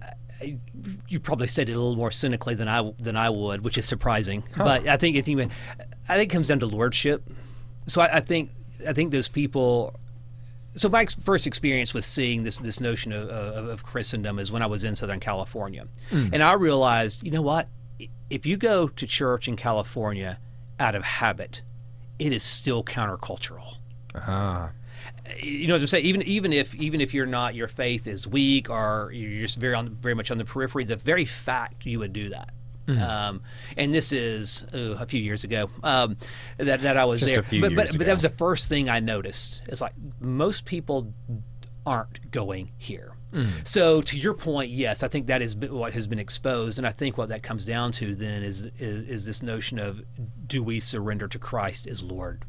[1.08, 3.86] you probably said it a little more cynically than I than I would, which is
[3.86, 4.44] surprising.
[4.56, 4.64] Huh.
[4.64, 5.52] But I think it's even,
[6.10, 7.24] I think it comes down to lordship.
[7.88, 8.52] So I, I think
[8.88, 9.96] I think those people.
[10.76, 14.52] So my ex- first experience with seeing this this notion of, of, of Christendom is
[14.52, 16.30] when I was in Southern California, Mm.
[16.34, 17.68] and I realized, you know what,
[18.30, 20.40] if you go to church in California
[20.80, 21.62] out of habit,
[22.20, 23.76] it is still countercultural
[24.16, 24.72] Ah.
[25.42, 26.06] you know what I'm saying.
[26.06, 29.74] Even even if even if you're not, your faith is weak or you're just very
[29.74, 30.84] on very much on the periphery.
[30.86, 32.50] The very fact you would do that.
[32.98, 33.02] Mm.
[33.10, 33.42] Um,
[33.78, 36.18] and this is uh, a few years ago um,
[36.58, 37.44] that, that I was Just there.
[37.62, 39.64] but, but, but that was the first thing I noticed.
[39.68, 41.14] It's like most people
[41.86, 43.14] aren't going here.
[43.64, 46.92] So to your point, yes, I think that is what has been exposed, and I
[46.92, 50.02] think what that comes down to then is is, is this notion of
[50.48, 52.44] do we surrender to Christ as Lord?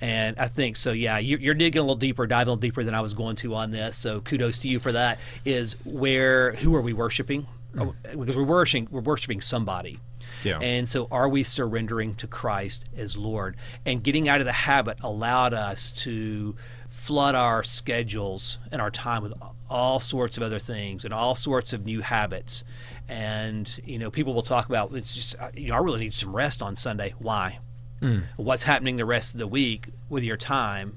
[0.00, 0.92] And I think so.
[0.92, 3.34] Yeah, you- you're digging a little deeper, diving a little deeper than I was going
[3.36, 3.96] to on this.
[3.96, 5.18] So kudos to you for that.
[5.44, 7.46] Is where who are we worshiping?
[7.78, 9.98] Oh, Because we're worshiping we're worshiping somebody.
[10.42, 10.58] Yeah.
[10.60, 13.56] And so are we surrendering to Christ as Lord?
[13.84, 16.54] And getting out of the habit allowed us to
[16.88, 19.34] flood our schedules and our time with
[19.68, 22.64] all sorts of other things and all sorts of new habits.
[23.08, 26.14] And you know, people will talk about it's just uh, you know I really need
[26.14, 27.14] some rest on Sunday.
[27.18, 27.58] Why?
[28.00, 28.24] Mm.
[28.36, 30.96] What's happening the rest of the week with your time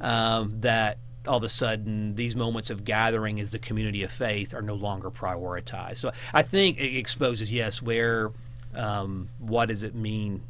[0.00, 4.54] um, that all of a sudden these moments of gathering as the community of faith
[4.54, 5.98] are no longer prioritized.
[5.98, 8.32] So I think it exposes yes where
[8.74, 10.42] um, what does it mean?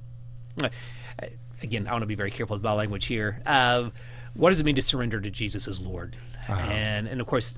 [1.62, 3.40] Again, I want to be very careful with my language here.
[3.47, 3.90] Uh,
[4.35, 6.16] what does it mean to surrender to Jesus as Lord?
[6.48, 6.70] Uh-huh.
[6.70, 7.57] And and of course,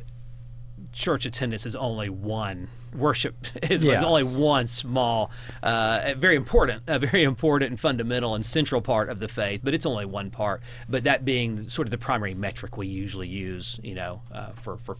[0.98, 2.68] church attendance is only one.
[2.94, 4.02] Worship is, Yes.
[4.02, 5.30] only one small
[5.62, 9.74] uh, very important a very important and fundamental and central part of the faith but
[9.74, 10.60] it's only one part.
[10.88, 14.76] But that being sort of the primary metric we usually use you know uh, for
[14.78, 14.96] for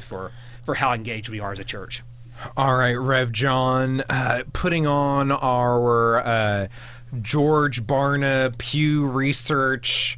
[0.00, 0.32] for
[0.64, 2.02] for how engaged we are as a church.
[2.56, 3.32] All right, Rev.
[3.32, 6.68] John, uh, putting on our uh,
[7.20, 10.16] George Barna Pew Research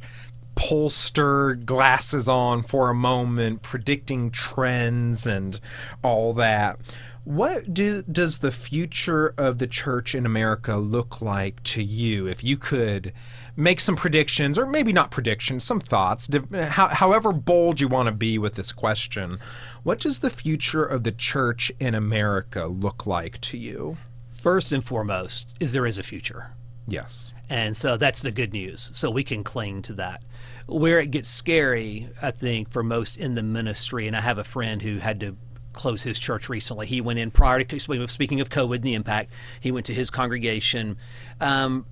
[0.55, 5.59] pollster glasses on for a moment, predicting trends and
[6.03, 6.79] all that.
[7.23, 12.25] What do, does the future of the church in America look like to you?
[12.25, 13.13] If you could
[13.55, 18.11] make some predictions, or maybe not predictions, some thoughts, how, however bold you want to
[18.11, 19.39] be with this question,
[19.83, 23.97] what does the future of the church in America look like to you?
[24.41, 26.47] first and foremost is there is a future
[26.87, 27.31] Yes.
[27.49, 28.89] And so that's the good news.
[28.93, 30.23] So we can cling to that.
[30.71, 34.43] Where it gets scary, I think, for most in the ministry, and I have a
[34.45, 35.35] friend who had to
[35.73, 36.87] close his church recently.
[36.87, 40.09] He went in prior to, speaking of COVID and the impact, he went to his
[40.09, 40.95] congregation,
[41.41, 41.85] um,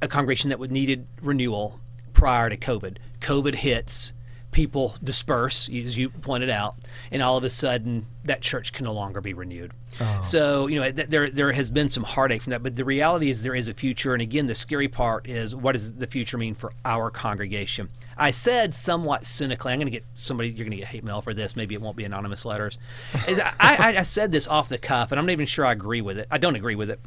[0.00, 1.80] a congregation that would needed renewal
[2.14, 2.96] prior to COVID.
[3.20, 4.14] COVID hits,
[4.52, 6.76] people disperse, as you pointed out,
[7.10, 9.72] and all of a sudden that church can no longer be renewed.
[10.00, 10.20] Oh.
[10.22, 13.30] So you know th- there there has been some heartache from that, but the reality
[13.30, 14.12] is there is a future.
[14.12, 17.88] And again, the scary part is what does the future mean for our congregation?
[18.16, 19.72] I said somewhat cynically.
[19.72, 20.50] I'm going to get somebody.
[20.50, 21.56] You're going to get hate mail for this.
[21.56, 22.78] Maybe it won't be anonymous letters.
[23.26, 25.72] Is I, I, I said this off the cuff, and I'm not even sure I
[25.72, 26.28] agree with it.
[26.30, 27.00] I don't agree with it.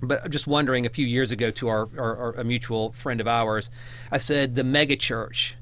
[0.00, 3.20] But I'm just wondering, a few years ago, to our, our, our a mutual friend
[3.20, 3.68] of ours,
[4.12, 5.56] I said the mega church.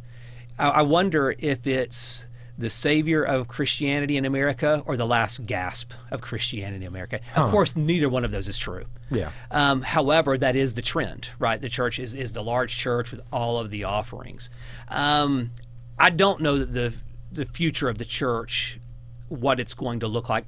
[0.59, 2.27] I, I wonder if it's
[2.59, 7.21] the savior of Christianity in America or the last gasp of Christianity in America.
[7.35, 7.45] Huh.
[7.45, 8.87] Of course, neither one of those is true.
[9.11, 9.31] Yeah.
[9.51, 11.61] Um, however, that is the trend, right?
[11.61, 14.49] The church is, is the large church with all of the offerings.
[14.89, 15.51] Um,
[15.99, 16.95] I don't know that the
[17.33, 18.81] the future of the church,
[19.29, 20.47] what it's going to look like.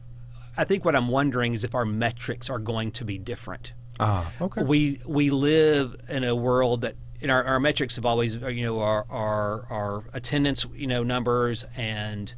[0.57, 3.75] I think what I'm wondering is if our metrics are going to be different.
[4.01, 4.63] Ah, okay.
[4.63, 8.65] We we live in a world that in our, our metrics have always uh, you
[8.65, 12.35] know our, our our attendance you know numbers and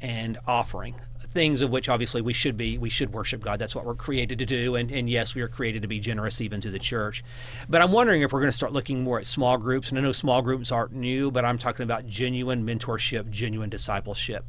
[0.00, 0.94] and offering
[1.32, 3.58] things of which obviously we should be we should worship God.
[3.58, 4.76] That's what we're created to do.
[4.76, 7.24] And, and yes we are created to be generous even to the church.
[7.68, 9.90] But I'm wondering if we're going to start looking more at small groups.
[9.90, 14.44] And I know small groups aren't new but I'm talking about genuine mentorship genuine discipleship.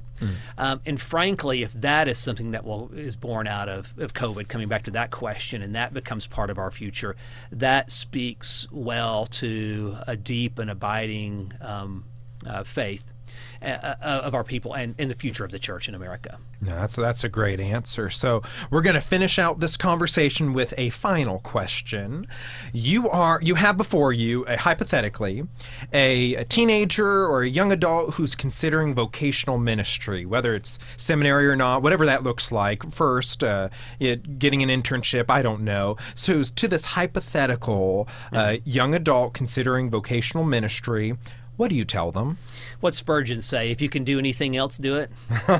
[0.57, 4.47] Um, and frankly, if that is something that will is born out of, of COVID,
[4.47, 7.15] coming back to that question, and that becomes part of our future,
[7.51, 12.05] that speaks well to a deep and abiding um,
[12.45, 13.13] uh, faith
[13.61, 16.37] uh, uh, of our people and in the future of the church in America.
[16.61, 18.09] No, that's that's a great answer.
[18.09, 22.27] So we're going to finish out this conversation with a final question.
[22.73, 25.43] You are you have before you a hypothetically
[25.91, 31.55] a, a teenager or a young adult who's considering vocational ministry, whether it's seminary or
[31.55, 32.91] not, whatever that looks like.
[32.91, 33.69] First, uh,
[33.99, 35.97] it, getting an internship, I don't know.
[36.15, 41.15] So to this hypothetical uh, young adult considering vocational ministry,
[41.55, 42.37] what do you tell them?
[42.79, 43.69] What Spurgeon say?
[43.71, 45.11] If you can do anything else, do it.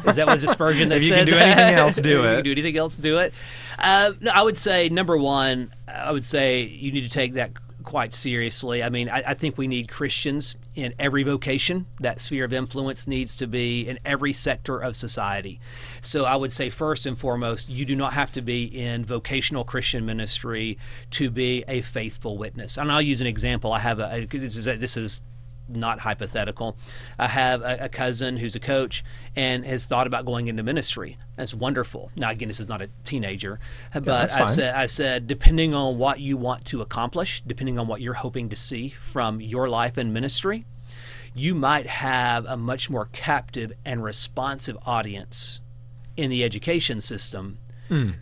[0.05, 2.37] Is that was Spurgeon that If you said can do anything else, do If you
[2.39, 2.41] it.
[2.43, 3.33] do anything else, do it.
[3.77, 7.51] Uh, no, I would say number one, I would say you need to take that
[7.83, 8.81] quite seriously.
[8.81, 11.85] I mean, I, I think we need Christians in every vocation.
[11.99, 15.59] That sphere of influence needs to be in every sector of society.
[16.01, 19.63] So I would say first and foremost, you do not have to be in vocational
[19.63, 20.77] Christian ministry
[21.11, 22.77] to be a faithful witness.
[22.77, 23.73] And I'll use an example.
[23.73, 25.21] I have a, a this is this is
[25.67, 26.75] not hypothetical.
[27.17, 29.03] I have a, a cousin who's a coach
[29.35, 31.17] and has thought about going into ministry.
[31.35, 32.11] That's wonderful.
[32.15, 33.59] Now, again, this is not a teenager,
[33.93, 37.87] but that's I said, I said, depending on what you want to accomplish, depending on
[37.87, 40.65] what you're hoping to see from your life and ministry,
[41.35, 45.61] you might have a much more captive and responsive audience
[46.15, 47.57] in the education system
[47.89, 48.13] Mm.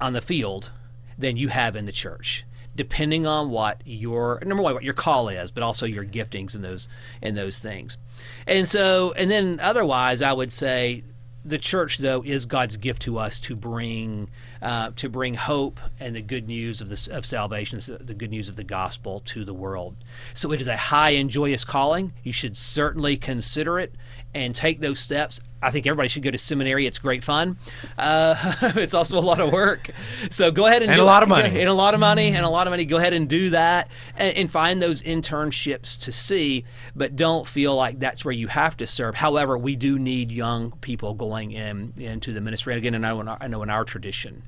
[0.00, 0.70] on the field
[1.18, 2.44] than you have in the church
[2.78, 6.64] depending on what your number one what your call is but also your giftings and
[6.64, 6.88] those
[7.20, 7.98] in those things.
[8.46, 11.02] And so and then otherwise i would say
[11.44, 14.30] the church though is god's gift to us to bring
[14.60, 18.48] uh, to bring hope and the good news of this of salvation the good news
[18.48, 19.96] of the gospel to the world.
[20.34, 22.12] So it is a high and joyous calling.
[22.22, 23.94] You should certainly consider it
[24.34, 26.86] and take those steps I think everybody should go to seminary.
[26.86, 27.56] It's great fun.
[27.96, 29.90] Uh, it's also a lot of work.
[30.30, 31.24] So go ahead and, And do a lot it.
[31.24, 31.60] of money.
[31.60, 32.84] And a lot of money and a lot of money.
[32.84, 36.64] Go ahead and do that and, and find those internships to see,
[36.94, 39.16] but don't feel like that's where you have to serve.
[39.16, 42.74] However, we do need young people going in into the ministry.
[42.74, 44.44] And again, I know in our, I know in our tradition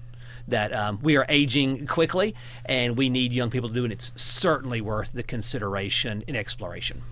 [0.46, 2.34] that um, we are aging quickly
[2.64, 3.92] and we need young people to do it.
[3.92, 7.02] It's certainly worth the consideration and exploration.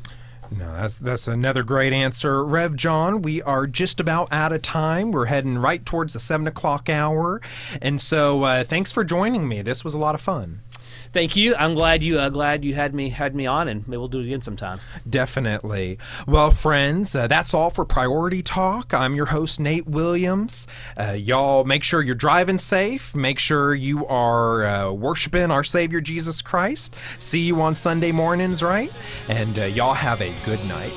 [0.50, 3.22] No, that's that's another great answer, Rev John.
[3.22, 5.12] We are just about out of time.
[5.12, 7.40] We're heading right towards the seven o'clock hour,
[7.82, 9.62] and so uh, thanks for joining me.
[9.62, 10.60] This was a lot of fun.
[11.12, 11.54] Thank you.
[11.56, 14.20] I'm glad you uh, glad you had me had me on, and maybe we'll do
[14.20, 14.78] it again sometime.
[15.08, 15.98] Definitely.
[16.26, 18.92] Well, friends, uh, that's all for Priority Talk.
[18.92, 20.66] I'm your host, Nate Williams.
[20.96, 23.14] Uh, y'all make sure you're driving safe.
[23.14, 26.94] Make sure you are uh, worshiping our Savior Jesus Christ.
[27.18, 28.92] See you on Sunday mornings, right?
[29.28, 30.92] And uh, y'all have a good night.